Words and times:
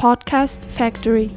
Podcast 0.00 0.64
Factory. 0.68 1.32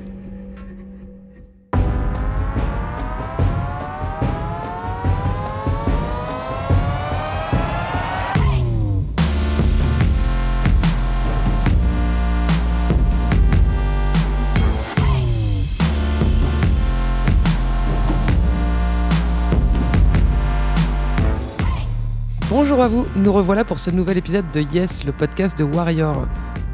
Bonjour 22.48 22.80
à 22.80 22.88
vous, 22.88 23.08
nous 23.16 23.34
revoilà 23.34 23.66
pour 23.66 23.80
ce 23.80 23.90
nouvel 23.90 24.20
épisode 24.20 24.46
de 24.54 24.60
Yes, 24.72 25.04
le 25.04 25.14
podcast 25.14 25.58
de 25.58 25.64
Warrior. 25.64 26.28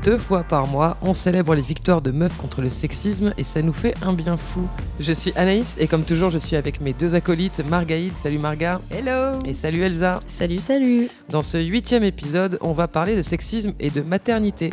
Deux 0.08 0.18
fois 0.18 0.46
par 0.46 0.68
mois, 0.68 0.96
on 1.02 1.14
célèbre 1.14 1.54
les 1.54 1.62
victoires 1.62 2.02
de 2.02 2.12
meufs 2.12 2.38
contre 2.38 2.62
le 2.62 2.70
sexisme 2.70 3.34
et 3.38 3.44
ça 3.44 3.62
nous 3.62 3.74
fait 3.74 3.94
un 4.02 4.14
bien 4.14 4.38
fou. 4.38 4.66
Je 5.02 5.12
suis 5.12 5.34
Anaïs 5.36 5.76
et 5.82 5.88
comme 5.88 6.06
toujours, 6.06 6.30
je 6.30 6.38
suis 6.38 6.56
avec 6.56 6.80
mes 6.80 6.94
deux 6.94 7.14
acolytes, 7.14 7.62
Margaïde, 7.68 8.16
salut 8.16 8.38
Marga. 8.38 8.80
Hello 8.90 9.38
Et 9.46 9.54
salut 9.54 9.82
Elsa. 9.82 10.22
Salut, 10.26 10.60
salut 10.60 11.10
Dans 11.28 11.44
ce 11.44 11.58
huitième 11.58 12.06
épisode, 12.06 12.58
on 12.62 12.72
va 12.72 12.88
parler 12.88 13.18
de 13.18 13.22
sexisme 13.22 13.74
et 13.82 13.90
de 13.90 14.00
maternité. 14.00 14.70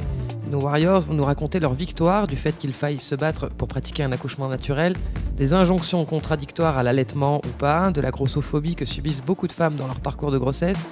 Nos 0.55 0.61
Warriors 0.61 1.01
vont 1.01 1.15
nous 1.15 1.25
raconter 1.25 1.59
leur 1.59 1.75
victoire, 1.75 2.29
du 2.29 2.37
fait 2.37 2.57
qu'il 2.57 2.73
faille 2.73 3.01
se 3.01 3.17
battre 3.17 3.49
pour 3.49 3.67
pratiquer 3.67 4.05
un 4.05 4.13
accouchement 4.13 4.47
naturel, 4.47 4.95
des 5.35 5.53
injonctions 5.53 6.05
contradictoires 6.05 6.79
à 6.79 6.85
l'allaitement 6.85 7.39
ou 7.39 7.49
pas, 7.59 7.91
de 7.91 8.01
la 8.01 8.13
grossophobie 8.13 8.77
que 8.77 8.85
subissent 8.85 9.25
beaucoup 9.25 9.49
de 9.49 9.53
femmes 9.53 9.75
dans 9.75 9.89
leur 9.89 9.99
parcours 9.99 10.30
de 10.30 10.39
grossesse, 10.39 10.87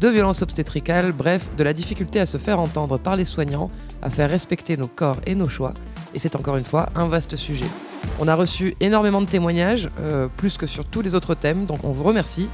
de 0.00 0.08
violences 0.08 0.42
obstétricales, 0.42 1.12
bref, 1.12 1.48
de 1.56 1.62
la 1.62 1.72
difficulté 1.72 2.18
à 2.18 2.26
se 2.26 2.38
faire 2.38 2.58
entendre 2.58 2.98
par 2.98 3.14
les 3.14 3.24
soignants, 3.24 3.68
à 4.02 4.10
faire 4.10 4.28
respecter 4.28 4.76
nos 4.76 4.88
corps 4.88 5.20
et 5.26 5.36
nos 5.36 5.48
choix. 5.48 5.74
Et 6.12 6.18
c'est 6.18 6.34
encore 6.34 6.56
une 6.56 6.64
fois 6.64 6.88
un 6.96 7.06
vaste 7.06 7.36
sujet. 7.36 7.70
On 8.18 8.26
a 8.26 8.34
reçu 8.34 8.74
énormément 8.80 9.20
de 9.20 9.26
témoignages, 9.26 9.90
euh, 10.00 10.26
plus 10.26 10.56
que 10.56 10.66
sur 10.66 10.86
tous 10.86 11.02
les 11.02 11.14
autres 11.14 11.36
thèmes, 11.36 11.66
donc 11.66 11.84
on 11.84 11.92
vous 11.92 12.02
remercie. 12.02 12.48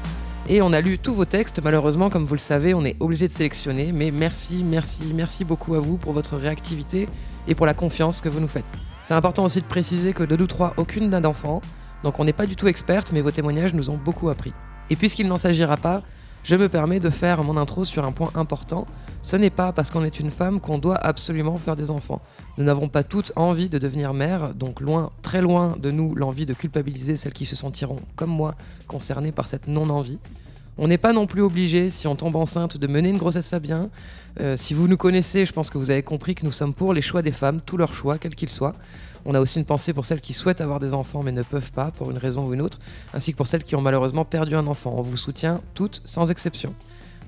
Et 0.48 0.62
on 0.62 0.72
a 0.72 0.80
lu 0.80 0.98
tous 0.98 1.14
vos 1.14 1.24
textes, 1.24 1.62
malheureusement, 1.62 2.10
comme 2.10 2.24
vous 2.24 2.34
le 2.34 2.40
savez, 2.40 2.74
on 2.74 2.84
est 2.84 2.96
obligé 2.98 3.28
de 3.28 3.32
sélectionner, 3.32 3.92
mais 3.92 4.10
merci, 4.10 4.64
merci, 4.64 5.02
merci 5.14 5.44
beaucoup 5.44 5.74
à 5.74 5.80
vous 5.80 5.96
pour 5.96 6.12
votre 6.12 6.36
réactivité 6.36 7.08
et 7.46 7.54
pour 7.54 7.66
la 7.66 7.74
confiance 7.74 8.20
que 8.20 8.28
vous 8.28 8.40
nous 8.40 8.48
faites. 8.48 8.64
C'est 9.02 9.14
important 9.14 9.44
aussi 9.44 9.60
de 9.60 9.66
préciser 9.66 10.12
que 10.12 10.24
de 10.24 10.36
nous 10.36 10.48
trois, 10.48 10.74
aucune 10.76 11.08
n'a 11.08 11.20
d'enfant, 11.20 11.62
donc 12.02 12.18
on 12.18 12.24
n'est 12.24 12.32
pas 12.32 12.46
du 12.46 12.56
tout 12.56 12.66
experte, 12.66 13.12
mais 13.12 13.20
vos 13.20 13.30
témoignages 13.30 13.74
nous 13.74 13.90
ont 13.90 13.96
beaucoup 13.96 14.28
appris. 14.28 14.52
Et 14.88 14.96
puisqu'il 14.96 15.28
n'en 15.28 15.36
s'agira 15.36 15.76
pas, 15.76 16.02
je 16.42 16.56
me 16.56 16.68
permets 16.68 17.00
de 17.00 17.10
faire 17.10 17.42
mon 17.44 17.56
intro 17.56 17.84
sur 17.84 18.04
un 18.04 18.12
point 18.12 18.30
important. 18.34 18.86
Ce 19.22 19.36
n'est 19.36 19.50
pas 19.50 19.72
parce 19.72 19.90
qu'on 19.90 20.04
est 20.04 20.18
une 20.18 20.30
femme 20.30 20.60
qu'on 20.60 20.78
doit 20.78 20.96
absolument 20.96 21.58
faire 21.58 21.76
des 21.76 21.90
enfants. 21.90 22.22
Nous 22.56 22.64
n'avons 22.64 22.88
pas 22.88 23.02
toutes 23.02 23.32
envie 23.36 23.68
de 23.68 23.78
devenir 23.78 24.14
mère, 24.14 24.54
donc 24.54 24.80
loin, 24.80 25.10
très 25.20 25.42
loin 25.42 25.76
de 25.78 25.90
nous 25.90 26.14
l'envie 26.14 26.46
de 26.46 26.54
culpabiliser 26.54 27.16
celles 27.16 27.34
qui 27.34 27.44
se 27.44 27.56
sentiront, 27.56 28.00
comme 28.16 28.30
moi, 28.30 28.54
concernées 28.86 29.32
par 29.32 29.48
cette 29.48 29.68
non-envie. 29.68 30.18
On 30.78 30.88
n'est 30.88 30.98
pas 30.98 31.12
non 31.12 31.26
plus 31.26 31.42
obligé, 31.42 31.90
si 31.90 32.06
on 32.06 32.16
tombe 32.16 32.36
enceinte, 32.36 32.78
de 32.78 32.86
mener 32.86 33.10
une 33.10 33.18
grossesse 33.18 33.52
à 33.52 33.60
bien. 33.60 33.90
Euh, 34.40 34.56
si 34.56 34.72
vous 34.72 34.88
nous 34.88 34.96
connaissez, 34.96 35.44
je 35.44 35.52
pense 35.52 35.68
que 35.68 35.76
vous 35.76 35.90
avez 35.90 36.02
compris 36.02 36.34
que 36.34 36.46
nous 36.46 36.52
sommes 36.52 36.72
pour 36.72 36.94
les 36.94 37.02
choix 37.02 37.20
des 37.20 37.32
femmes, 37.32 37.60
tous 37.60 37.76
leurs 37.76 37.92
choix, 37.92 38.16
quels 38.16 38.34
qu'ils 38.34 38.48
soient. 38.48 38.74
On 39.24 39.34
a 39.34 39.40
aussi 39.40 39.58
une 39.58 39.64
pensée 39.64 39.92
pour 39.92 40.04
celles 40.04 40.20
qui 40.20 40.32
souhaitent 40.32 40.60
avoir 40.60 40.80
des 40.80 40.94
enfants 40.94 41.22
mais 41.22 41.32
ne 41.32 41.42
peuvent 41.42 41.72
pas, 41.72 41.90
pour 41.90 42.10
une 42.10 42.18
raison 42.18 42.46
ou 42.46 42.54
une 42.54 42.62
autre, 42.62 42.78
ainsi 43.14 43.32
que 43.32 43.36
pour 43.36 43.46
celles 43.46 43.64
qui 43.64 43.76
ont 43.76 43.82
malheureusement 43.82 44.24
perdu 44.24 44.54
un 44.56 44.66
enfant. 44.66 44.94
On 44.96 45.02
vous 45.02 45.16
soutient 45.16 45.60
toutes, 45.74 46.00
sans 46.04 46.30
exception. 46.30 46.74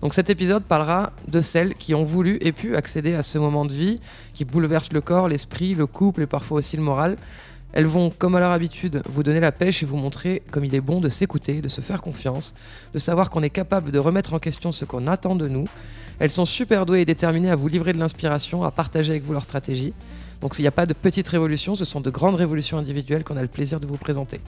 Donc 0.02 0.14
cet 0.14 0.30
épisode 0.30 0.64
parlera 0.64 1.12
de 1.28 1.40
celles 1.40 1.74
qui 1.74 1.94
ont 1.94 2.02
voulu 2.02 2.38
et 2.40 2.50
pu 2.50 2.74
accéder 2.74 3.14
à 3.14 3.22
ce 3.22 3.38
moment 3.38 3.64
de 3.64 3.72
vie 3.72 4.00
qui 4.34 4.44
bouleverse 4.44 4.92
le 4.92 5.00
corps, 5.00 5.28
l'esprit, 5.28 5.76
le 5.76 5.86
couple 5.86 6.22
et 6.22 6.26
parfois 6.26 6.58
aussi 6.58 6.76
le 6.76 6.82
moral. 6.82 7.16
Elles 7.72 7.86
vont, 7.86 8.10
comme 8.10 8.34
à 8.34 8.40
leur 8.40 8.50
habitude, 8.50 9.02
vous 9.08 9.22
donner 9.22 9.40
la 9.40 9.52
pêche 9.52 9.82
et 9.82 9.86
vous 9.86 9.96
montrer 9.96 10.42
comme 10.50 10.64
il 10.64 10.74
est 10.74 10.80
bon 10.80 11.00
de 11.00 11.08
s'écouter, 11.08 11.62
de 11.62 11.68
se 11.68 11.80
faire 11.80 12.02
confiance, 12.02 12.54
de 12.92 12.98
savoir 12.98 13.30
qu'on 13.30 13.42
est 13.42 13.50
capable 13.50 13.90
de 13.90 13.98
remettre 13.98 14.34
en 14.34 14.38
question 14.38 14.72
ce 14.72 14.84
qu'on 14.84 15.06
attend 15.06 15.36
de 15.36 15.48
nous. 15.48 15.64
Elles 16.18 16.30
sont 16.30 16.44
super 16.44 16.86
douées 16.86 17.00
et 17.00 17.04
déterminées 17.04 17.50
à 17.50 17.56
vous 17.56 17.68
livrer 17.68 17.92
de 17.92 17.98
l'inspiration, 17.98 18.62
à 18.64 18.70
partager 18.70 19.12
avec 19.12 19.24
vous 19.24 19.32
leur 19.32 19.44
stratégie. 19.44 19.94
Donc 20.40 20.58
il 20.58 20.62
n'y 20.62 20.68
a 20.68 20.72
pas 20.72 20.86
de 20.86 20.92
petites 20.92 21.28
révolutions, 21.28 21.74
ce 21.74 21.84
sont 21.84 22.00
de 22.00 22.10
grandes 22.10 22.34
révolutions 22.34 22.76
individuelles 22.76 23.24
qu'on 23.24 23.36
a 23.36 23.42
le 23.42 23.48
plaisir 23.48 23.80
de 23.80 23.86
vous 23.86 23.96
présenter. 23.96 24.40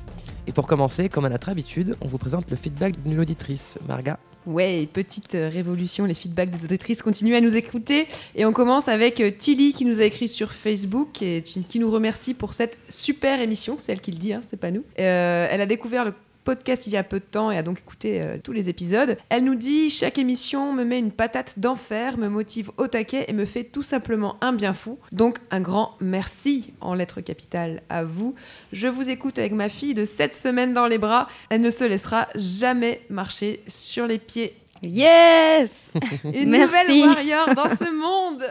Et 0.46 0.52
pour 0.52 0.66
commencer, 0.66 1.08
comme 1.08 1.24
à 1.24 1.30
notre 1.30 1.48
habitude, 1.48 1.96
on 2.00 2.08
vous 2.08 2.18
présente 2.18 2.50
le 2.50 2.56
feedback 2.56 3.00
d'une 3.02 3.20
auditrice. 3.20 3.78
Marga 3.88 4.18
Ouais, 4.46 4.86
petite 4.92 5.34
euh, 5.34 5.48
révolution, 5.48 6.04
les 6.04 6.14
feedbacks 6.14 6.50
des 6.50 6.64
auditrices 6.64 7.00
continuent 7.00 7.34
à 7.34 7.40
nous 7.40 7.56
écouter. 7.56 8.06
Et 8.34 8.44
on 8.44 8.52
commence 8.52 8.88
avec 8.88 9.20
euh, 9.20 9.30
Tilly 9.30 9.72
qui 9.72 9.84
nous 9.84 10.00
a 10.00 10.04
écrit 10.04 10.28
sur 10.28 10.52
Facebook 10.52 11.22
et 11.22 11.42
qui 11.42 11.78
nous 11.78 11.90
remercie 11.90 12.34
pour 12.34 12.52
cette 12.52 12.78
super 12.88 13.40
émission. 13.40 13.76
C'est 13.78 13.92
elle 13.92 14.00
qui 14.00 14.10
le 14.10 14.18
dit, 14.18 14.32
hein, 14.34 14.42
c'est 14.46 14.60
pas 14.60 14.70
nous. 14.70 14.84
Euh, 14.98 15.48
elle 15.50 15.60
a 15.60 15.66
découvert 15.66 16.04
le 16.04 16.12
podcast 16.44 16.86
il 16.86 16.92
y 16.92 16.96
a 16.96 17.02
peu 17.04 17.18
de 17.18 17.24
temps 17.24 17.50
et 17.50 17.58
a 17.58 17.62
donc 17.62 17.78
écouté 17.80 18.22
euh, 18.22 18.36
tous 18.42 18.52
les 18.52 18.68
épisodes. 18.68 19.16
Elle 19.28 19.44
nous 19.44 19.54
dit 19.54 19.90
Chaque 19.90 20.18
émission 20.18 20.72
me 20.72 20.84
met 20.84 20.98
une 20.98 21.10
patate 21.10 21.58
d'enfer, 21.58 22.18
me 22.18 22.28
motive 22.28 22.70
au 22.76 22.86
taquet 22.86 23.24
et 23.28 23.32
me 23.32 23.44
fait 23.46 23.64
tout 23.64 23.82
simplement 23.82 24.36
un 24.40 24.52
bien 24.52 24.74
fou. 24.74 24.98
Donc 25.12 25.38
un 25.50 25.60
grand 25.60 25.96
merci 26.00 26.72
en 26.80 26.94
lettres 26.94 27.20
capitales 27.20 27.82
à 27.88 28.04
vous. 28.04 28.34
Je 28.72 28.88
vous 28.88 29.10
écoute 29.10 29.38
avec 29.38 29.52
ma 29.52 29.68
fille 29.68 29.94
de 29.94 30.04
7 30.04 30.34
semaines 30.34 30.74
dans 30.74 30.86
les 30.86 30.98
bras. 30.98 31.28
Elle 31.50 31.62
ne 31.62 31.70
se 31.70 31.84
laissera 31.84 32.28
jamais 32.34 33.00
marcher 33.08 33.62
sur 33.66 34.06
les 34.06 34.18
pieds 34.18 34.54
Yes 34.82 35.92
Une 36.24 36.50
Merci. 36.50 37.00
nouvelle 37.00 37.08
warrior 37.08 37.54
dans 37.54 37.68
ce 37.68 37.90
monde 37.90 38.44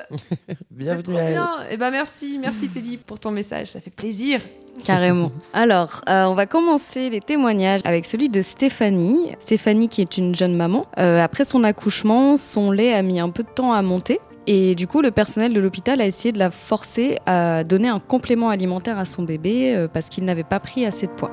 Bienvenue 0.71 1.13
bien 1.27 1.63
Et 1.69 1.77
ben 1.77 1.91
merci, 1.91 2.39
merci 2.39 2.69
Teddy 2.69 2.97
pour 2.97 3.19
ton 3.19 3.31
message, 3.31 3.67
ça 3.71 3.79
fait 3.79 3.91
plaisir. 3.91 4.41
Carrément. 4.83 5.31
Alors, 5.53 6.01
euh, 6.09 6.25
on 6.25 6.33
va 6.33 6.45
commencer 6.45 7.09
les 7.09 7.21
témoignages 7.21 7.81
avec 7.85 8.05
celui 8.05 8.29
de 8.29 8.41
Stéphanie. 8.41 9.31
Stéphanie 9.39 9.89
qui 9.89 10.01
est 10.01 10.17
une 10.17 10.35
jeune 10.35 10.55
maman. 10.55 10.87
Euh, 10.97 11.23
après 11.23 11.45
son 11.45 11.63
accouchement, 11.63 12.37
son 12.37 12.71
lait 12.71 12.93
a 12.93 13.01
mis 13.01 13.19
un 13.19 13.29
peu 13.29 13.43
de 13.43 13.49
temps 13.49 13.73
à 13.73 13.81
monter. 13.81 14.19
Et 14.45 14.75
du 14.75 14.87
coup, 14.87 15.01
le 15.01 15.11
personnel 15.11 15.53
de 15.53 15.59
l'hôpital 15.61 16.01
a 16.01 16.05
essayé 16.05 16.31
de 16.33 16.39
la 16.39 16.51
forcer 16.51 17.17
à 17.25 17.63
donner 17.63 17.87
un 17.87 17.99
complément 17.99 18.49
alimentaire 18.49 18.97
à 18.97 19.05
son 19.05 19.23
bébé 19.23 19.73
euh, 19.75 19.87
parce 19.87 20.09
qu'il 20.09 20.25
n'avait 20.25 20.43
pas 20.43 20.59
pris 20.59 20.85
assez 20.85 21.07
de 21.07 21.11
poids. 21.11 21.29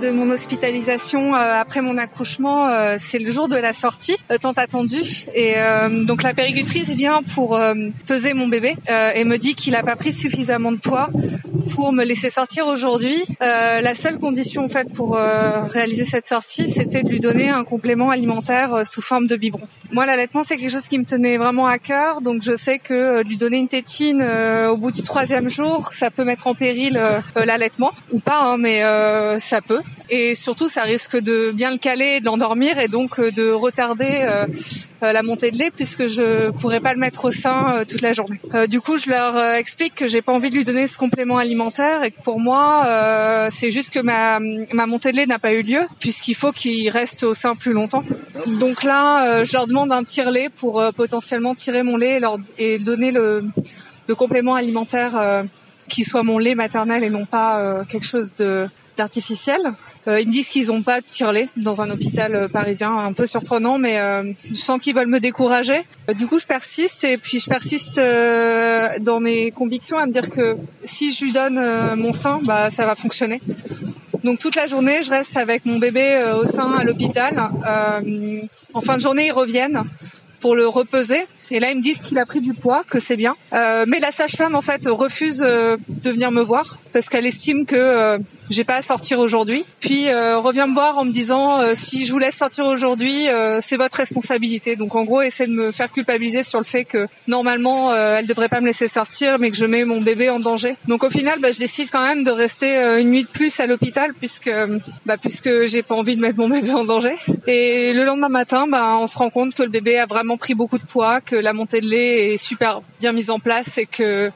De 0.00 0.10
mon 0.10 0.30
hospitalisation 0.30 1.34
euh, 1.34 1.60
après 1.60 1.82
mon 1.82 1.98
accouchement, 1.98 2.68
euh, 2.68 2.96
c'est 2.98 3.18
le 3.18 3.30
jour 3.30 3.48
de 3.48 3.56
la 3.56 3.72
sortie, 3.72 4.16
euh, 4.30 4.38
tant 4.38 4.52
attendue. 4.52 5.26
Et 5.34 5.54
donc 6.06 6.22
la 6.22 6.34
péricultrice 6.34 6.88
vient 6.90 7.22
pour 7.34 7.60
peser 8.06 8.34
mon 8.34 8.48
bébé 8.48 8.76
et 9.14 9.24
me 9.24 9.36
dit 9.36 9.54
qu'il 9.54 9.72
n'a 9.72 9.82
pas 9.82 9.96
pris 9.96 10.12
suffisamment 10.12 10.72
de 10.72 10.78
poids 10.78 11.10
pour 11.74 11.92
me 11.92 12.04
laisser 12.04 12.30
sortir 12.30 12.66
aujourd'hui. 12.66 13.24
Euh, 13.42 13.80
la 13.80 13.94
seule 13.94 14.18
condition 14.18 14.64
en 14.64 14.68
fait 14.68 14.92
pour 14.92 15.16
euh, 15.16 15.62
réaliser 15.62 16.04
cette 16.04 16.26
sortie, 16.26 16.70
c'était 16.70 17.02
de 17.02 17.08
lui 17.08 17.20
donner 17.20 17.48
un 17.48 17.64
complément 17.64 18.10
alimentaire 18.10 18.74
euh, 18.74 18.84
sous 18.84 19.02
forme 19.02 19.26
de 19.26 19.36
biberon. 19.36 19.66
Moi, 19.92 20.06
l'allaitement, 20.06 20.44
c'est 20.44 20.56
quelque 20.56 20.70
chose 20.70 20.88
qui 20.88 20.98
me 20.98 21.04
tenait 21.04 21.36
vraiment 21.36 21.66
à 21.66 21.78
cœur, 21.78 22.20
donc 22.20 22.42
je 22.42 22.54
sais 22.54 22.78
que 22.78 22.94
euh, 22.94 23.22
lui 23.22 23.36
donner 23.36 23.58
une 23.58 23.68
tétine 23.68 24.20
euh, 24.22 24.70
au 24.70 24.76
bout 24.76 24.92
du 24.92 25.02
troisième 25.02 25.48
jour, 25.48 25.90
ça 25.92 26.10
peut 26.10 26.24
mettre 26.24 26.46
en 26.46 26.54
péril 26.54 27.00
l'allaitement 27.36 27.92
ou 28.12 28.20
pas, 28.20 28.40
hein, 28.42 28.56
mais 28.58 28.82
ça 29.38 29.60
peut. 29.60 29.80
Et 30.12 30.34
surtout, 30.34 30.68
ça 30.68 30.82
risque 30.82 31.16
de 31.16 31.52
bien 31.52 31.70
le 31.70 31.78
caler, 31.78 32.18
de 32.18 32.24
l'endormir 32.24 32.80
et 32.80 32.88
donc 32.88 33.20
euh, 33.20 33.30
de 33.30 33.52
retarder 33.52 34.08
euh, 34.22 34.44
euh, 35.04 35.12
la 35.12 35.22
montée 35.22 35.52
de 35.52 35.56
lait 35.56 35.70
puisque 35.70 36.08
je 36.08 36.50
pourrais 36.50 36.80
pas 36.80 36.92
le 36.92 36.98
mettre 36.98 37.26
au 37.26 37.30
sein 37.30 37.84
toute 37.88 38.02
la 38.02 38.12
journée. 38.12 38.40
Du 38.68 38.80
coup, 38.80 38.98
je 38.98 39.08
leur 39.08 39.38
explique 39.54 39.94
que 39.94 40.08
j'ai 40.08 40.20
pas 40.20 40.32
envie 40.32 40.50
de 40.50 40.56
lui 40.56 40.64
donner 40.64 40.88
ce 40.88 40.98
complément 40.98 41.38
alimentaire 41.38 42.02
et 42.02 42.10
que 42.10 42.20
pour 42.22 42.40
moi, 42.40 43.48
c'est 43.50 43.70
juste 43.70 43.90
que 43.90 44.00
ma, 44.00 44.40
montée 44.86 45.12
de 45.12 45.16
lait 45.16 45.26
n'a 45.26 45.38
pas 45.38 45.52
eu 45.52 45.62
lieu 45.62 45.80
puisqu'il 46.00 46.34
faut 46.34 46.52
qu'il 46.52 46.88
reste 46.90 47.22
au 47.22 47.34
sein 47.34 47.54
plus 47.54 47.72
longtemps. 47.72 48.02
Donc 48.46 48.82
là, 48.82 49.44
je 49.44 49.52
leur 49.52 49.66
demande 49.66 49.92
un 49.92 50.02
tire-lait 50.02 50.48
pour 50.54 50.82
potentiellement 50.94 51.54
tirer 51.54 51.82
mon 51.82 51.96
lait 51.96 52.16
et, 52.16 52.20
leur, 52.20 52.38
et 52.58 52.78
donner 52.78 53.12
le, 53.12 53.44
complément 54.18 54.56
alimentaire 54.56 55.44
qui 55.88 56.04
soit 56.04 56.24
mon 56.24 56.38
lait 56.38 56.56
maternel 56.56 57.04
et 57.04 57.10
non 57.10 57.26
pas 57.26 57.84
quelque 57.88 58.06
chose 58.06 58.34
d'artificiel. 58.96 59.60
Euh, 60.08 60.20
ils 60.20 60.26
me 60.26 60.32
disent 60.32 60.48
qu'ils 60.48 60.68
n'ont 60.68 60.82
pas 60.82 61.00
de 61.00 61.06
tire-lait 61.06 61.48
dans 61.56 61.82
un 61.82 61.90
hôpital 61.90 62.34
euh, 62.34 62.48
parisien, 62.48 62.96
un 62.96 63.12
peu 63.12 63.26
surprenant, 63.26 63.78
mais 63.78 63.98
euh, 63.98 64.32
je 64.48 64.54
sens 64.54 64.80
qu'ils 64.80 64.94
veulent 64.94 65.08
me 65.08 65.20
décourager. 65.20 65.82
Du 66.16 66.26
coup, 66.26 66.38
je 66.38 66.46
persiste 66.46 67.04
et 67.04 67.18
puis 67.18 67.38
je 67.38 67.48
persiste 67.48 68.00
dans 69.00 69.20
mes 69.20 69.50
convictions 69.50 69.98
à 69.98 70.06
me 70.06 70.12
dire 70.12 70.30
que 70.30 70.56
si 70.84 71.12
je 71.12 71.24
lui 71.24 71.32
donne 71.32 71.60
mon 71.96 72.12
sein, 72.12 72.40
bah 72.42 72.70
ça 72.70 72.86
va 72.86 72.96
fonctionner. 72.96 73.40
Donc 74.24 74.38
toute 74.38 74.56
la 74.56 74.66
journée, 74.66 75.02
je 75.02 75.10
reste 75.10 75.36
avec 75.36 75.64
mon 75.66 75.78
bébé 75.78 76.20
au 76.40 76.46
sein 76.46 76.72
à 76.72 76.84
l'hôpital. 76.84 77.50
En 78.74 78.80
fin 78.80 78.96
de 78.96 79.02
journée, 79.02 79.26
ils 79.26 79.32
reviennent 79.32 79.84
pour 80.40 80.56
le 80.56 80.66
repeser. 80.66 81.26
Et 81.50 81.60
là, 81.60 81.70
ils 81.70 81.76
me 81.76 81.82
disent 81.82 82.00
qu'il 82.00 82.18
a 82.18 82.26
pris 82.26 82.40
du 82.40 82.54
poids, 82.54 82.84
que 82.88 82.98
c'est 82.98 83.16
bien. 83.16 83.36
Euh, 83.52 83.84
mais 83.86 84.00
la 84.00 84.12
sage-femme, 84.12 84.54
en 84.54 84.62
fait, 84.62 84.86
refuse 84.86 85.42
euh, 85.44 85.76
de 85.88 86.10
venir 86.10 86.30
me 86.30 86.42
voir 86.42 86.78
parce 86.92 87.08
qu'elle 87.08 87.26
estime 87.26 87.66
que 87.66 87.76
euh, 87.76 88.18
j'ai 88.50 88.64
pas 88.64 88.76
à 88.76 88.82
sortir 88.82 89.18
aujourd'hui. 89.20 89.64
Puis 89.78 90.08
euh, 90.08 90.38
revient 90.38 90.66
me 90.68 90.74
voir 90.74 90.98
en 90.98 91.04
me 91.04 91.12
disant 91.12 91.60
euh, 91.60 91.72
si 91.74 92.04
je 92.04 92.12
vous 92.12 92.18
laisse 92.18 92.34
sortir 92.34 92.66
aujourd'hui, 92.66 93.28
euh, 93.28 93.58
c'est 93.60 93.76
votre 93.76 93.96
responsabilité. 93.96 94.76
Donc 94.76 94.94
en 94.96 95.04
gros, 95.04 95.22
essaie 95.22 95.46
de 95.46 95.52
me 95.52 95.72
faire 95.72 95.90
culpabiliser 95.92 96.42
sur 96.42 96.58
le 96.58 96.64
fait 96.64 96.84
que 96.84 97.06
normalement 97.28 97.94
elle 97.94 98.26
devrait 98.26 98.48
pas 98.48 98.60
me 98.60 98.66
laisser 98.66 98.88
sortir, 98.88 99.38
mais 99.38 99.50
que 99.50 99.56
je 99.56 99.66
mets 99.66 99.84
mon 99.84 100.00
bébé 100.00 100.28
en 100.30 100.40
danger. 100.40 100.76
Donc 100.88 101.04
au 101.04 101.10
final, 101.10 101.38
bah, 101.40 101.52
je 101.52 101.58
décide 101.58 101.90
quand 101.90 102.04
même 102.04 102.24
de 102.24 102.30
rester 102.30 102.76
une 103.00 103.10
nuit 103.10 103.22
de 103.22 103.28
plus 103.28 103.60
à 103.60 103.66
l'hôpital 103.66 104.12
puisque 104.14 104.50
bah, 105.06 105.16
puisque 105.16 105.66
j'ai 105.66 105.82
pas 105.82 105.94
envie 105.94 106.16
de 106.16 106.20
mettre 106.20 106.38
mon 106.38 106.48
bébé 106.48 106.72
en 106.72 106.84
danger. 106.84 107.14
Et 107.46 107.92
le 107.92 108.04
lendemain 108.04 108.28
matin, 108.28 108.66
bah, 108.66 108.96
on 108.98 109.06
se 109.06 109.16
rend 109.16 109.30
compte 109.30 109.54
que 109.54 109.62
le 109.62 109.68
bébé 109.68 109.98
a 109.98 110.06
vraiment 110.06 110.36
pris 110.36 110.54
beaucoup 110.54 110.78
de 110.78 110.84
poids, 110.84 111.20
que 111.20 111.36
la 111.40 111.52
montée 111.52 111.80
de 111.80 111.88
lait 111.88 112.34
est 112.34 112.36
super 112.36 112.82
bien 113.00 113.12
mise 113.12 113.30
en 113.30 113.38
place 113.38 113.78
et 113.78 113.86
que 113.86 114.30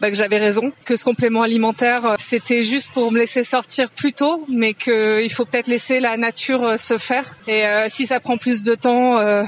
bah, 0.00 0.12
j'avais 0.12 0.38
raison, 0.38 0.72
que 0.84 0.94
ce 0.94 1.04
complément 1.04 1.42
alimentaire 1.42 2.04
euh, 2.04 2.14
c'était 2.18 2.62
juste 2.62 2.90
pour 2.92 3.10
me 3.10 3.18
laisser 3.18 3.44
sortir 3.44 3.90
plus 3.90 4.12
tôt, 4.12 4.44
mais 4.48 4.74
qu'il 4.74 5.32
faut 5.32 5.46
peut-être 5.46 5.68
laisser 5.68 6.00
la 6.00 6.16
nature 6.18 6.64
euh, 6.64 6.76
se 6.76 6.98
faire. 6.98 7.38
Et 7.48 7.64
euh, 7.64 7.86
si 7.88 8.06
ça 8.06 8.20
prend 8.20 8.36
plus 8.36 8.62
de 8.62 8.74
temps, 8.74 9.18
euh, 9.18 9.44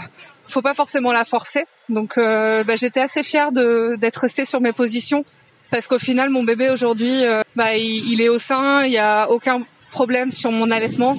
faut 0.47 0.63
pas 0.63 0.73
forcément 0.73 1.13
la 1.13 1.27
forcer. 1.27 1.65
Donc 1.91 2.17
bah, 2.17 2.77
j'étais 2.77 3.01
assez 3.01 3.23
fière 3.23 3.51
d'être 3.53 4.17
restée 4.19 4.45
sur 4.45 4.61
mes 4.61 4.73
positions 4.73 5.25
parce 5.71 5.87
qu'au 5.87 5.99
final 5.99 6.29
mon 6.31 6.43
bébé 6.43 6.71
aujourd'hui, 6.71 7.25
bah, 7.57 7.77
il, 7.77 8.11
il, 8.13 8.21
est 8.21 8.29
au 8.29 8.39
sein, 8.39 8.85
il 8.85 8.93
y 8.93 8.99
a 8.99 9.31
aucun 9.31 9.63
problème 9.91 10.31
sur 10.31 10.51
mon 10.51 10.71
allaitement. 10.71 11.19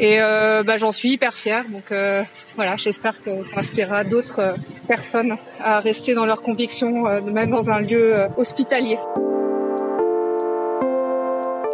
Et 0.00 0.16
euh, 0.18 0.62
bah, 0.62 0.78
j'en 0.78 0.92
suis 0.92 1.10
hyper 1.10 1.34
fière. 1.34 1.64
Donc 1.68 1.92
euh, 1.92 2.22
voilà, 2.56 2.76
j'espère 2.76 3.22
que 3.22 3.44
ça 3.44 3.60
inspirera 3.60 4.02
d'autres 4.02 4.40
euh, 4.40 4.54
personnes 4.88 5.36
à 5.60 5.78
rester 5.80 6.14
dans 6.14 6.24
leurs 6.24 6.40
convictions, 6.40 7.04
même 7.22 7.50
dans 7.50 7.68
un 7.70 7.80
lieu 7.80 8.14
hospitalier. 8.36 8.98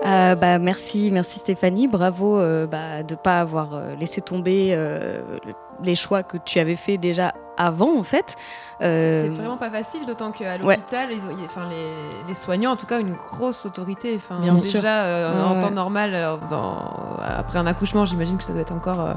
Euh, 0.06 0.34
bah, 0.34 0.58
merci, 0.58 1.10
merci 1.12 1.38
Stéphanie. 1.38 1.88
Bravo 1.88 2.38
euh, 2.38 2.66
bah, 2.66 3.02
de 3.02 3.14
ne 3.14 3.18
pas 3.18 3.40
avoir 3.40 3.70
laissé 3.98 4.20
tomber 4.20 4.76
les 5.82 5.94
choix 5.94 6.22
que 6.22 6.38
tu 6.38 6.58
avais 6.58 6.76
fait 6.76 6.98
déjà 6.98 7.32
avant, 7.56 7.98
en 7.98 8.02
fait. 8.02 8.36
Euh... 8.82 9.22
C'est 9.22 9.28
vraiment 9.28 9.56
pas 9.56 9.70
facile, 9.70 10.06
d'autant 10.06 10.30
qu'à 10.30 10.58
l'hôpital, 10.58 11.08
ouais. 11.10 11.16
les, 11.70 11.88
les, 12.28 12.34
soignants, 12.34 12.72
en 12.72 12.76
tout 12.76 12.86
cas, 12.86 13.00
une 13.00 13.14
grosse 13.14 13.64
autorité. 13.64 14.14
Enfin, 14.16 14.38
Bien 14.40 14.54
déjà, 14.54 14.64
sûr. 14.64 14.80
Euh, 14.84 15.32
ouais, 15.32 15.58
en 15.58 15.60
temps 15.60 15.70
normal, 15.70 16.14
euh, 16.14 16.36
dans, 16.50 16.84
après 17.26 17.58
un 17.58 17.66
accouchement, 17.66 18.04
j'imagine 18.04 18.36
que 18.36 18.44
ça 18.44 18.52
doit 18.52 18.62
être 18.62 18.74
encore, 18.74 19.00
euh, 19.00 19.14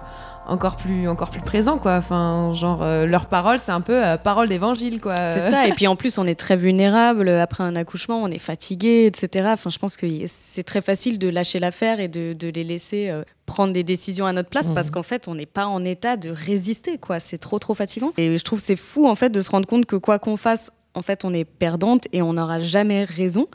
encore, 0.49 0.75
plus, 0.75 1.07
encore 1.07 1.29
plus 1.29 1.41
présent, 1.41 1.77
quoi. 1.77 1.95
Enfin, 1.95 2.51
genre, 2.53 2.81
euh, 2.81 3.05
leur 3.05 3.27
parole, 3.27 3.59
c'est 3.59 3.71
un 3.71 3.81
peu 3.81 4.01
parole 4.23 4.49
d'évangile, 4.49 4.99
quoi. 4.99 5.15
C'est 5.29 5.39
ça, 5.39 5.67
et 5.67 5.71
puis 5.71 5.87
en 5.87 5.95
plus, 5.95 6.17
on 6.17 6.25
est 6.25 6.39
très 6.39 6.57
vulnérable 6.57 7.29
après 7.29 7.63
un 7.63 7.75
accouchement, 7.75 8.21
on 8.21 8.29
est 8.29 8.39
fatigué, 8.39 9.05
etc. 9.05 9.49
Enfin, 9.53 9.69
je 9.69 9.77
pense 9.77 9.97
que 9.97 10.05
c'est 10.25 10.63
très 10.63 10.81
facile 10.81 11.19
de 11.19 11.29
lâcher 11.29 11.59
l'affaire 11.59 11.99
et 11.99 12.07
de, 12.07 12.33
de, 12.33 12.49
les 12.49 12.63
laisser 12.63 13.13
prendre 13.45 13.73
des 13.73 13.83
décisions 13.83 14.25
à 14.25 14.33
notre 14.33 14.49
place 14.49 14.69
mmh. 14.69 14.73
parce 14.75 14.91
qu'en 14.91 15.03
fait 15.03 15.27
on 15.27 15.33
n'est 15.33 15.47
pas 15.47 15.65
en 15.65 15.83
état 15.83 16.17
de 16.17 16.29
résister 16.29 16.99
quoi 16.99 17.19
c'est 17.19 17.39
trop 17.39 17.57
trop 17.57 17.73
fatigant 17.73 18.13
et 18.15 18.37
je 18.37 18.43
trouve 18.43 18.59
c'est 18.59 18.75
fou 18.75 19.07
en 19.07 19.15
fait 19.15 19.31
de 19.31 19.41
se 19.41 19.49
rendre 19.49 19.67
compte 19.67 19.87
que 19.87 19.95
quoi 19.95 20.19
qu'on 20.19 20.37
fasse 20.37 20.71
en 20.95 21.03
fait, 21.03 21.23
on 21.23 21.33
est 21.33 21.45
perdante 21.45 22.07
et 22.13 22.21
on 22.23 22.33
n'aura 22.33 22.59
jamais 22.59 23.03
raison. 23.03 23.47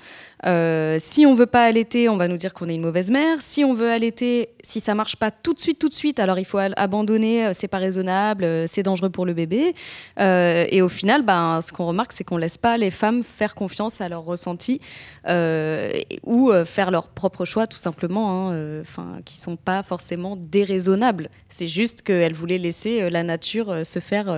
Euh, 0.46 0.98
si 1.00 1.26
on 1.26 1.34
veut 1.34 1.46
pas 1.46 1.64
allaiter, 1.64 2.08
on 2.08 2.16
va 2.16 2.28
nous 2.28 2.36
dire 2.36 2.54
qu'on 2.54 2.68
est 2.68 2.76
une 2.76 2.82
mauvaise 2.82 3.10
mère. 3.10 3.42
Si 3.42 3.64
on 3.64 3.74
veut 3.74 3.90
allaiter, 3.90 4.50
si 4.62 4.78
ça 4.78 4.94
marche 4.94 5.16
pas 5.16 5.32
tout 5.32 5.52
de 5.52 5.58
suite, 5.58 5.80
tout 5.80 5.88
de 5.88 5.94
suite, 5.94 6.20
alors 6.20 6.38
il 6.38 6.44
faut 6.44 6.58
abandonner, 6.58 7.52
c'est 7.52 7.66
pas 7.66 7.78
raisonnable, 7.78 8.46
c'est 8.68 8.84
dangereux 8.84 9.10
pour 9.10 9.26
le 9.26 9.34
bébé. 9.34 9.74
Euh, 10.20 10.64
et 10.70 10.80
au 10.80 10.88
final, 10.88 11.22
ben, 11.22 11.60
ce 11.60 11.72
qu'on 11.72 11.86
remarque, 11.86 12.12
c'est 12.12 12.22
qu'on 12.22 12.36
laisse 12.36 12.56
pas 12.56 12.76
les 12.76 12.90
femmes 12.90 13.24
faire 13.24 13.56
confiance 13.56 14.00
à 14.00 14.08
leurs 14.08 14.24
ressentis 14.24 14.80
euh, 15.28 15.92
ou 16.22 16.52
faire 16.64 16.92
leurs 16.92 17.08
propres 17.08 17.44
choix, 17.44 17.66
tout 17.66 17.78
simplement, 17.78 18.48
enfin, 18.80 19.14
hein, 19.16 19.20
qui 19.24 19.38
sont 19.38 19.56
pas 19.56 19.82
forcément 19.82 20.36
déraisonnables. 20.36 21.30
C'est 21.48 21.68
juste 21.68 22.02
qu'elles 22.02 22.34
voulaient 22.34 22.58
laisser 22.58 23.10
la 23.10 23.24
nature 23.24 23.84
se 23.84 23.98
faire 23.98 24.28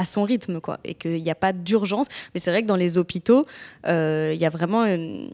à 0.00 0.06
son 0.06 0.24
rythme, 0.24 0.60
quoi, 0.60 0.78
et 0.82 0.94
qu'il 0.94 1.22
n'y 1.22 1.30
a 1.30 1.34
pas 1.34 1.52
d'urgence. 1.52 2.06
Mais 2.32 2.40
c'est 2.40 2.50
vrai 2.50 2.62
que 2.62 2.66
dans 2.66 2.76
les 2.76 2.96
hôpitaux, 2.96 3.44
il 3.84 3.90
euh, 3.90 4.32
y 4.32 4.46
a 4.46 4.48
vraiment 4.48 4.86
une, 4.86 5.30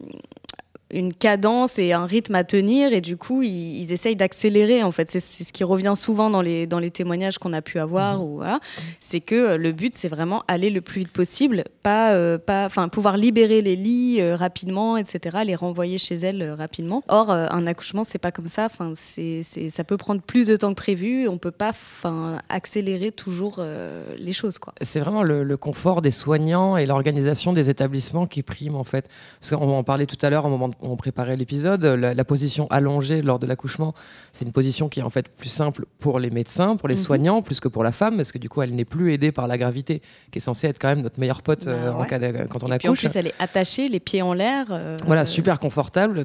une 0.91 1.13
cadence 1.13 1.79
et 1.79 1.93
un 1.93 2.05
rythme 2.05 2.35
à 2.35 2.43
tenir 2.43 2.93
et 2.93 3.01
du 3.01 3.17
coup 3.17 3.43
ils, 3.43 3.81
ils 3.81 3.91
essayent 3.91 4.15
d'accélérer 4.15 4.83
en 4.83 4.91
fait. 4.91 5.09
C'est 5.09 5.19
ce 5.19 5.53
qui 5.53 5.63
revient 5.63 5.93
souvent 5.95 6.29
dans 6.29 6.41
les, 6.41 6.67
dans 6.67 6.79
les 6.79 6.91
témoignages 6.91 7.37
qu'on 7.37 7.53
a 7.53 7.61
pu 7.61 7.79
avoir 7.79 8.17
mmh. 8.17 8.21
ou 8.21 8.35
voilà. 8.37 8.59
c'est 8.99 9.21
que 9.21 9.55
le 9.55 9.71
but 9.71 9.95
c'est 9.95 10.07
vraiment 10.07 10.43
aller 10.47 10.69
le 10.69 10.81
plus 10.81 10.99
vite 10.99 11.11
possible 11.11 11.63
pas 11.83 12.13
euh, 12.13 12.37
pas 12.37 12.65
enfin 12.65 12.87
pouvoir 12.87 13.17
libérer 13.17 13.61
les 13.61 13.75
lits 13.75 14.21
euh, 14.21 14.35
rapidement 14.35 14.97
etc 14.97 15.37
les 15.43 15.55
renvoyer 15.55 15.97
chez 15.97 16.15
elles 16.15 16.41
euh, 16.41 16.55
rapidement. 16.55 17.03
Or 17.07 17.31
euh, 17.31 17.47
un 17.49 17.67
accouchement 17.67 18.03
c'est 18.03 18.17
pas 18.17 18.31
comme 18.31 18.47
ça. 18.47 18.65
Enfin 18.65 18.93
c'est 18.95 19.41
ça 19.43 19.83
peut 19.83 19.97
prendre 19.97 20.21
plus 20.21 20.47
de 20.47 20.55
temps 20.55 20.69
que 20.69 20.75
prévu. 20.75 21.27
On 21.27 21.37
peut 21.37 21.51
pas 21.51 21.69
enfin 21.69 22.39
accélérer 22.49 23.11
toujours 23.11 23.57
euh, 23.59 24.15
les 24.17 24.33
choses 24.33 24.59
quoi. 24.59 24.73
C'est 24.81 24.99
vraiment 24.99 25.23
le, 25.23 25.43
le, 25.43 25.57
confort 25.57 26.01
des 26.01 26.11
soignants 26.11 26.77
et 26.77 26.85
l'organisation 26.85 27.53
des 27.53 27.69
établissements 27.69 28.25
qui 28.25 28.43
prime 28.43 28.75
en 28.75 28.83
fait. 28.83 29.09
Parce 29.39 29.51
qu'on 29.51 29.71
en 29.71 29.83
parlait 29.83 30.05
tout 30.05 30.17
à 30.21 30.29
l'heure 30.29 30.45
au 30.45 30.49
moment 30.49 30.69
de 30.69 30.75
on 30.81 30.95
préparait 30.95 31.35
l'épisode, 31.35 31.83
la, 31.83 32.13
la, 32.13 32.25
position 32.25 32.67
allongée 32.69 33.21
lors 33.21 33.39
de 33.39 33.47
l'accouchement, 33.47 33.93
c'est 34.33 34.45
une 34.45 34.51
position 34.51 34.89
qui 34.89 34.99
est 34.99 35.03
en 35.03 35.09
fait 35.09 35.29
plus 35.29 35.49
simple 35.49 35.85
pour 35.99 36.19
les 36.19 36.29
médecins, 36.29 36.75
pour 36.75 36.87
les 36.87 36.95
mmh. 36.95 36.97
soignants, 36.97 37.41
plus 37.41 37.59
que 37.59 37.67
pour 37.67 37.83
la 37.83 37.91
femme, 37.91 38.17
parce 38.17 38.31
que 38.31 38.37
du 38.37 38.49
coup, 38.49 38.61
elle 38.61 38.75
n'est 38.75 38.85
plus 38.85 39.13
aidée 39.13 39.31
par 39.31 39.47
la 39.47 39.57
gravité, 39.57 40.01
qui 40.31 40.39
est 40.39 40.41
censée 40.41 40.67
être 40.67 40.79
quand 40.79 40.89
même 40.89 41.01
notre 41.01 41.19
meilleure 41.19 41.41
pote 41.41 41.65
bah, 41.65 41.71
euh, 41.71 41.93
ouais. 41.93 42.03
en 42.03 42.05
cas 42.05 42.19
de, 42.19 42.47
quand 42.49 42.63
on 42.63 42.67
Et 42.67 42.73
accouche. 42.73 42.99
Puis 42.99 43.07
en 43.07 43.11
plus, 43.11 43.15
elle 43.15 43.27
est 43.27 43.35
attachée, 43.39 43.89
les 43.89 43.99
pieds 43.99 44.21
en 44.21 44.33
l'air. 44.33 44.67
Euh, 44.71 44.97
voilà, 45.05 45.25
super 45.25 45.59
confortable. 45.59 46.23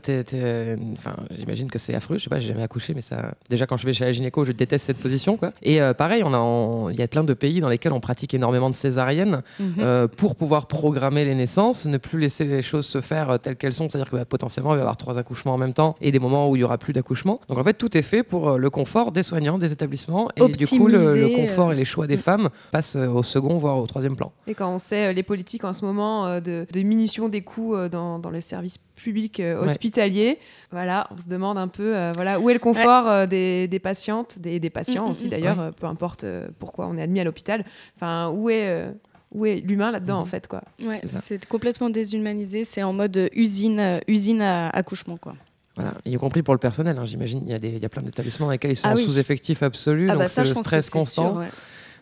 Enfin, 0.93 1.17
j'imagine 1.37 1.71
que 1.71 1.79
c'est 1.79 1.95
affreux. 1.95 2.19
Je 2.19 2.25
sais 2.25 2.31
pas, 2.31 2.39
j'ai 2.39 2.49
jamais 2.49 2.63
accouché, 2.63 2.95
mais 2.95 3.03
ça. 3.03 3.35
Déjà, 3.49 3.67
quand 3.67 3.77
je 3.77 3.87
vais 3.87 3.93
chez 3.93 4.05
la 4.05 4.13
gynéco, 4.13 4.45
je 4.45 4.53
déteste 4.53 4.87
cette 4.87 4.99
position, 4.99 5.37
quoi. 5.37 5.53
Et 5.63 5.81
euh, 5.81 5.95
pareil, 5.95 6.23
on 6.25 6.33
a, 6.33 6.39
on... 6.39 6.91
il 6.91 6.99
y 6.99 7.03
a 7.03 7.09
plein 7.09 7.25
de 7.25 7.35
pays 7.35 7.61
dans 7.61 7.69
lesquels 7.69 7.93
on 7.93 8.01
pratique 8.01 8.35
énormément 8.35 8.71
de 8.71 8.75
césariennes 8.75 9.23
Mmh. 9.59 9.65
euh, 9.81 10.09
pour 10.09 10.35
pouvoir 10.35 10.67
programmer 10.67 11.25
les 11.25 11.35
naissances, 11.35 11.87
ne 11.87 11.99
plus 11.99 12.19
laisser 12.19 12.45
les 12.45 12.63
choses 12.63 12.87
se 12.87 13.01
faire 13.01 13.39
telles 13.41 13.57
qu'elles 13.57 13.73
sont, 13.73 13.89
c'est-à-dire 13.89 14.11
que 14.11 14.17
bah, 14.17 14.25
potentiellement 14.43 14.73
il 14.73 14.75
va 14.75 14.79
y 14.79 14.81
avoir 14.81 14.97
trois 14.97 15.19
accouchements 15.19 15.55
en 15.55 15.59
même 15.59 15.73
temps 15.73 15.95
et 16.01 16.11
des 16.11 16.19
moments 16.19 16.51
où 16.51 16.57
il 16.57 16.61
y 16.61 16.65
aura 16.65 16.77
plus 16.77 16.93
d'accouchement. 16.93 17.41
Donc 17.49 17.59
en 17.59 17.65
fait, 17.65 17.75
tout 17.75 17.97
est 17.97 18.03
fait 18.03 18.25
pour 18.25 18.59
le 18.59 18.71
confort 18.71 19.13
des 19.13 19.23
soignants, 19.23 19.57
des 19.57 19.73
établissements 19.73 20.31
et 20.37 20.43
Optimiser, 20.43 20.77
du 20.77 20.81
coup 20.81 20.89
le, 20.89 21.15
le 21.15 21.29
confort 21.29 21.69
euh... 21.69 21.73
et 21.73 21.77
les 21.77 21.85
choix 21.85 22.09
des 22.09 22.17
femmes 22.17 22.49
passent 22.73 22.97
au 22.97 23.23
second 23.23 23.59
voire 23.59 23.79
au 23.79 23.87
troisième 23.87 24.17
plan. 24.17 24.33
Et 24.49 24.55
quand 24.55 24.69
on 24.69 24.81
sait 24.81 25.07
euh, 25.07 25.13
les 25.13 25.23
politiques 25.23 25.65
en 25.65 25.73
ce 25.73 25.85
moment 25.85 26.27
euh, 26.27 26.41
de, 26.41 26.67
de 26.67 26.73
diminution 26.73 27.29
des 27.29 27.43
coûts 27.43 27.77
euh, 27.77 27.89
dans, 27.89 28.19
dans 28.19 28.31
les 28.31 28.41
services 28.41 28.79
publics 28.97 29.39
euh, 29.39 29.63
hospitaliers, 29.65 30.31
ouais. 30.31 30.39
voilà, 30.73 31.07
on 31.13 31.17
se 31.17 31.29
demande 31.29 31.57
un 31.59 31.69
peu 31.69 31.97
euh, 31.97 32.11
voilà 32.15 32.41
où 32.41 32.51
est 32.51 32.55
le 32.55 32.59
confort 32.59 33.07
ouais. 33.07 33.27
des, 33.29 33.69
des, 33.69 33.79
patientes, 33.79 34.41
des, 34.41 34.59
des 34.59 34.71
patients 34.71 35.07
mmh, 35.07 35.11
aussi 35.13 35.29
d'ailleurs, 35.29 35.59
ouais. 35.59 35.71
peu 35.81 35.87
importe 35.87 36.25
euh, 36.25 36.49
pourquoi 36.59 36.89
on 36.89 36.97
est 36.99 37.03
admis 37.03 37.21
à 37.21 37.25
l'hôpital. 37.25 37.65
Enfin, 37.97 38.29
où 38.31 38.51
est 38.51 38.87
où 39.33 39.47
est 39.47 39.57
l'humain 39.57 39.91
là-dedans 39.91 40.19
mmh. 40.19 40.23
en 40.23 40.27
fait 40.27 40.47
quoi 40.47 40.63
ouais, 40.85 41.01
c'est 41.21 41.47
complètement 41.47 41.91
déshumanisé 41.91 42.65
c'est 42.65 42.83
en 42.83 42.93
mode 42.93 43.31
usine 43.33 44.01
usine 44.07 44.43
à 44.43 44.69
accouchement 44.71 45.17
quoi 45.17 45.35
voilà. 45.77 45.95
y 46.05 46.17
compris 46.17 46.43
pour 46.43 46.55
le 46.55 46.59
personnel, 46.59 46.99
hein, 46.99 47.07
j'imagine. 47.07 47.43
Il 47.47 47.51
y, 47.51 47.55
a 47.55 47.59
des, 47.59 47.71
il 47.71 47.83
y 47.83 47.85
a 47.85 47.89
plein 47.89 48.03
d'établissements 48.03 48.47
dans 48.47 48.53
lesquels 48.53 48.73
ils 48.73 48.77
sont 48.77 48.89
ah 48.89 48.95
oui. 48.95 49.05
sous-effectifs 49.05 49.63
absolus, 49.63 50.09
ah 50.11 50.13
donc 50.13 50.23
bah 50.23 50.29
ça, 50.29 50.45
c'est 50.45 50.55
le 50.55 50.63
stress 50.63 50.91
constant. 50.91 51.31
Sûr, 51.31 51.41
ouais. 51.41 51.49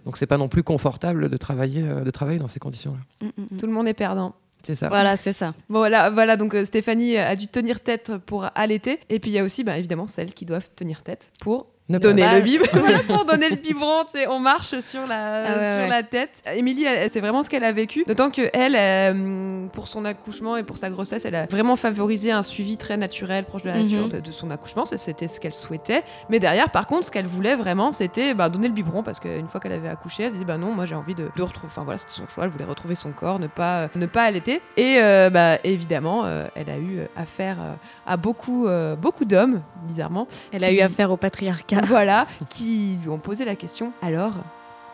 Donc 0.05 0.17
c'est 0.17 0.27
pas 0.27 0.39
non 0.39 0.49
plus 0.49 0.63
confortable 0.63 1.29
de 1.29 1.37
travailler, 1.37 1.83
euh, 1.87 2.05
de 2.05 2.11
travailler 2.11 2.39
dans 2.39 2.49
ces 2.49 2.59
conditions-là. 2.59 3.27
Mm 3.27 3.31
-mm. 3.31 3.59
Tout 3.59 3.67
le 3.67 3.73
monde 3.73 3.87
est 3.87 3.95
perdant. 3.95 4.35
C'est 4.63 4.75
ça. 4.75 4.89
Voilà, 4.89 5.17
c'est 5.17 5.33
ça. 5.33 5.55
Bon, 5.69 5.79
voilà, 5.79 6.11
voilà 6.11 6.37
donc 6.37 6.55
euh, 6.55 6.65
Stéphanie 6.65 7.17
a 7.17 7.37
dû 7.37 7.49
tenir 7.49 7.81
tête 7.81 8.13
pour 8.27 8.47
allaiter. 8.55 8.99
Et 9.09 9.19
puis 9.19 9.31
il 9.31 9.35
y 9.35 9.39
a 9.39 9.45
aussi, 9.45 9.65
bah, 9.65 9.79
évidemment, 9.79 10.07
celles 10.07 10.35
qui 10.35 10.45
doivent 10.45 10.69
tenir 10.75 11.03
tête 11.03 11.31
pour 11.41 11.67
ne 11.91 11.99
donner 11.99 12.23
le 12.37 12.41
biberon. 12.45 12.81
pour 13.09 13.25
donner 13.27 13.49
le 13.51 13.57
biberon, 13.57 14.05
on 14.29 14.39
marche 14.39 14.79
sur 14.81 15.07
la, 15.07 15.43
ah 15.45 15.59
ouais, 15.59 15.71
sur 15.71 15.79
ouais. 15.83 15.89
la 15.89 16.03
tête. 16.03 16.43
Émilie, 16.55 16.87
c'est 17.11 17.21
vraiment 17.21 17.43
ce 17.43 17.51
qu'elle 17.51 17.65
a 17.65 17.73
vécu. 17.73 18.05
D'autant 18.07 18.31
que 18.31 18.49
elle, 18.53 18.77
euh, 18.77 19.67
pour 19.73 19.89
son 19.89 20.05
accouchement 20.05 20.57
et 20.57 20.63
pour 20.63 20.79
sa 20.79 20.89
grossesse, 20.91 21.25
elle 21.25 21.35
a 21.35 21.47
vraiment 21.47 21.77
favorisé 21.77 22.31
un 22.33 22.43
suivi 22.43 22.77
très 22.77 22.97
naturel, 22.97 23.45
proche 23.45 23.63
de 23.63 23.69
la 23.69 23.83
nature 23.83 24.07
Mhm. 24.07 24.09
de, 24.11 24.21
de 24.21 24.33
son 24.33 24.51
accouchement. 24.51 24.85
C'était 24.85 25.29
ce 25.29 25.41
qu'elle 25.41 25.55
souhaitait. 25.55 26.03
Mais 26.29 26.39
derrière, 26.39 26.71
par 26.71 26.87
contre, 26.87 27.05
ce 27.07 27.11
qu'elle 27.11 27.27
voulait 27.27 27.57
vraiment, 27.57 27.91
c'était 27.93 28.35
bah, 28.35 28.49
donner 28.49 28.69
le 28.69 28.75
biberon 28.75 29.03
parce 29.03 29.21
qu'une 29.21 29.49
fois 29.49 29.61
qu'elle 29.61 29.73
avait 29.73 29.89
accouché, 29.89 30.23
elle 30.23 30.29
se 30.31 30.35
disait 30.35 30.45
bah 30.45 30.59
non, 30.59 30.73
moi 30.73 30.87
j'ai 30.87 30.95
envie 30.95 31.15
de, 31.15 31.29
de 31.37 31.43
retrouver. 31.43 31.71
Enfin 31.73 31.83
voilà, 31.85 31.99
c'était 31.99 32.13
son 32.13 32.29
choix. 32.29 32.45
Elle 32.45 32.51
voulait 32.51 32.65
retrouver 32.65 32.95
son 32.95 33.11
corps, 33.13 33.39
ne 33.39 33.47
pas, 33.49 33.89
ne 33.97 34.07
pas 34.07 34.23
allaiter. 34.23 34.61
Et 34.77 34.97
euh, 34.99 35.29
bah, 35.31 35.59
évidemment, 35.65 36.23
euh, 36.25 36.47
elle 36.55 36.71
a 36.71 36.77
eu 36.79 37.01
affaire 37.17 37.57
euh, 37.61 37.73
à 38.07 38.17
beaucoup, 38.17 38.67
euh, 38.69 38.95
beaucoup 38.97 39.25
d'hommes, 39.25 39.61
bizarrement. 39.89 40.27
Elle 40.53 40.65
a 40.65 40.73
eu 40.73 40.81
affaire 40.81 41.11
au 41.11 41.17
patriarcat. 41.17 41.80
Voilà, 41.87 42.27
qui 42.49 42.97
lui 43.03 43.09
ont 43.09 43.19
posé 43.19 43.45
la 43.45 43.57
question 43.57 43.93
alors, 44.03 44.33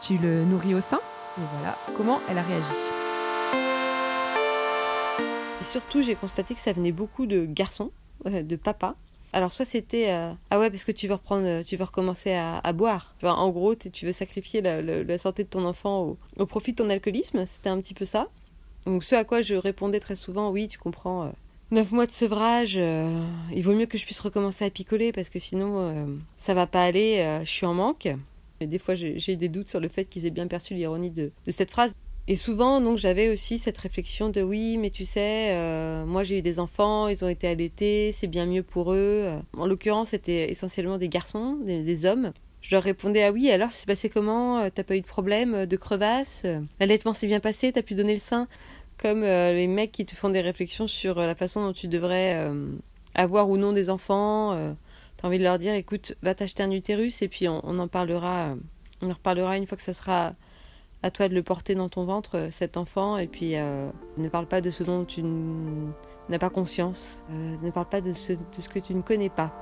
tu 0.00 0.19
le 0.19 0.45
nourris 0.45 0.75
au 0.75 0.81
sein? 0.81 1.00
Et 1.38 1.43
voilà, 1.59 1.76
comment 1.97 2.21
elle 2.31 2.38
a 2.38 2.43
réagi. 2.43 2.64
Et 5.61 5.64
surtout, 5.64 6.02
j'ai 6.02 6.14
constaté 6.14 6.55
que 6.55 6.61
ça 6.61 6.73
venait 6.73 6.93
beaucoup 6.93 7.26
de 7.26 7.45
garçons, 7.45 7.90
euh, 8.26 8.43
de 8.43 8.57
papa. 8.57 8.95
Alors 9.33 9.52
soit 9.52 9.64
c'était 9.66 10.11
euh, 10.12 10.33
ah 10.50 10.59
ouais 10.59 10.71
parce 10.71 10.85
que 10.85 10.93
tu 10.93 11.09
veux 11.09 11.14
reprendre, 11.14 11.62
tu 11.62 11.76
veux 11.76 11.85
recommencer 11.85 12.33
à, 12.33 12.59
à 12.62 12.73
boire. 12.73 13.12
Enfin, 13.19 13.35
en 13.35 13.50
gros, 13.50 13.75
tu 13.75 14.07
veux 14.07 14.12
sacrifier 14.12 14.62
la, 14.62 14.81
la- 14.81 15.02
la 15.02 15.19
santé 15.19 15.45
de 15.45 15.49
ton 15.49 15.64
enfant 15.66 16.00
au, 16.02 16.19
au 16.38 16.47
profit 16.47 16.73
de 16.73 16.76
ton 16.76 16.88
alcoolisme. 16.88 17.45
C'était 17.45 17.69
un 17.69 17.78
petit 17.81 17.93
peu 17.93 18.05
ça. 18.07 18.28
Donc 18.87 19.02
ce 19.05 19.14
à 19.14 19.25
quoi 19.25 19.43
je 19.43 19.55
répondais 19.57 20.00
très 20.00 20.16
souvent 20.16 20.50
oui, 20.50 20.69
tu 20.69 20.78
comprends. 20.78 21.25
euh, 21.25 21.28
neuf 21.70 21.92
mois 21.92 22.06
de 22.06 22.11
sevrage, 22.11 22.76
euh, 22.78 23.23
il 23.52 23.62
vaut 23.62 23.75
mieux 23.75 23.87
que 23.87 23.99
je 23.99 24.04
puisse 24.04 24.20
recommencer 24.20 24.64
à 24.64 24.70
picoler 24.70 25.12
parce 25.12 25.28
que 25.28 25.38
sinon 25.38 25.78
euh, 25.78 26.06
ça 26.37 26.54
va 26.54 26.66
pas 26.66 26.85
aller, 26.85 27.18
euh, 27.18 27.40
je 27.40 27.50
suis 27.50 27.66
en 27.66 27.75
manque. 27.75 28.08
Et 28.61 28.66
des 28.66 28.78
fois 28.78 28.94
j'ai 28.94 29.37
des 29.37 29.49
doutes 29.49 29.68
sur 29.68 29.80
le 29.80 29.88
fait 29.88 30.06
qu'ils 30.06 30.26
aient 30.26 30.30
bien 30.30 30.46
perçu 30.46 30.75
l'ironie 30.75 31.11
de, 31.11 31.30
cette 31.49 31.70
phrase. 31.70 31.92
Et 32.28 32.37
souvent 32.37 32.80
donc 32.80 32.99
j'avais 32.99 33.28
aussi 33.28 33.58
cette 33.58 33.78
réflexion 33.78 34.30
de 34.30 34.42
oui 34.42 34.78
mais 34.78 34.90
tu 34.90 35.04
sais 35.04 35.50
euh, 35.50 36.04
moi 36.06 36.23
j'ai 36.23 36.38
eu 36.38 36.42
des 36.42 36.58
enfants, 36.58 37.08
ils 37.08 37.25
ont 37.25 37.28
été 37.28 37.49
allaités, 37.49 38.12
c'est 38.12 38.26
bien 38.26 38.46
mieux 38.46 38.62
pour 38.62 38.92
eux. 38.92 39.28
En 39.56 39.66
l'occurrence 39.66 40.11
c'était 40.11 40.50
essentiellement 40.50 40.99
des 40.99 41.08
garçons, 41.08 41.58
des, 41.64 41.82
des 41.82 42.06
hommes. 42.06 42.32
Je 42.62 42.75
leur 42.75 42.82
répondais 42.82 43.23
ah 43.23 43.30
oui 43.30 43.50
alors 43.50 43.70
c'est 43.70 43.87
passé 43.87 44.08
comment? 44.08 44.68
T'as 44.70 44.85
pas 44.85 44.96
eu 44.96 45.02
de 45.02 45.06
problème 45.06 45.66
de 45.66 45.76
crevasse? 45.76 46.46
L'allaitement 46.80 47.12
s'est 47.12 47.28
bien 47.28 47.40
passé 47.40 47.73
T'as 47.73 47.82
pu 47.82 47.94
donner 47.94 48.14
le 48.14 48.20
sein? 48.20 48.49
Comme 49.00 49.23
euh, 49.23 49.53
les 49.53 49.67
mecs 49.67 49.93
qui 49.93 50.07
te 50.07 50.15
font 50.15 50.31
des 50.31 50.41
réflexions 50.41 50.87
sur 50.87 51.19
euh, 51.19 51.26
la 51.26 51.35
façon 51.35 51.65
dont 51.65 51.73
tu 51.73 51.88
devrais 51.88 52.35
euh, 52.37 52.71
avoir 53.15 53.49
ou 53.49 53.57
non 53.57 53.73
des 53.73 53.91
enfants. 53.91 54.75
T'as 55.17 55.29
envie 55.29 55.38
de 55.38 55.43
leur 55.43 55.59
dire 55.59 55.75
écoute 55.75 56.15
va 56.23 56.35
t'acheter 56.35 56.62
un 56.62 56.71
utérus 56.71 57.23
et 57.23 57.29
puis 57.29 57.49
on, 57.49 57.79
en 57.79 57.88
parlera. 57.88 58.55
on 59.00 59.09
reparlera 59.09 59.57
une 59.57 59.67
fois 59.67 59.76
que 59.76 59.83
ça 59.83 59.95
sera 59.95 60.35
à 61.03 61.11
toi 61.11 61.29
de 61.29 61.35
le 61.35 61.43
porter 61.43 61.75
dans 61.75 61.88
ton 61.88 62.05
ventre 62.05 62.49
cet 62.50 62.76
enfant 62.76 63.17
et 63.17 63.26
puis 63.26 63.55
ne 63.55 64.29
parle 64.29 64.47
pas 64.47 64.61
de 64.61 64.71
ce 64.71 64.83
dont 64.83 65.07
tu 65.07 65.23
n'as 65.23 66.38
pas 66.38 66.50
conscience. 66.50 67.23
Ne 67.31 67.71
parle 67.71 67.88
pas 67.88 68.03
de 68.03 68.12
ce 68.12 68.35
que 68.69 68.79
tu 68.79 68.95
ne 68.95 69.00
connais 69.00 69.31
pas. 69.31 69.55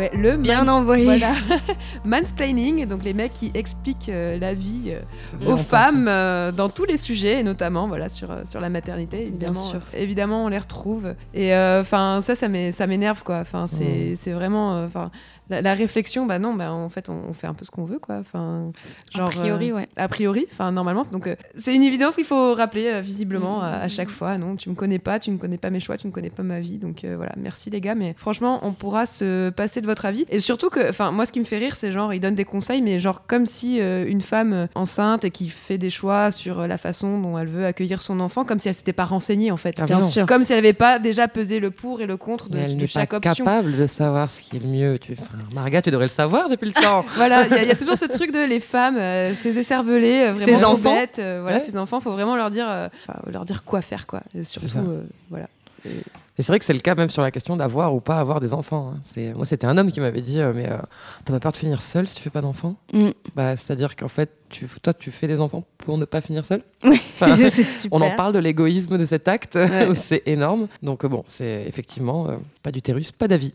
Ouais, 0.00 0.10
le 0.14 0.36
Bien 0.36 0.64
mans- 0.64 0.76
envoyé. 0.78 1.04
Voilà. 1.04 1.32
Mansplaining, 2.04 2.86
donc 2.86 3.04
les 3.04 3.12
mecs 3.14 3.32
qui 3.32 3.50
expliquent 3.54 4.08
euh, 4.08 4.38
la 4.38 4.54
vie 4.54 4.92
euh, 4.92 5.52
aux 5.52 5.56
femmes 5.56 6.06
euh, 6.08 6.50
dans 6.52 6.68
tous 6.68 6.84
les 6.84 6.96
sujets, 6.96 7.40
et 7.40 7.42
notamment 7.42 7.86
voilà 7.88 8.08
sur 8.08 8.28
sur 8.44 8.60
la 8.60 8.68
maternité. 8.70 9.22
Évidemment, 9.22 9.54
sûr. 9.54 9.80
euh, 9.94 9.98
évidemment, 9.98 10.44
on 10.44 10.48
les 10.48 10.58
retrouve. 10.58 11.14
Et 11.34 11.54
euh, 11.54 11.80
enfin, 11.82 12.20
ça, 12.22 12.34
ça 12.34 12.48
m'é- 12.48 12.72
ça 12.72 12.86
m'énerve 12.86 13.22
quoi. 13.22 13.38
Enfin, 13.40 13.66
c'est 13.66 14.16
c'est 14.16 14.32
vraiment, 14.32 14.76
euh, 14.76 14.86
enfin, 14.86 15.10
la, 15.50 15.60
la 15.62 15.74
réflexion, 15.74 16.26
bah 16.26 16.38
non, 16.38 16.54
bah 16.54 16.72
en 16.72 16.88
fait, 16.88 17.08
on, 17.08 17.20
on 17.28 17.32
fait 17.32 17.46
un 17.46 17.54
peu 17.54 17.64
ce 17.64 17.70
qu'on 17.70 17.84
veut 17.84 17.98
quoi. 17.98 18.16
Enfin, 18.20 18.72
genre. 19.12 19.28
a 19.28 19.30
priori, 19.30 19.72
euh, 19.72 19.76
ouais. 19.76 19.88
a 19.96 20.08
priori, 20.08 20.46
enfin 20.52 20.72
normalement, 20.72 21.04
c'est- 21.04 21.12
donc 21.12 21.26
euh, 21.26 21.34
c'est 21.56 21.74
une 21.74 21.82
évidence 21.82 22.14
qu'il 22.14 22.24
faut 22.24 22.54
rappeler 22.54 22.86
euh, 22.86 23.00
visiblement 23.00 23.62
à, 23.62 23.68
à 23.68 23.88
chaque 23.88 24.08
fois. 24.10 24.38
Non, 24.38 24.56
tu 24.56 24.70
me 24.70 24.74
connais 24.74 24.98
pas, 24.98 25.18
tu 25.18 25.30
ne 25.30 25.36
connais 25.38 25.58
pas 25.58 25.70
mes 25.70 25.80
choix, 25.80 25.96
tu 25.96 26.06
ne 26.06 26.12
connais 26.12 26.30
pas 26.30 26.42
ma 26.42 26.60
vie. 26.60 26.78
Donc 26.78 27.04
euh, 27.04 27.16
voilà, 27.16 27.32
merci 27.36 27.68
les 27.70 27.80
gars, 27.80 27.94
mais 27.94 28.14
franchement, 28.16 28.60
on 28.62 28.72
pourra 28.72 29.06
se 29.06 29.50
passer 29.50 29.80
de 29.80 29.86
votre 29.86 30.06
avis. 30.06 30.24
Et 30.30 30.38
surtout 30.38 30.70
que, 30.70 30.88
enfin 30.88 31.10
moi, 31.10 31.26
ce 31.26 31.32
qui 31.32 31.40
me 31.40 31.44
fait 31.44 31.58
rire, 31.58 31.76
c'est 31.76 31.92
genre 31.92 32.14
ils 32.14 32.20
donnent 32.20 32.34
des 32.34 32.44
conseils, 32.44 32.80
mais 32.82 32.98
genre 32.98 33.26
comme 33.26 33.46
si 33.46 33.80
euh, 33.80 34.04
une 34.06 34.20
femme 34.20 34.68
enceinte 34.74 35.24
et 35.24 35.30
qui 35.30 35.48
fait 35.48 35.78
des 35.78 35.90
choix 35.90 36.30
sur 36.32 36.66
la 36.66 36.78
façon 36.78 37.18
dont 37.20 37.38
elle 37.38 37.48
veut 37.48 37.66
accueillir 37.66 38.02
son 38.02 38.20
enfant, 38.20 38.44
comme 38.44 38.58
si 38.58 38.68
elle 38.68 38.74
s'était 38.74 38.92
pas 38.92 39.04
renseignée 39.04 39.50
en 39.50 39.56
fait. 39.56 39.76
Ah, 39.80 39.84
Bien 39.86 40.00
sûr. 40.00 40.26
Comme 40.26 40.44
si 40.44 40.52
elle 40.52 40.58
n'avait 40.58 40.72
pas 40.72 40.98
déjà 40.98 41.26
pesé 41.28 41.58
le 41.60 41.70
pour 41.70 42.00
et 42.00 42.06
le 42.06 42.16
contre 42.16 42.48
de, 42.48 42.56
Mais 42.56 42.62
elle 42.64 42.70
de 42.76 42.80
n'est 42.82 42.82
pas 42.82 43.00
chaque 43.00 43.12
option. 43.14 43.44
capable 43.44 43.76
de 43.76 43.86
savoir 43.86 44.30
ce 44.30 44.40
qui 44.40 44.56
est 44.56 44.60
le 44.60 44.68
mieux. 44.68 44.98
Tu... 44.98 45.12
Enfin, 45.18 45.38
Marga, 45.54 45.82
tu 45.82 45.90
devrais 45.90 46.06
le 46.06 46.10
savoir 46.10 46.48
depuis 46.48 46.66
le 46.66 46.72
temps. 46.72 47.04
Voilà, 47.16 47.46
il 47.46 47.52
y, 47.52 47.54
a- 47.58 47.62
il 47.62 47.68
y 47.68 47.72
a 47.72 47.76
toujours 47.76 47.96
ce 47.98 48.04
truc 48.06 48.32
de 48.32 48.44
les 48.46 48.60
femmes, 48.60 48.96
euh, 48.98 49.34
ces 49.42 49.56
écervelés, 49.58 50.24
euh, 50.28 50.32
vraiment 50.32 50.58
Ces 50.58 50.64
enfants. 50.64 50.94
bêtes, 50.94 51.18
euh, 51.18 51.40
voilà, 51.42 51.58
Ouais. 51.58 51.64
ces 51.64 51.76
enfants, 51.76 52.00
faut 52.00 52.12
vraiment 52.12 52.36
leur 52.36 52.50
dire, 52.50 52.66
euh, 52.68 52.88
leur 53.26 53.44
dire 53.44 53.64
quoi 53.64 53.80
faire, 53.82 54.06
quoi. 54.06 54.22
Et 54.34 54.44
surtout, 54.44 54.68
ça. 54.68 54.78
euh, 54.80 55.02
voilà. 55.30 55.48
Et 55.86 56.42
c'est 56.42 56.48
vrai 56.52 56.58
que 56.58 56.64
c'est 56.64 56.74
le 56.74 56.80
cas 56.80 56.94
même 56.94 57.08
sur 57.10 57.22
la 57.22 57.30
question 57.30 57.56
d'avoir 57.56 57.94
ou 57.94 58.00
pas 58.00 58.18
avoir 58.18 58.38
des 58.40 58.52
enfants. 58.54 58.92
hein. 58.94 58.98
C'est... 59.02 59.32
Moi, 59.34 59.44
c'était 59.46 59.66
un 59.66 59.76
homme 59.78 59.90
qui 59.90 60.00
m'avait 60.00 60.20
dit 60.20 60.40
euh, 60.40 60.52
Mais 60.54 60.70
euh, 60.70 60.76
t'as 61.24 61.32
pas 61.34 61.40
peur 61.40 61.52
de 61.52 61.56
finir 61.56 61.80
seul 61.82 62.06
si 62.06 62.16
tu 62.16 62.22
fais 62.22 62.28
pas 62.30 62.40
d'enfants? 62.42 62.76
Mm. 62.92 63.10
bah, 63.34 63.56
C'est-à-dire 63.56 63.96
qu'en 63.96 64.08
fait, 64.08 64.30
tu... 64.50 64.66
toi, 64.82 64.92
tu 64.94 65.10
fais 65.10 65.26
des 65.26 65.40
enfants 65.40 65.64
pour 65.78 65.96
ne 65.98 66.04
pas 66.04 66.20
finir 66.20 66.44
seul 66.44 66.62
Oui, 66.84 67.00
Enfin, 67.20 67.34
c'est 67.36 67.62
super. 67.64 67.98
On 67.98 68.02
en 68.02 68.10
parle 68.14 68.32
de 68.34 68.38
l'égoïsme 68.38 68.96
de 68.98 69.06
cet 69.06 69.26
acte, 69.28 69.58
c'est 69.94 70.22
énorme. 70.26 70.66
Donc 70.82 71.04
bon, 71.06 71.22
c'est 71.26 71.64
effectivement 71.66 72.28
euh, 72.28 72.36
pas 72.62 72.72
d'utérus, 72.72 73.10
pas 73.12 73.28
d'avis. 73.28 73.54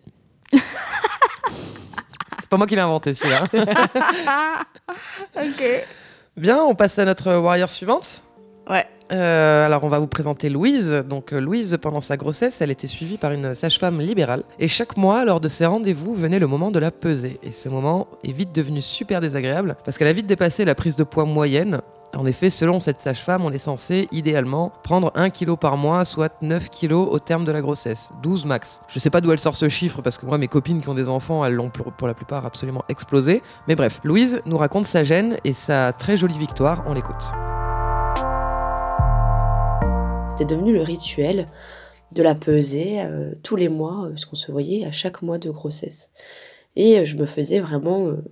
C'est 2.45 2.49
pas 2.51 2.57
moi 2.57 2.67
qui 2.67 2.75
l'ai 2.75 2.81
inventé 2.81 3.11
celui-là. 3.15 3.45
Bien, 6.37 6.59
on 6.59 6.75
passe 6.75 6.99
à 6.99 7.05
notre 7.05 7.33
warrior 7.37 7.71
suivante. 7.71 8.21
Ouais. 8.69 8.85
Euh, 9.11 9.65
alors 9.65 9.83
on 9.83 9.89
va 9.89 9.97
vous 9.97 10.05
présenter 10.05 10.51
Louise. 10.51 10.91
Donc 11.09 11.33
euh, 11.33 11.39
Louise, 11.39 11.75
pendant 11.81 12.01
sa 12.01 12.17
grossesse, 12.17 12.61
elle 12.61 12.69
était 12.69 12.85
suivie 12.85 13.17
par 13.17 13.31
une 13.31 13.55
sage-femme 13.55 13.99
libérale. 13.99 14.43
Et 14.59 14.67
chaque 14.67 14.95
mois, 14.95 15.25
lors 15.25 15.39
de 15.39 15.49
ses 15.49 15.65
rendez-vous, 15.65 16.13
venait 16.13 16.37
le 16.37 16.45
moment 16.45 16.69
de 16.69 16.77
la 16.77 16.91
peser. 16.91 17.39
Et 17.41 17.51
ce 17.51 17.67
moment 17.67 18.05
est 18.23 18.31
vite 18.31 18.53
devenu 18.53 18.79
super 18.79 19.21
désagréable 19.21 19.75
parce 19.83 19.97
qu'elle 19.97 20.07
a 20.07 20.13
vite 20.13 20.27
dépassé 20.27 20.65
la 20.65 20.75
prise 20.75 20.95
de 20.97 21.03
poids 21.03 21.25
moyenne. 21.25 21.81
En 22.15 22.25
effet, 22.25 22.49
selon 22.49 22.79
cette 22.79 23.01
sage-femme, 23.01 23.43
on 23.43 23.51
est 23.51 23.57
censé 23.57 24.07
idéalement 24.13 24.71
prendre 24.83 25.11
1 25.15 25.29
kg 25.31 25.57
par 25.57 25.75
mois, 25.75 26.05
soit 26.05 26.41
9 26.41 26.69
kg 26.69 26.93
au 26.93 27.19
terme 27.19 27.43
de 27.43 27.51
la 27.51 27.59
grossesse, 27.59 28.13
12 28.23 28.45
max. 28.45 28.79
Je 28.87 28.99
sais 28.99 29.09
pas 29.09 29.19
d'où 29.19 29.33
elle 29.33 29.39
sort 29.39 29.57
ce 29.57 29.67
chiffre 29.67 30.01
parce 30.01 30.17
que 30.17 30.25
moi, 30.25 30.37
mes 30.37 30.47
copines 30.47 30.81
qui 30.81 30.87
ont 30.87 30.93
des 30.93 31.09
enfants, 31.09 31.43
elles 31.43 31.55
l'ont 31.55 31.69
pour, 31.69 32.07
la 32.07 32.13
plupart 32.13 32.45
absolument 32.45 32.85
explosé. 32.87 33.41
Mais 33.67 33.75
bref, 33.75 33.99
Louise 34.05 34.41
nous 34.45 34.57
raconte 34.57 34.85
sa 34.85 35.03
gêne 35.03 35.37
et 35.43 35.51
sa 35.51 35.91
très 35.91 36.15
jolie 36.15 36.37
victoire. 36.37 36.83
On 36.87 36.93
l'écoute. 36.93 37.33
C'était 40.37 40.55
devenu 40.55 40.71
le 40.71 40.83
rituel 40.83 41.47
de 42.13 42.23
la 42.23 42.33
peser 42.33 43.01
euh, 43.01 43.33
tous 43.43 43.57
les 43.57 43.67
mois, 43.67 44.05
euh, 44.05 44.09
parce 44.11 44.23
qu'on 44.23 44.35
se 44.37 44.51
voyait 44.53 44.85
à 44.85 44.91
chaque 44.91 45.21
mois 45.21 45.37
de 45.37 45.49
grossesse. 45.49 46.11
Et 46.77 46.99
euh, 46.99 47.05
je 47.05 47.17
me 47.17 47.25
faisais 47.25 47.59
vraiment 47.59 48.07
euh, 48.07 48.23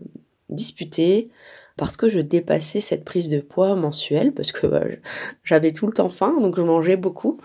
disputer 0.49 1.29
parce 1.77 1.97
que 1.97 2.09
je 2.09 2.19
dépassais 2.19 2.81
cette 2.81 3.03
prise 3.03 3.29
de 3.29 3.39
poids 3.39 3.75
mensuelle, 3.75 4.31
parce 4.31 4.51
que 4.51 4.67
bah, 4.67 4.83
j'avais 5.43 5.71
tout 5.71 5.87
le 5.87 5.93
temps 5.93 6.09
faim, 6.09 6.35
donc 6.39 6.55
je 6.55 6.61
mangeais 6.61 6.97
beaucoup. 6.97 7.39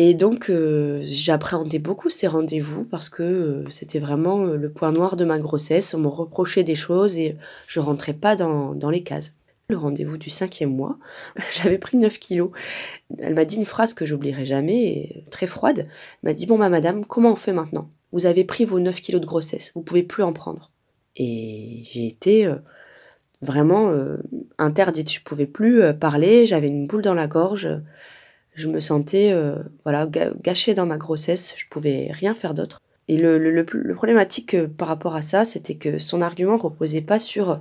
Et 0.00 0.14
donc 0.14 0.48
euh, 0.48 1.00
j'appréhendais 1.02 1.80
beaucoup 1.80 2.08
ces 2.08 2.28
rendez-vous 2.28 2.84
parce 2.84 3.08
que 3.08 3.24
euh, 3.24 3.64
c'était 3.68 3.98
vraiment 3.98 4.46
euh, 4.46 4.56
le 4.56 4.70
point 4.70 4.92
noir 4.92 5.16
de 5.16 5.24
ma 5.24 5.40
grossesse. 5.40 5.92
On 5.92 5.98
me 5.98 6.06
reprochait 6.06 6.62
des 6.62 6.76
choses 6.76 7.16
et 7.16 7.36
je 7.66 7.80
rentrais 7.80 8.12
pas 8.12 8.36
dans, 8.36 8.76
dans 8.76 8.90
les 8.90 9.02
cases. 9.02 9.34
Le 9.70 9.76
rendez-vous 9.76 10.16
du 10.16 10.30
cinquième 10.30 10.70
mois, 10.70 10.98
j'avais 11.52 11.78
pris 11.78 11.96
9 11.96 12.16
kilos. 12.20 12.50
Elle 13.18 13.34
m'a 13.34 13.44
dit 13.44 13.56
une 13.56 13.66
phrase 13.66 13.92
que 13.92 14.06
j'oublierai 14.06 14.44
jamais, 14.46 15.24
très 15.32 15.48
froide. 15.48 15.80
Elle 16.22 16.30
m'a 16.30 16.32
dit 16.32 16.46
Bon, 16.46 16.58
bah, 16.58 16.68
madame, 16.68 17.04
comment 17.04 17.32
on 17.32 17.36
fait 17.36 17.52
maintenant? 17.52 17.90
Vous 18.12 18.24
avez 18.24 18.44
pris 18.44 18.64
vos 18.64 18.78
9 18.78 19.00
kilos 19.00 19.20
de 19.20 19.26
grossesse, 19.26 19.72
vous 19.74 19.82
pouvez 19.82 20.04
plus 20.04 20.22
en 20.22 20.32
prendre. 20.32 20.70
Et 21.16 21.82
j'ai 21.90 22.06
été 22.06 22.48
vraiment 23.42 23.90
euh, 23.90 24.18
interdite. 24.58 25.12
Je 25.12 25.22
pouvais 25.22 25.46
plus 25.46 25.82
euh, 25.82 25.92
parler, 25.92 26.46
j'avais 26.46 26.68
une 26.68 26.86
boule 26.86 27.02
dans 27.02 27.14
la 27.14 27.26
gorge. 27.26 27.68
Je 28.54 28.68
me 28.68 28.80
sentais 28.80 29.30
euh, 29.32 29.56
voilà, 29.84 30.06
gâchée 30.06 30.74
dans 30.74 30.86
ma 30.86 30.96
grossesse, 30.96 31.54
je 31.56 31.64
pouvais 31.70 32.10
rien 32.12 32.34
faire 32.34 32.54
d'autre. 32.54 32.80
Et 33.06 33.16
le, 33.16 33.38
le, 33.38 33.52
le 33.52 33.94
problématique 33.94 34.66
par 34.66 34.88
rapport 34.88 35.16
à 35.16 35.22
ça, 35.22 35.44
c'était 35.44 35.76
que 35.76 35.98
son 35.98 36.20
argument 36.20 36.56
reposait 36.56 37.00
pas 37.00 37.18
sur 37.18 37.60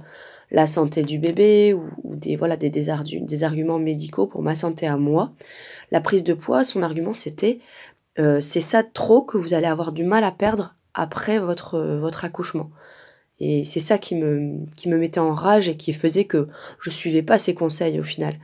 la 0.52 0.68
santé 0.68 1.04
du 1.04 1.20
bébé 1.20 1.74
ou, 1.74 2.16
des 2.16 2.36
voilà 2.36 2.58
des, 2.58 2.70
des, 2.70 3.44
arguments 3.44 3.80
médicaux 3.80 4.28
pour 4.28 4.42
ma 4.42 4.56
santé 4.56 4.88
à 4.88 4.98
moi. 4.98 5.34
La 5.92 6.02
prise 6.02 6.24
de 6.24 6.34
poids, 6.34 6.64
son 6.64 6.82
argument 6.82 7.14
c'était 7.14 7.60
c'est 8.18 8.62
ça 8.62 8.84
trop 8.84 9.22
que 9.22 9.38
vous 9.38 9.54
allez 9.54 9.68
avoir 9.68 9.92
du 9.92 10.04
mal 10.04 10.24
à 10.24 10.32
perdre 10.32 10.76
après 10.94 11.40
votre 11.40 11.80
votre 11.80 12.26
accouchement. 12.26 12.72
Et 13.40 13.64
c'est 13.64 13.80
ça 13.80 13.98
qui 13.98 14.16
me 14.16 14.66
qui 14.76 14.90
me 14.90 14.98
mettait 14.98 15.20
en 15.20 15.34
rage 15.34 15.70
et 15.70 15.78
qui 15.78 15.94
faisait 15.94 16.26
que 16.26 16.48
je 16.80 16.90
suivais 16.90 17.22
pas 17.22 17.38
ses 17.38 17.54
conseils 17.54 18.00
au 18.00 18.04
final. 18.04 18.40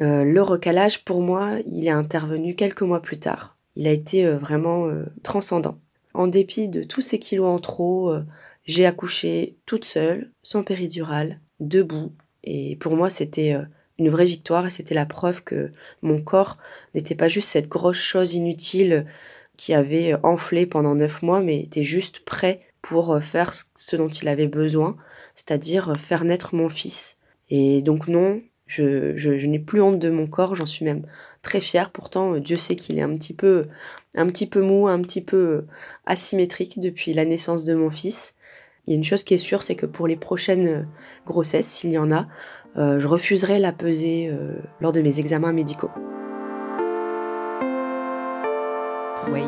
Euh, 0.00 0.24
le 0.24 0.42
recalage 0.42 1.04
pour 1.04 1.20
moi, 1.20 1.58
il 1.66 1.86
est 1.86 1.90
intervenu 1.90 2.54
quelques 2.54 2.82
mois 2.82 3.02
plus 3.02 3.18
tard. 3.18 3.58
Il 3.76 3.86
a 3.86 3.92
été 3.92 4.24
euh, 4.24 4.38
vraiment 4.38 4.86
euh, 4.86 5.04
transcendant. 5.22 5.78
En 6.14 6.26
dépit 6.26 6.68
de 6.68 6.82
tous 6.82 7.02
ces 7.02 7.18
kilos 7.18 7.46
en 7.46 7.60
trop, 7.60 8.12
j'ai 8.64 8.84
accouché 8.84 9.56
toute 9.64 9.84
seule, 9.84 10.32
sans 10.42 10.64
péridurale, 10.64 11.38
debout. 11.60 12.10
Et 12.42 12.74
pour 12.80 12.96
moi, 12.96 13.10
c'était 13.10 13.54
une 13.96 14.08
vraie 14.08 14.24
victoire 14.24 14.66
et 14.66 14.70
c'était 14.70 14.96
la 14.96 15.06
preuve 15.06 15.44
que 15.44 15.70
mon 16.02 16.18
corps 16.18 16.56
n'était 16.96 17.14
pas 17.14 17.28
juste 17.28 17.48
cette 17.48 17.68
grosse 17.68 18.00
chose 18.00 18.34
inutile 18.34 19.06
qui 19.56 19.72
avait 19.72 20.14
enflé 20.24 20.66
pendant 20.66 20.96
neuf 20.96 21.22
mois, 21.22 21.40
mais 21.40 21.60
était 21.60 21.84
juste 21.84 22.24
prêt 22.24 22.60
pour 22.82 23.12
euh, 23.12 23.20
faire 23.20 23.52
ce- 23.52 23.96
dont 23.96 24.08
il 24.08 24.28
avait 24.28 24.46
besoin, 24.46 24.96
c'est-à-dire 25.34 25.90
euh, 25.90 25.94
faire 25.94 26.24
naître 26.24 26.54
mon 26.54 26.68
fils. 26.68 27.18
Et 27.50 27.82
donc 27.82 28.08
non, 28.08 28.40
je, 28.66 29.16
je, 29.16 29.46
n'ai 29.46 29.58
plus 29.58 29.80
honte 29.82 29.98
de 29.98 30.10
mon 30.10 30.26
corps, 30.26 30.54
j'en 30.54 30.66
suis 30.66 30.84
même 30.84 31.02
très 31.42 31.60
fière. 31.60 31.90
Pourtant, 31.90 32.34
euh, 32.34 32.40
Dieu 32.40 32.56
sait 32.56 32.76
qu'il 32.76 32.98
est 32.98 33.02
un 33.02 33.16
petit 33.16 33.34
peu, 33.34 33.66
un 34.14 34.26
petit 34.26 34.46
peu 34.46 34.62
mou, 34.62 34.88
un 34.88 35.00
petit 35.02 35.20
peu 35.22 35.66
asymétrique 36.06 36.80
depuis 36.80 37.12
la 37.12 37.24
naissance 37.24 37.64
de 37.64 37.74
mon 37.74 37.90
fils. 37.90 38.34
Il 38.86 38.90
y 38.90 38.94
a 38.94 38.96
une 38.96 39.04
chose 39.04 39.24
qui 39.24 39.34
est 39.34 39.38
sûre, 39.38 39.62
c'est 39.62 39.76
que 39.76 39.86
pour 39.86 40.06
les 40.06 40.16
prochaines 40.16 40.88
grossesses, 41.26 41.68
s'il 41.68 41.90
y 41.90 41.98
en 41.98 42.10
a, 42.10 42.28
je 42.76 43.06
refuserai 43.06 43.58
la 43.58 43.72
peser 43.72 44.28
euh, 44.32 44.54
lors 44.80 44.92
de 44.92 45.02
mes 45.02 45.20
examens 45.20 45.52
médicaux. 45.52 45.90
Oui, 49.32 49.42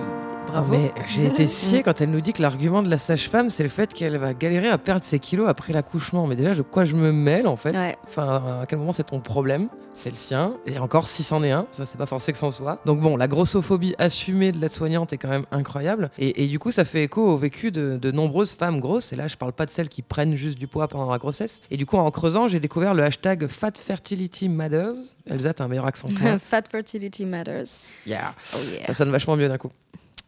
Bravo. 0.52 0.71
Mais 0.71 0.92
j'ai 1.09 1.25
été 1.25 1.47
sciée 1.49 1.82
quand 1.82 2.00
elle 2.02 2.11
nous 2.11 2.21
dit 2.21 2.35
que 2.35 2.42
l'argument 2.42 2.82
de 2.82 2.90
la 2.90 2.99
sage-femme, 2.99 3.49
c'est 3.49 3.62
le 3.62 3.71
fait 3.71 3.94
qu'elle 3.94 4.18
va 4.18 4.35
galérer 4.35 4.68
à 4.68 4.76
perdre 4.76 5.02
ses 5.02 5.18
kilos 5.18 5.49
après 5.49 5.73
l'accouchement. 5.73 6.26
Mais 6.26 6.37
déjà, 6.37 6.54
de 6.54 6.61
quoi 6.61 6.85
je 6.85 6.94
me 6.94 7.11
mêle 7.11 7.47
en 7.47 7.56
fait 7.56 7.75
Ouais. 7.75 7.97
Enfin, 8.06 8.61
à 8.62 8.66
quel 8.66 8.78
moment 8.78 8.92
c'est 8.92 9.04
ton 9.04 9.21
problème 9.21 9.68
C'est 9.94 10.11
le 10.11 10.14
sien. 10.16 10.52
Et 10.66 10.78
encore, 10.78 11.09
si 11.09 11.23
c'en 11.23 11.42
est 11.42 11.52
un, 11.52 11.66
ça 11.71 11.87
c'est 11.87 11.97
pas 11.97 12.04
forcé 12.04 12.32
que 12.32 12.38
c'en 12.38 12.50
soit. 12.50 12.78
Donc 12.85 13.00
bon, 13.00 13.16
la 13.16 13.28
grossophobie 13.28 13.94
assumée 13.99 14.52
de 14.52 14.59
l'aide-soignante 14.59 15.14
est 15.14 15.18
quand 15.18 15.30
même 15.30 15.47
incroyable. 15.52 16.11
Et, 16.18 16.44
et 16.44 16.49
du 16.49 16.59
coup, 16.59 16.71
ça 16.71 16.85
fait 16.85 17.04
écho 17.04 17.23
au 17.23 17.38
vécu 17.38 17.71
de, 17.73 17.97
de 17.97 18.11
nombreuses 18.11 18.52
femmes 18.52 18.78
grosses. 18.78 19.14
Et 19.14 19.16
là, 19.16 19.28
je 19.28 19.37
parle 19.37 19.52
pas 19.54 19.64
de 19.64 19.71
celles 19.71 19.88
qui 19.88 20.02
prennent 20.02 20.37
juste 20.37 20.59
du 20.59 20.66
poids 20.66 20.87
pendant 20.87 21.11
la 21.11 21.16
grossesse. 21.18 21.62
Et 21.71 21.78
du 21.78 21.87
coup, 21.87 21.97
en 21.97 22.11
creusant, 22.11 22.49
j'ai 22.49 22.61
découvert 22.61 22.92
le 22.92 23.02
hashtag 23.04 23.47
Fat 23.47 23.73
Fertility 23.82 24.50
Matters. 24.50 24.92
Elsa, 25.26 25.54
t'as 25.54 25.64
un 25.64 25.68
meilleur 25.68 25.87
accent 25.87 26.09
que 26.09 26.21
moi. 26.21 26.38
Fat 26.38 26.64
fertility 26.71 27.25
matters. 27.25 27.90
Yeah. 28.06 28.35
Oh 28.54 28.59
yeah. 28.71 28.85
Ça 28.85 28.92
sonne 28.92 29.11
vachement 29.11 29.37
mieux 29.37 29.49
d'un 29.49 29.56
coup. 29.56 29.71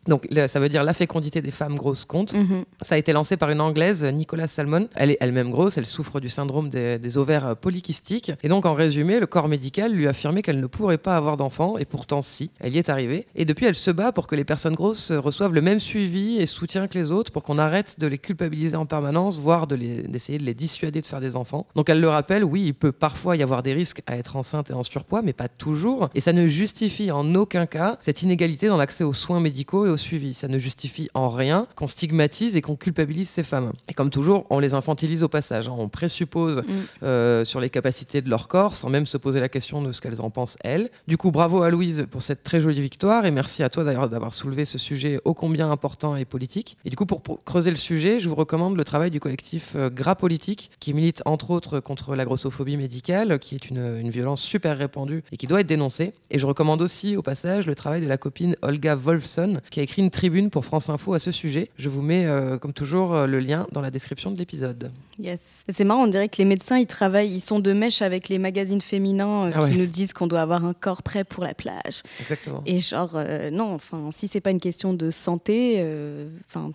Donc 0.07 0.27
ça 0.47 0.61
veut 0.61 0.69
dire 0.69 0.85
la 0.85 0.95
fécondité 0.95 1.41
des 1.41 1.51
femmes 1.51 1.77
grosses 1.77 2.05
compte. 2.05 2.35
Mhm. 2.35 2.65
Ça 2.83 2.95
a 2.95 2.99
été 2.99 3.13
lancé 3.13 3.37
par 3.37 3.51
une 3.51 3.61
anglaise, 3.61 4.05
Nicolas 4.05 4.49
Salmon. 4.49 4.89
Elle 4.95 5.11
est 5.11 5.19
elle-même 5.21 5.51
grosse, 5.51 5.79
elle 5.79 5.87
souffre 5.87 6.21
du 6.21 6.29
syndrome 6.29 6.69
des, 6.69 6.99
des 6.99 7.19
ovaires 7.19 7.57
polykystiques. 7.57 8.33
Et 8.43 8.49
donc, 8.49 8.67
en 8.67 8.75
résumé, 8.75 9.21
le 9.21 9.27
corps 9.27 9.49
médical 9.49 9.93
lui 9.93 10.07
a 10.07 10.11
affirmé 10.11 10.43
qu'elle 10.43 10.61
ne 10.61 10.67
pourrait 10.67 10.99
pas 10.99 11.17
avoir 11.17 11.37
d'enfant, 11.37 11.79
et 11.79 11.85
pourtant, 11.85 12.21
si, 12.21 12.51
elle 12.61 12.75
y 12.75 12.79
est 12.79 12.89
arrivée. 12.89 13.27
Et 13.35 13.45
depuis, 13.45 13.67
elle 13.67 13.75
se 13.75 13.91
bat 13.91 14.13
pour 14.13 14.27
que 14.27 14.35
les 14.35 14.45
personnes 14.45 14.75
grosses 14.75 15.13
reçoivent 15.13 15.55
le 15.55 15.61
même 15.61 15.81
suivi 15.81 16.37
et 16.39 16.47
soutien 16.47 16.87
que 16.89 16.99
les 16.99 17.11
autres, 17.11 17.33
pour 17.33 17.43
qu'on 17.43 17.59
arrête 17.59 17.99
de 17.99 18.07
les 18.07 18.19
culpabiliser 18.19 18.77
en 18.77 18.87
permanence, 18.87 19.39
voire 19.39 19.67
de 19.67 19.75
d'essayer 19.75 20.39
de 20.39 20.45
les 20.45 20.55
dissuader 20.55 21.01
de 21.01 21.07
faire 21.07 21.21
des 21.21 21.37
enfants. 21.37 21.67
Donc, 21.75 21.89
elle 21.89 22.01
le 22.01 22.09
rappelle, 22.09 22.45
oui, 22.45 22.65
il 22.67 22.75
peut 22.75 22.93
parfois 22.93 23.37
y 23.37 23.43
avoir 23.43 23.63
des 23.63 23.73
risques 23.73 24.03
à 24.07 24.17
être 24.17 24.37
enceinte 24.37 24.71
et 24.71 24.73
en 24.73 24.83
surpoids, 24.83 25.23
mais 25.23 25.33
pas 25.33 25.49
toujours. 25.49 26.11
Et 26.15 26.21
ça 26.21 26.33
ne 26.33 26.47
justifie 26.47 27.11
en 27.11 27.35
aucun 27.35 27.67
cas 27.67 27.97
cette 28.01 28.23
inégalité 28.23 28.69
dans 28.69 28.77
l'accès 28.77 29.05
aux 29.05 29.13
soins 29.13 29.41
médicaux 29.41 29.87
et 29.87 29.91
au 29.95 29.97
suivi. 29.97 30.35
Ça 30.35 30.49
ne 30.49 30.59
justifie 30.59 31.09
en 31.15 31.31
rien 31.31 31.67
qu'on 31.77 31.89
stigmatise 31.89 32.57
et 32.57 32.63
qu'on 32.63 32.77
culpabilise 32.77 33.29
ces 33.29 33.43
femmes. 33.43 33.73
Et 33.89 33.95
comme 33.95 34.11
toujours, 34.11 34.45
on 34.51 34.59
les 34.59 34.75
infantilise 34.75 35.23
au 35.23 35.29
passage. 35.29 35.69
hein. 35.69 35.75
On 35.77 35.89
présuppose 35.89 36.63
euh, 37.03 37.45
sur 37.45 37.61
les 37.61 37.71
capacités 37.71 38.21
de 38.21 38.29
leur 38.29 38.49
corps 38.49 38.77
sans 38.77 38.89
même 38.91 39.07
se 39.07 39.17
poser 39.17 39.41
la 39.41 39.49
question 39.49 39.83
de 39.83 39.93
ce 39.93 40.01
qu'elles 40.01 40.21
en 40.21 40.31
pensent 40.31 40.59
elles. 40.63 40.91
Du 41.09 41.17
coup, 41.17 41.31
bravo 41.31 41.63
à 41.63 41.71
Louise 41.71 42.07
pour 42.11 42.23
cette 42.23 42.43
très 42.43 42.61
jolie 42.61 42.81
victoire 42.81 43.25
et 43.27 43.31
merci 43.31 43.63
à 43.63 43.69
toi 43.71 43.85
d'ailleurs 43.85 44.09
d'avoir 44.09 44.33
soulevé 44.33 44.65
ce 44.65 44.79
sujet 44.79 45.21
ô 45.25 45.33
combien 45.35 45.71
important 45.71 46.17
et 46.17 46.25
politique. 46.25 46.77
Et 46.85 46.91
du 46.91 46.97
coup, 46.97 47.07
pour, 47.07 47.23
pour 47.23 47.43
creuser 47.45 47.71
le 47.71 47.77
sujet, 47.77 48.21
je 48.21 48.29
vous 48.29 48.35
recommande 48.35 48.77
le 48.77 48.85
travail 48.85 49.11
du 49.11 49.21
collectif 49.21 49.73
euh, 49.77 49.91
Gras 49.91 50.17
Politique 50.17 50.71
qui 50.81 50.93
milite 50.93 51.23
entre 51.25 51.51
autres 51.51 51.81
contre 51.81 52.15
la 52.17 52.25
grossophobie 52.25 52.77
médicale, 52.77 53.39
qui 53.39 53.55
est 53.55 53.71
une, 53.71 53.99
une 54.01 54.11
violence 54.11 54.41
super 54.43 54.77
répandue 54.77 55.23
et 55.33 55.37
qui 55.37 55.47
doit 55.47 55.61
être 55.61 55.67
dénoncée. 55.67 56.13
Et 56.31 56.39
je 56.39 56.47
recommande 56.47 56.83
aussi 56.83 57.17
au 57.17 57.23
passage 57.23 57.67
le 57.67 57.75
travail 57.75 58.01
de 58.01 58.09
la 58.09 58.17
copine 58.19 58.57
Olga 58.63 58.97
Wolfson 58.97 59.61
qui 59.71 59.81
a 59.81 59.83
écrit 59.85 60.03
une 60.03 60.11
tribune 60.11 60.51
pour 60.51 60.65
France 60.65 60.89
Info 60.91 61.15
à 61.15 61.19
ce 61.19 61.31
sujet. 61.31 61.71
Je 61.79 61.89
vous 61.89 62.03
mets 62.03 62.27
euh, 62.27 62.59
comme 62.59 62.73
toujours 62.73 63.15
euh, 63.15 63.27
le 63.27 63.39
lien 63.39 63.67
dans 63.73 63.81
la 63.81 63.91
description 63.91 64.31
de 64.31 64.37
l'épisode. 64.39 64.91
Yes. 65.19 65.65
C'est 65.69 65.85
marrant, 65.85 66.05
on 66.05 66.07
dirait 66.09 66.29
que 66.29 66.39
les 66.39 66.45
médecins, 66.45 66.79
ils 66.79 66.87
travaillent, 66.87 67.33
ils 67.33 67.41
sont 67.41 67.61
de 67.61 67.73
mèche 67.73 68.03
avec 68.03 68.29
les 68.29 68.39
magazines 68.39 68.81
féminins 68.81 69.47
euh, 69.47 69.53
Ah 69.55 69.63
ouais. 69.63 69.71
qui 69.71 69.77
nous 69.79 69.87
disent 69.87 70.13
qu'on 70.13 70.27
doit 70.27 70.41
avoir 70.41 70.65
un 70.65 70.75
corps 70.75 71.03
prêt 71.03 71.25
pour 71.25 71.45
la 71.45 71.55
plage. 71.55 72.03
Exactement. 72.21 72.63
Et 72.67 72.79
genre, 72.79 73.19
non, 73.53 73.75
enfin, 73.75 74.09
si 74.11 74.27
c'est 74.29 74.41
pas 74.41 74.51
une 74.51 74.61
question 74.61 74.93
de 74.93 75.11
santé, 75.11 75.85
enfin, 76.49 76.73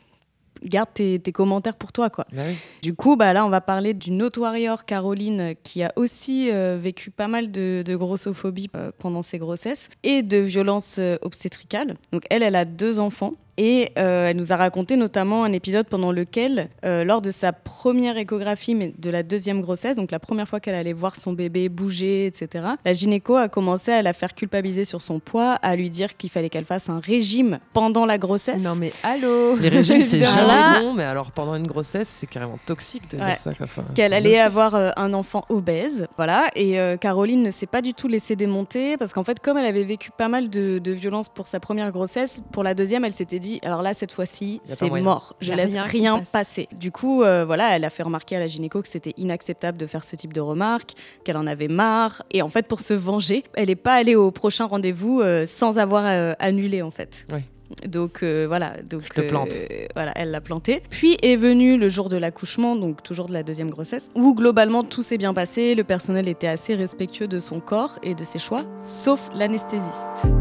garde 0.64 0.90
tes, 0.94 1.20
tes 1.20 1.32
commentaires 1.32 1.76
pour 1.76 1.92
toi, 1.92 2.10
quoi. 2.10 2.26
Bah. 2.32 2.44
Du 2.82 2.94
coup, 2.94 3.16
bah 3.16 3.34
là, 3.34 3.46
on 3.46 3.50
va 3.50 3.62
parler 3.62 3.94
d'une 3.94 4.22
autre 4.22 4.42
warrior, 4.42 4.86
Caroline, 4.86 5.56
qui 5.64 5.84
a 5.84 5.92
aussi 5.96 6.50
euh, 6.52 6.78
vécu 6.80 7.12
pas 7.12 7.28
mal 7.28 7.52
de, 7.52 7.84
de 7.86 7.96
grossophobie 7.96 8.70
euh, 8.76 8.92
pendant 8.98 9.22
ses 9.22 9.38
grossesses 9.38 9.90
et 10.04 10.24
de 10.24 10.38
violences 10.38 10.98
euh, 11.00 11.18
obstétricales. 11.22 11.96
Donc, 12.12 12.24
elle, 12.30 12.44
elle 12.44 12.56
a 12.56 12.66
deux 12.66 13.00
enfants. 13.00 13.34
Et 13.62 13.90
euh, 14.00 14.28
elle 14.30 14.38
nous 14.38 14.54
a 14.54 14.56
raconté 14.56 14.96
notamment 14.96 15.44
un 15.44 15.52
épisode 15.52 15.86
pendant 15.88 16.14
lequel, 16.14 16.70
euh, 16.86 17.04
lors 17.04 17.22
de 17.22 17.30
sa 17.30 17.52
première 17.52 18.16
échographie, 18.16 18.74
mais 18.74 18.94
de 18.98 19.10
la 19.10 19.22
deuxième 19.22 19.60
grossesse, 19.62 19.98
donc 19.98 20.12
la 20.12 20.20
première 20.20 20.48
fois 20.48 20.62
qu'elle 20.62 20.76
allait 20.76 20.94
voir 20.94 21.18
son 21.18 21.34
bébé 21.34 21.68
bouger, 21.68 22.26
etc., 22.26 22.64
la 22.86 22.94
gynéco 22.94 23.36
a 23.36 23.50
commencé 23.50 23.92
à 23.92 24.02
la 24.02 24.14
faire 24.14 24.34
culpabiliser 24.34 24.86
sur 24.86 25.02
son 25.02 25.20
poids, 25.20 25.56
à 25.56 25.76
lui 25.76 25.90
dire 25.90 26.16
qu'il 26.16 26.30
fallait 26.30 26.48
qu'elle 26.50 26.64
fasse 26.64 26.88
un 26.88 27.02
régime 27.02 27.60
pendant 27.74 28.06
la 28.06 28.18
grossesse. 28.18 28.64
Non 28.64 28.76
mais 28.76 28.94
allô 29.04 29.58
Les 29.58 29.68
régimes, 29.68 30.04
c'est 30.04 30.22
jamais 30.24 30.80
bon, 30.82 30.94
mais 30.94 31.04
alors 31.04 31.32
pendant 31.32 31.56
une 31.56 31.68
grossesse, 31.68 32.08
c'est 32.08 32.28
carrément 32.28 32.60
toxique 32.66 33.12
de 33.12 33.18
Ouais. 33.18 33.26
dire 33.32 33.40
ça. 33.40 33.52
Enfin, 33.62 33.84
qu'elle 33.94 34.14
allait 34.14 34.30
nocif. 34.30 34.46
avoir 34.46 34.76
euh, 34.76 34.92
un 34.96 35.14
enfant 35.14 35.44
obèse, 35.50 36.08
voilà. 36.16 36.48
Et 36.56 36.80
euh, 36.80 36.96
Caroline 36.96 37.44
ne 37.44 37.52
s'est 37.52 37.68
pas 37.68 37.82
du 37.82 37.94
tout 37.94 38.08
laissée 38.08 38.38
démonter 38.38 38.96
parce 38.96 39.12
qu'en 39.12 39.26
fait, 39.26 39.42
comme 39.42 39.58
elle 39.58 39.66
avait 39.66 39.84
vécu 39.84 40.12
pas 40.18 40.30
mal 40.30 40.50
de, 40.50 40.80
de 40.80 40.92
violences 40.94 41.28
pour 41.28 41.46
sa 41.46 41.60
première 41.60 41.92
grossesse, 41.92 42.42
pour 42.54 42.64
la 42.64 42.74
deuxième, 42.74 43.04
elle 43.04 43.12
s'était 43.12 43.40
dit 43.40 43.49
alors 43.64 43.82
là 43.82 43.94
cette 43.94 44.12
fois-ci, 44.12 44.62
c'est 44.64 44.90
mort, 44.90 45.36
je 45.42 45.54
laisse 45.54 45.72
rien 45.72 45.84
rien, 45.84 46.20
passe. 46.20 46.30
passer. 46.30 46.68
Du 46.78 46.92
coup, 46.92 47.24
euh, 47.24 47.46
voilà, 47.46 47.76
elle 47.76 47.84
a 47.86 47.90
fait 47.90 48.04
remarquer 48.04 48.36
à 48.36 48.40
la 48.40 48.48
gynéco 48.48 48.82
que 48.82 48.88
c'était 48.88 49.14
inacceptable 49.18 49.78
de 49.78 49.88
faire 49.88 50.04
ce 50.04 50.16
type 50.16 50.34
de 50.34 50.42
remarques, 50.42 50.94
qu'elle 51.24 51.38
en 51.38 51.48
avait 51.48 51.68
marre. 51.68 52.24
Et 52.32 52.42
en 52.42 52.50
fait, 52.50 52.68
pour 52.68 52.80
se 52.80 52.94
venger, 52.94 53.44
elle 53.56 53.68
n'est 53.68 53.76
pas 53.76 53.96
allée 53.96 54.16
au 54.16 54.32
prochain 54.32 54.66
rendez-vous 54.66 55.22
euh, 55.22 55.46
sans 55.48 55.80
avoir 55.80 56.06
euh, 56.06 56.34
annulé 56.40 56.82
en 56.82 56.92
fait. 56.92 57.26
Oui. 57.32 57.40
Donc 57.88 58.24
euh, 58.24 58.46
voilà, 58.48 58.74
donc 58.82 59.04
Je 59.04 59.22
te 59.22 59.28
plante. 59.28 59.52
euh, 59.54 59.86
voilà, 59.94 60.12
elle 60.16 60.32
l'a 60.32 60.42
planté. 60.42 60.82
Puis 60.90 61.18
est 61.22 61.36
venu 61.36 61.78
le 61.78 61.88
jour 61.88 62.10
de 62.10 62.18
l'accouchement, 62.18 62.76
donc 62.76 63.04
toujours 63.04 63.28
de 63.28 63.34
la 63.34 63.44
deuxième 63.44 63.70
grossesse, 63.70 64.08
où 64.16 64.34
globalement 64.34 64.84
tout 64.84 65.04
s'est 65.04 65.20
bien 65.20 65.36
passé, 65.36 65.76
le 65.76 65.84
personnel 65.84 66.28
était 66.28 66.48
assez 66.48 66.74
respectueux 66.74 67.28
de 67.28 67.38
son 67.38 67.60
corps 67.60 68.00
et 68.02 68.16
de 68.16 68.24
ses 68.24 68.40
choix, 68.40 68.62
sauf 68.80 69.30
l'anesthésiste. 69.36 70.32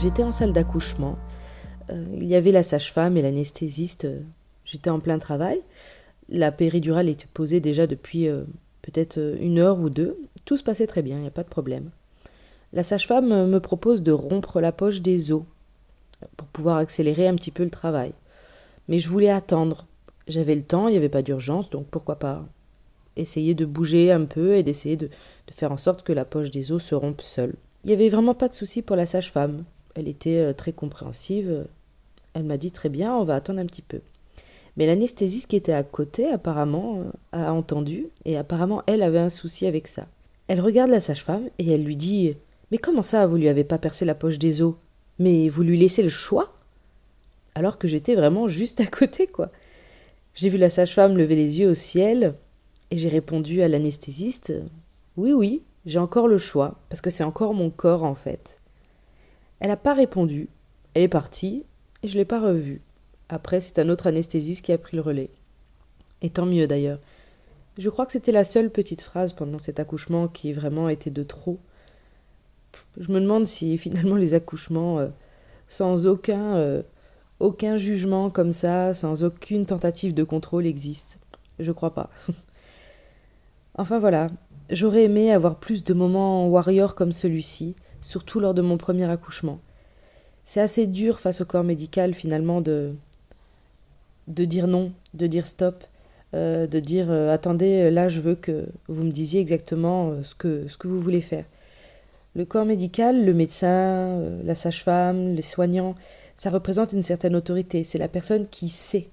J'étais 0.00 0.22
en 0.22 0.32
salle 0.32 0.54
d'accouchement. 0.54 1.18
Euh, 1.90 2.04
il 2.14 2.26
y 2.26 2.34
avait 2.34 2.52
la 2.52 2.62
sage-femme 2.62 3.18
et 3.18 3.22
l'anesthésiste. 3.22 4.06
euh, 4.06 4.20
J'étais 4.64 4.88
en 4.88 4.98
plein 4.98 5.18
travail. 5.18 5.60
La 6.30 6.52
péridurale 6.52 7.10
était 7.10 7.28
posée 7.34 7.60
déjà 7.60 7.86
depuis 7.86 8.26
euh, 8.26 8.44
peut-être 8.80 9.18
une 9.40 9.58
heure 9.58 9.78
ou 9.78 9.90
deux. 9.90 10.18
Tout 10.46 10.56
se 10.56 10.62
passait 10.62 10.86
très 10.86 11.02
bien, 11.02 11.16
il 11.16 11.20
n'y 11.22 11.26
a 11.26 11.32
pas 11.32 11.42
de 11.42 11.50
problème. 11.50 11.90
La 12.72 12.82
sage-femme 12.82 13.46
me 13.46 13.60
propose 13.60 14.02
de 14.02 14.12
rompre 14.12 14.62
la 14.62 14.72
poche 14.72 15.02
des 15.02 15.32
os 15.32 15.42
pour 16.38 16.46
pouvoir 16.48 16.78
accélérer 16.78 17.28
un 17.28 17.34
petit 17.34 17.50
peu 17.50 17.64
le 17.64 17.70
travail. 17.70 18.12
Mais 18.88 19.00
je 19.00 19.08
voulais 19.10 19.28
attendre. 19.28 19.86
J'avais 20.28 20.54
le 20.54 20.62
temps, 20.62 20.88
il 20.88 20.92
n'y 20.92 20.96
avait 20.96 21.08
pas 21.10 21.22
d'urgence, 21.22 21.68
donc 21.68 21.86
pourquoi 21.88 22.18
pas 22.18 22.44
essayer 23.16 23.54
de 23.54 23.66
bouger 23.66 24.12
un 24.12 24.24
peu 24.24 24.54
et 24.54 24.62
d'essayer 24.62 24.96
de, 24.96 25.08
de 25.08 25.52
faire 25.52 25.72
en 25.72 25.76
sorte 25.76 26.04
que 26.04 26.12
la 26.12 26.24
poche 26.24 26.50
des 26.50 26.72
os 26.72 26.82
se 26.82 26.94
rompe 26.94 27.20
seule. 27.20 27.54
Il 27.84 27.88
n'y 27.88 27.94
avait 27.94 28.08
vraiment 28.08 28.34
pas 28.34 28.48
de 28.48 28.54
souci 28.54 28.80
pour 28.80 28.96
la 28.96 29.04
sage-femme. 29.06 29.64
Elle 29.94 30.08
était 30.08 30.38
euh, 30.38 30.52
très 30.52 30.72
compréhensive. 30.72 31.66
Elle 32.34 32.44
m'a 32.44 32.56
dit 32.56 32.70
très 32.70 32.88
bien, 32.88 33.14
on 33.14 33.24
va 33.24 33.36
attendre 33.36 33.60
un 33.60 33.66
petit 33.66 33.82
peu. 33.82 34.00
Mais 34.76 34.86
l'anesthésiste 34.86 35.48
qui 35.48 35.56
était 35.56 35.72
à 35.72 35.82
côté, 35.82 36.30
apparemment, 36.30 37.00
euh, 37.00 37.10
a 37.32 37.52
entendu, 37.52 38.06
et 38.24 38.36
apparemment, 38.36 38.82
elle 38.86 39.02
avait 39.02 39.18
un 39.18 39.28
souci 39.28 39.66
avec 39.66 39.88
ça. 39.88 40.06
Elle 40.48 40.60
regarde 40.60 40.90
la 40.90 41.00
sage-femme 41.00 41.48
et 41.58 41.70
elle 41.70 41.84
lui 41.84 41.96
dit 41.96 42.34
Mais 42.70 42.78
comment 42.78 43.02
ça, 43.02 43.26
vous 43.26 43.36
lui 43.36 43.48
avez 43.48 43.64
pas 43.64 43.78
percé 43.78 44.04
la 44.04 44.14
poche 44.14 44.38
des 44.38 44.62
os? 44.62 44.74
Mais 45.18 45.48
vous 45.48 45.62
lui 45.62 45.78
laissez 45.78 46.02
le 46.02 46.08
choix? 46.08 46.54
Alors 47.54 47.78
que 47.78 47.88
j'étais 47.88 48.14
vraiment 48.14 48.48
juste 48.48 48.80
à 48.80 48.86
côté, 48.86 49.26
quoi. 49.26 49.50
J'ai 50.34 50.48
vu 50.48 50.58
la 50.58 50.70
sage-femme 50.70 51.16
lever 51.16 51.34
les 51.34 51.60
yeux 51.60 51.68
au 51.68 51.74
ciel, 51.74 52.34
et 52.90 52.96
j'ai 52.96 53.08
répondu 53.08 53.62
à 53.62 53.68
l'anesthésiste 53.68 54.52
Oui, 55.16 55.32
oui, 55.32 55.62
j'ai 55.86 55.98
encore 55.98 56.28
le 56.28 56.38
choix, 56.38 56.80
parce 56.88 57.00
que 57.00 57.10
c'est 57.10 57.24
encore 57.24 57.54
mon 57.54 57.70
corps, 57.70 58.04
en 58.04 58.14
fait. 58.14 58.59
Elle 59.60 59.68
n'a 59.68 59.76
pas 59.76 59.94
répondu, 59.94 60.48
elle 60.94 61.02
est 61.02 61.08
partie, 61.08 61.64
et 62.02 62.08
je 62.08 62.16
l'ai 62.16 62.24
pas 62.24 62.40
revue. 62.40 62.82
Après, 63.28 63.60
c'est 63.60 63.78
un 63.78 63.88
autre 63.88 64.06
anesthésiste 64.06 64.64
qui 64.64 64.72
a 64.72 64.78
pris 64.78 64.96
le 64.96 65.02
relais. 65.02 65.30
Et 66.22 66.30
tant 66.30 66.46
mieux 66.46 66.66
d'ailleurs. 66.66 66.98
Je 67.78 67.88
crois 67.88 68.04
que 68.04 68.12
c'était 68.12 68.32
la 68.32 68.44
seule 68.44 68.70
petite 68.70 69.02
phrase 69.02 69.32
pendant 69.32 69.58
cet 69.58 69.80
accouchement 69.80 70.28
qui 70.28 70.52
vraiment 70.52 70.88
était 70.88 71.10
de 71.10 71.22
trop. 71.22 71.60
Je 72.98 73.10
me 73.12 73.20
demande 73.20 73.46
si 73.46 73.78
finalement 73.78 74.16
les 74.16 74.34
accouchements 74.34 74.98
euh, 74.98 75.08
sans 75.68 76.06
aucun, 76.06 76.56
euh, 76.56 76.82
aucun 77.38 77.76
jugement 77.76 78.28
comme 78.28 78.52
ça, 78.52 78.94
sans 78.94 79.22
aucune 79.22 79.66
tentative 79.66 80.14
de 80.14 80.24
contrôle 80.24 80.66
existent. 80.66 81.16
Je 81.58 81.72
crois 81.72 81.94
pas. 81.94 82.10
enfin 83.76 83.98
voilà, 83.98 84.26
j'aurais 84.70 85.04
aimé 85.04 85.32
avoir 85.32 85.58
plus 85.58 85.84
de 85.84 85.94
moments 85.94 86.48
warrior 86.48 86.94
comme 86.94 87.12
celui-ci, 87.12 87.76
surtout 88.00 88.40
lors 88.40 88.54
de 88.54 88.62
mon 88.62 88.76
premier 88.76 89.04
accouchement. 89.10 89.58
C'est 90.44 90.60
assez 90.60 90.86
dur 90.86 91.20
face 91.20 91.40
au 91.40 91.44
corps 91.44 91.64
médical 91.64 92.14
finalement 92.14 92.60
de 92.60 92.92
de 94.28 94.44
dire 94.44 94.66
non, 94.68 94.92
de 95.14 95.26
dire 95.26 95.46
stop, 95.46 95.84
euh, 96.34 96.66
de 96.66 96.78
dire 96.78 97.10
euh, 97.10 97.32
attendez, 97.32 97.90
là 97.90 98.08
je 98.08 98.20
veux 98.20 98.36
que 98.36 98.66
vous 98.88 99.02
me 99.02 99.10
disiez 99.10 99.40
exactement 99.40 100.10
euh, 100.10 100.22
ce 100.22 100.34
que, 100.34 100.68
ce 100.68 100.76
que 100.76 100.86
vous 100.88 101.00
voulez 101.00 101.20
faire. 101.20 101.44
Le 102.36 102.44
corps 102.44 102.64
médical, 102.64 103.24
le 103.24 103.32
médecin, 103.32 103.66
euh, 103.66 104.40
la 104.44 104.54
sage-femme, 104.54 105.34
les 105.34 105.42
soignants, 105.42 105.96
ça 106.36 106.50
représente 106.50 106.92
une 106.92 107.02
certaine 107.02 107.34
autorité. 107.34 107.82
C'est 107.82 107.98
la 107.98 108.06
personne 108.06 108.46
qui 108.46 108.68
sait, 108.68 109.08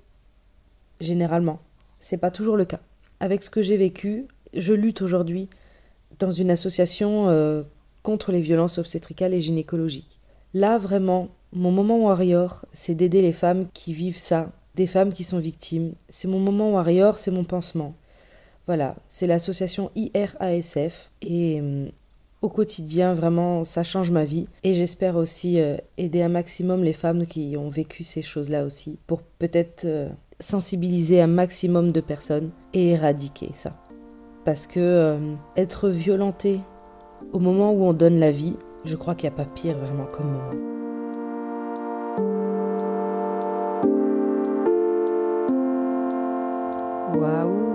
généralement. 1.01 1.59
C'est 1.99 2.17
pas 2.17 2.29
toujours 2.29 2.57
le 2.57 2.65
cas. 2.65 2.79
Avec 3.19 3.41
ce 3.41 3.49
que 3.49 3.63
j'ai 3.63 3.77
vécu, 3.77 4.27
je 4.53 4.73
lutte 4.73 5.01
aujourd'hui 5.01 5.49
dans 6.19 6.31
une 6.31 6.51
association 6.51 7.27
euh, 7.29 7.63
contre 8.07 8.31
les 8.31 8.39
violences 8.39 8.77
obstétricales 8.77 9.33
et 9.33 9.41
gynécologiques. 9.41 10.17
Là, 10.53 10.77
vraiment, 10.77 11.27
mon 11.51 11.71
moment 11.71 11.99
warrior, 12.05 12.65
c'est 12.71 12.95
d'aider 12.95 13.21
les 13.21 13.33
femmes 13.33 13.67
qui 13.73 13.91
vivent 13.91 14.17
ça, 14.17 14.49
des 14.75 14.87
femmes 14.87 15.11
qui 15.11 15.25
sont 15.25 15.39
victimes. 15.39 15.91
C'est 16.07 16.29
mon 16.29 16.39
moment 16.39 16.71
warrior, 16.71 17.19
c'est 17.19 17.31
mon 17.31 17.43
pansement. 17.43 17.95
Voilà, 18.65 18.95
c'est 19.07 19.27
l'association 19.27 19.91
IRASF 19.95 21.11
et 21.21 21.59
hum, 21.59 21.89
au 22.41 22.47
quotidien, 22.47 23.13
vraiment, 23.13 23.65
ça 23.65 23.83
change 23.83 24.09
ma 24.09 24.23
vie. 24.23 24.47
Et 24.63 24.73
j'espère 24.73 25.17
aussi 25.17 25.59
euh, 25.59 25.75
aider 25.97 26.21
un 26.21 26.29
maximum 26.29 26.85
les 26.85 26.93
femmes 26.93 27.25
qui 27.25 27.57
ont 27.57 27.69
vécu 27.69 28.05
ces 28.05 28.21
choses-là 28.21 28.63
aussi, 28.63 28.99
pour 29.05 29.21
peut-être 29.21 29.83
euh, 29.83 30.07
sensibiliser 30.39 31.19
un 31.19 31.27
maximum 31.27 31.91
de 31.91 31.99
personnes 31.99 32.51
et 32.73 32.91
éradiquer 32.91 33.49
ça. 33.53 33.75
Parce 34.45 34.65
que 34.65 34.79
euh, 34.79 35.35
être 35.57 35.89
violenté 35.89 36.61
au 37.33 37.39
moment 37.39 37.71
où 37.71 37.85
on 37.85 37.93
donne 37.93 38.19
la 38.19 38.31
vie, 38.31 38.57
je 38.85 38.95
crois 38.95 39.15
qu'il 39.15 39.29
n'y 39.29 39.35
a 39.35 39.37
pas 39.37 39.51
pire 39.51 39.77
vraiment 39.77 40.05
comme 40.05 40.31
moment. 40.31 40.49
Waouh 47.19 47.66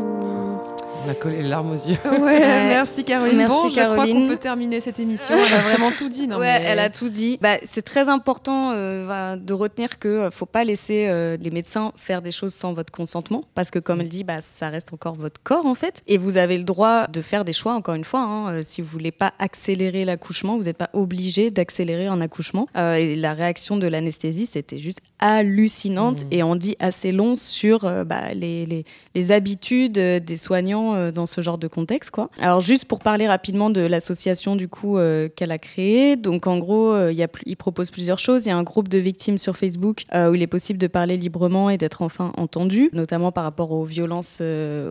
On 1.04 1.08
a 1.10 1.14
collé 1.14 1.42
les 1.42 1.48
larmes 1.48 1.70
aux 1.70 1.74
yeux. 1.88 1.96
Ouais, 2.04 2.40
merci 2.68 3.02
Caroline. 3.04 3.36
Merci, 3.38 3.52
bon, 3.52 3.68
je 3.70 3.74
crois 3.74 3.94
Caroline. 3.94 4.22
qu'on 4.22 4.28
peut 4.28 4.36
terminer 4.38 4.78
cette 4.80 5.00
émission. 5.00 5.34
Elle 5.36 5.52
a 5.54 5.58
vraiment 5.58 5.90
tout 5.90 6.08
dit. 6.08 6.28
Non, 6.28 6.38
ouais, 6.38 6.60
mais- 6.60 6.66
elle 6.66 6.78
a 6.78 6.90
tout 6.90 7.08
dit. 7.08 7.38
Bah, 7.42 7.56
c'est 7.68 7.82
très 7.82 8.08
important 8.08 8.70
euh, 8.72 9.36
de 9.36 9.52
retenir 9.52 9.98
que 9.98 10.08
euh, 10.08 10.30
faut 10.30 10.46
pas 10.46 10.62
laisser 10.64 11.06
euh, 11.08 11.36
les 11.40 11.50
médecins 11.50 11.92
faire 11.96 12.22
des 12.22 12.30
choses 12.30 12.54
sans 12.54 12.72
votre 12.72 12.92
consentement, 12.92 13.42
parce 13.54 13.70
que 13.70 13.78
comme 13.80 14.00
elle 14.00 14.08
dit, 14.08 14.22
bah, 14.22 14.40
ça 14.40 14.68
reste 14.68 14.92
encore 14.92 15.14
votre 15.16 15.42
corps 15.42 15.66
en 15.66 15.74
fait, 15.74 16.02
et 16.06 16.18
vous 16.18 16.36
avez 16.36 16.56
le 16.56 16.64
droit 16.64 17.06
de 17.08 17.20
faire 17.20 17.44
des 17.44 17.52
choix. 17.52 17.72
Encore 17.74 17.94
une 17.94 18.04
fois, 18.04 18.20
hein, 18.20 18.62
si 18.62 18.80
vous 18.80 18.88
voulez 18.88 19.10
pas 19.12 19.32
accélérer 19.40 20.04
l'accouchement, 20.04 20.56
vous 20.56 20.64
n'êtes 20.64 20.78
pas 20.78 20.90
obligé 20.92 21.50
d'accélérer 21.50 22.06
un 22.06 22.20
accouchement. 22.20 22.68
Euh, 22.76 22.94
et 22.94 23.16
la 23.16 23.34
réaction 23.34 23.76
de 23.76 23.86
l'anesthésiste 23.88 24.54
était 24.56 24.78
juste 24.78 25.00
hallucinante, 25.18 26.22
Mhm. 26.24 26.28
et 26.30 26.42
on 26.42 26.54
dit 26.54 26.76
assez 26.78 27.10
long 27.12 27.34
sur 27.36 27.84
euh, 27.84 28.04
bah, 28.04 28.34
les, 28.34 28.66
les, 28.66 28.84
les 29.14 29.32
habitudes 29.32 29.92
des 29.92 30.36
soignants 30.36 30.91
euh, 30.94 31.12
dans 31.12 31.26
ce 31.26 31.40
genre 31.40 31.58
de 31.58 31.68
contexte, 31.68 32.10
quoi. 32.10 32.30
Alors 32.40 32.60
juste 32.60 32.84
pour 32.86 33.00
parler 33.00 33.28
rapidement 33.28 33.70
de 33.70 33.80
l'association 33.80 34.56
du 34.56 34.68
coup 34.68 34.98
euh, 34.98 35.28
qu'elle 35.28 35.50
a 35.50 35.58
créée. 35.58 36.16
Donc 36.16 36.46
en 36.46 36.58
gros, 36.58 36.92
euh, 36.92 37.12
il 37.46 37.56
propose 37.56 37.90
plusieurs 37.90 38.18
choses. 38.18 38.46
Il 38.46 38.48
y 38.48 38.52
a 38.52 38.56
un 38.56 38.62
groupe 38.62 38.88
de 38.88 38.98
victimes 38.98 39.38
sur 39.38 39.56
Facebook 39.56 40.04
où 40.14 40.34
il 40.34 40.42
est 40.42 40.46
possible 40.46 40.78
de 40.78 40.86
parler 40.86 41.16
librement 41.16 41.70
et 41.70 41.78
d'être 41.78 42.02
enfin 42.02 42.32
entendu, 42.36 42.90
notamment 42.92 43.32
par 43.32 43.44
rapport 43.44 43.72
aux 43.72 43.84
violences 43.84 44.42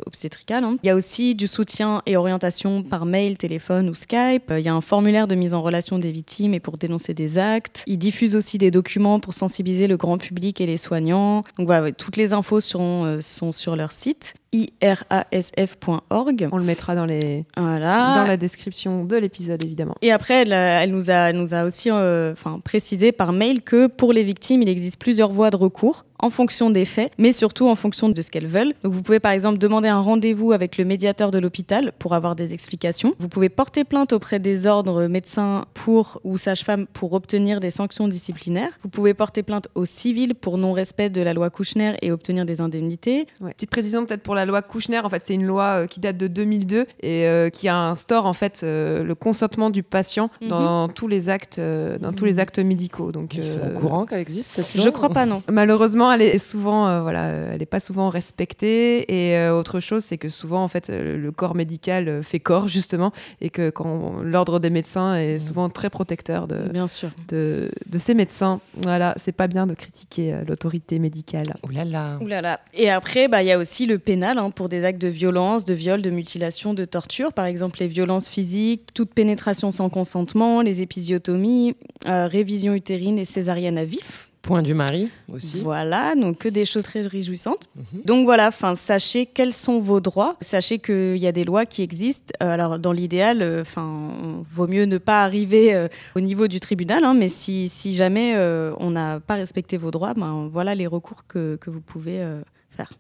obstétricales. 0.06 0.64
hein. 0.64 0.78
Il 0.84 0.88
y 0.88 0.90
a 0.90 0.96
aussi 0.96 1.36
du 1.36 1.48
soutien 1.48 2.02
et 2.06 2.18
orientation 2.18 2.84
par 2.84 3.06
mail, 3.06 3.38
téléphone 3.38 3.90
ou 3.90 3.94
Skype. 3.94 4.52
Il 4.58 4.64
y 4.64 4.70
a 4.70 4.74
un 4.74 4.82
formulaire 4.82 5.28
de 5.28 5.36
mise 5.36 5.54
en 5.54 5.62
relation 5.62 6.00
des 6.00 6.12
victimes 6.12 6.54
et 6.54 6.60
pour 6.60 6.78
dénoncer 6.78 7.14
des 7.14 7.38
actes. 7.38 7.84
Il 7.88 7.98
diffuse 7.98 8.36
aussi 8.36 8.58
des 8.58 8.72
documents 8.72 9.20
pour 9.20 9.34
sensibiliser 9.34 9.88
le 9.88 9.98
grand 9.98 10.18
public 10.18 10.62
et 10.62 10.66
les 10.66 10.78
soignants. 10.78 11.44
Donc 11.58 11.68
voilà, 11.68 11.92
toutes 11.92 12.18
les 12.18 12.34
infos 12.34 12.60
sont 12.62 13.20
sur 13.52 13.76
leur 13.76 13.92
site 13.92 14.34
irasf.org. 14.54 16.50
On 16.52 16.58
le 16.58 16.64
mettra 16.64 16.96
dans, 16.96 17.06
les... 17.06 17.46
Voilà. 17.56 18.16
dans 18.16 18.28
la 18.28 18.38
description 18.38 19.06
de 19.06 19.16
l'épisode, 19.16 19.64
évidemment. 19.64 19.96
Et 20.02 20.12
après, 20.12 20.42
elle, 20.42 20.54
elle 20.54 20.92
nous 20.92 21.10
a, 21.10 21.30
elle 21.30 21.38
nous 21.38 21.54
a 21.54 21.64
aussi 21.64 21.90
euh, 21.92 22.34
précisé 22.64 23.12
par 23.12 23.32
mail 23.32 23.62
que 23.62 23.88
pour 23.88 24.14
les 24.14 24.24
victimes, 24.24 24.62
il 24.62 24.70
existe 24.70 25.00
plusieurs 25.00 25.32
voies 25.32 25.50
de 25.50 25.58
recours 25.58 26.06
en 26.22 26.30
fonction 26.30 26.70
des 26.70 26.86
faits, 26.86 27.12
mais 27.18 27.32
surtout 27.32 27.68
en 27.68 27.76
fonction 27.76 28.10
de 28.10 28.22
ce 28.22 28.30
qu'elles 28.32 28.48
veulent. 28.48 28.74
Donc 28.84 28.94
vous 28.94 29.02
pouvez 29.02 29.20
par 29.20 29.32
exemple 29.32 29.58
demander 29.58 29.88
un 29.90 30.00
rendez-vous 30.00 30.52
avec 30.52 30.78
le 30.78 30.86
médiateur 30.86 31.32
de 31.32 31.40
l'hôpital 31.40 31.92
pour 32.00 32.14
avoir 32.14 32.36
des 32.36 32.54
explications. 32.54 33.14
Vous 33.20 33.28
pouvez 33.30 33.50
porter 33.50 33.84
plainte 33.84 34.14
auprès 34.14 34.40
des 34.40 34.68
ordres 34.68 35.08
médecins 35.08 35.66
pour 35.74 36.20
ou 36.24 36.38
sages-femmes 36.38 36.86
pour 36.94 37.14
obtenir 37.14 37.60
des 37.60 37.72
sanctions 37.72 38.08
disciplinaires. 38.08 38.72
Vous 38.84 38.90
pouvez 38.90 39.14
porter 39.14 39.44
plainte 39.44 39.68
au 39.76 39.86
civil 39.86 40.36
pour 40.36 40.58
non-respect 40.58 41.10
de 41.10 41.22
la 41.22 41.34
loi 41.34 41.50
Kouchner 41.50 41.94
et 42.02 42.12
obtenir 42.12 42.46
des 42.46 42.62
indemnités. 42.62 43.28
Ouais. 43.42 43.54
Petite 43.54 43.70
précision 43.72 44.06
peut-être 44.06 44.24
pour 44.24 44.36
la 44.36 44.46
loi 44.46 44.62
Kouchner, 44.62 45.00
en 45.00 45.10
fait 45.10 45.22
c'est 45.26 45.34
une 45.34 45.46
loi 45.46 45.64
euh, 45.64 45.88
qui 45.88 46.00
date 46.00 46.18
de 46.18 46.28
2002 46.28 46.86
et 47.02 47.28
euh, 47.28 47.50
qui 47.50 47.68
instaure 47.70 48.26
en 48.26 48.34
fait 48.34 48.62
euh, 48.64 49.04
le 49.04 49.16
consentement 49.16 49.70
du 49.70 49.84
patient 49.84 50.30
Mhm. 50.42 50.48
dans 50.50 50.88
tous 50.90 51.08
les 51.08 51.30
actes, 51.30 51.58
euh, 51.60 51.98
dans 51.98 52.14
tous 52.14 52.26
les 52.26 52.40
actes 52.40 52.60
médicaux. 52.60 53.12
Donc 53.12 53.34
Ils 53.36 53.46
sont 53.46 53.60
au 53.60 53.80
courant 53.80 54.06
qu'elle 54.06 54.20
existe 54.20 54.52
cette 54.52 54.68
Je 54.76 54.82
loi 54.84 54.92
crois 54.92 55.10
pas, 55.10 55.26
non. 55.26 55.42
Malheureusement, 55.52 56.11
elle 56.14 56.22
est 56.22 56.38
souvent, 56.38 56.88
euh, 56.88 57.02
voilà, 57.02 57.26
euh, 57.26 57.52
elle 57.54 57.62
est 57.62 57.66
pas 57.66 57.80
souvent 57.80 58.10
respectée. 58.10 59.12
Et 59.12 59.38
euh, 59.38 59.58
autre 59.58 59.80
chose, 59.80 60.04
c'est 60.04 60.18
que 60.18 60.30
souvent, 60.30 60.64
en 60.64 60.68
fait, 60.68 60.90
le 60.90 61.32
corps 61.32 61.56
médical 61.56 62.24
fait 62.24 62.40
corps 62.40 62.68
justement, 62.68 63.12
et 63.42 63.50
que 63.50 63.70
quand 63.70 64.22
l'ordre 64.24 64.60
des 64.60 64.70
médecins 64.70 65.16
est 65.16 65.40
souvent 65.40 65.70
très 65.70 65.90
protecteur 65.90 66.48
de, 66.48 66.70
Bien 66.72 66.88
sûr. 66.88 67.10
de, 67.30 67.72
de 67.86 67.98
ces 67.98 68.14
médecins. 68.14 68.60
Voilà, 68.84 69.14
c'est 69.18 69.32
pas 69.32 69.48
bien 69.48 69.68
de 69.68 69.74
critiquer 69.74 70.34
euh, 70.34 70.44
l'autorité 70.48 71.00
médicale. 71.00 71.54
Ouh 71.68 71.72
là 71.72 71.86
là. 71.86 72.18
Ouh 72.22 72.28
là 72.28 72.42
là. 72.42 72.60
Et 72.74 72.90
après, 72.90 73.28
bah, 73.28 73.44
il 73.44 73.48
y 73.48 73.52
a 73.52 73.58
aussi 73.58 73.86
le 73.86 74.00
pénal 74.00 74.38
hein, 74.38 74.50
pour 74.50 74.70
des 74.70 74.84
actes 74.84 75.02
de 75.02 75.08
violence, 75.08 75.66
de 75.66 75.74
viol, 75.74 76.02
de 76.02 76.10
mutilation, 76.10 76.74
de 76.74 76.86
torture. 76.86 77.34
Par 77.34 77.46
exemple, 77.46 77.80
les 77.80 77.88
violences 77.88 78.30
physiques, 78.30 78.94
toute 78.94 79.14
pénétration 79.14 79.72
sans 79.72 79.90
consentement, 79.90 80.62
les 80.62 80.82
épisiotomies, 80.82 81.76
euh, 82.08 82.28
révision 82.28 82.74
utérine 82.74 83.20
et 83.20 83.26
césarienne 83.26 83.78
à 83.78 83.86
vif. 83.86 84.31
Point 84.42 84.64
du 84.64 84.74
mari 84.74 85.10
aussi. 85.32 85.60
Voilà, 85.60 86.16
donc 86.16 86.40
que 86.40 86.50
des 86.50 86.66
choses 86.66 86.84
très 86.84 87.02
réjouissantes. 87.02 87.70
Mhm. 87.76 88.02
Donc 88.06 88.26
voilà, 88.26 88.48
enfin, 88.48 88.76
sachez 88.76 89.28
quels 89.28 89.54
sont 89.54 89.80
vos 89.80 90.00
droits. 90.00 90.36
Sachez 90.42 90.80
qu'il 90.80 91.18
y 91.18 91.28
a 91.28 91.32
des 91.32 91.44
lois 91.44 91.68
qui 91.68 91.84
existent. 91.84 92.34
Euh, 92.42 92.50
alors 92.50 92.80
dans 92.80 92.92
l'idéal, 92.92 93.44
euh, 93.44 93.62
enfin, 93.62 94.10
vaut 94.52 94.68
mieux 94.68 94.86
ne 94.86 94.98
pas 94.98 95.24
arriver 95.24 95.76
euh, 95.76 95.88
au 96.16 96.22
niveau 96.22 96.48
du 96.48 96.60
tribunal, 96.60 97.04
hein, 97.04 97.14
mais 97.14 97.28
si, 97.28 97.70
si 97.70 97.94
jamais 97.94 98.34
euh, 98.36 98.74
on 98.80 98.92
n'a 98.92 99.20
pas 99.20 99.36
respecté 99.36 99.78
vos 99.78 99.92
droits, 99.92 100.16
ben, 100.16 100.50
voilà 100.52 100.74
les 100.74 100.88
recours 100.88 101.28
que, 101.28 101.58
que 101.58 101.70
vous 101.70 101.82
pouvez 101.82 102.22
euh, 102.22 102.42
faire. 102.70 102.94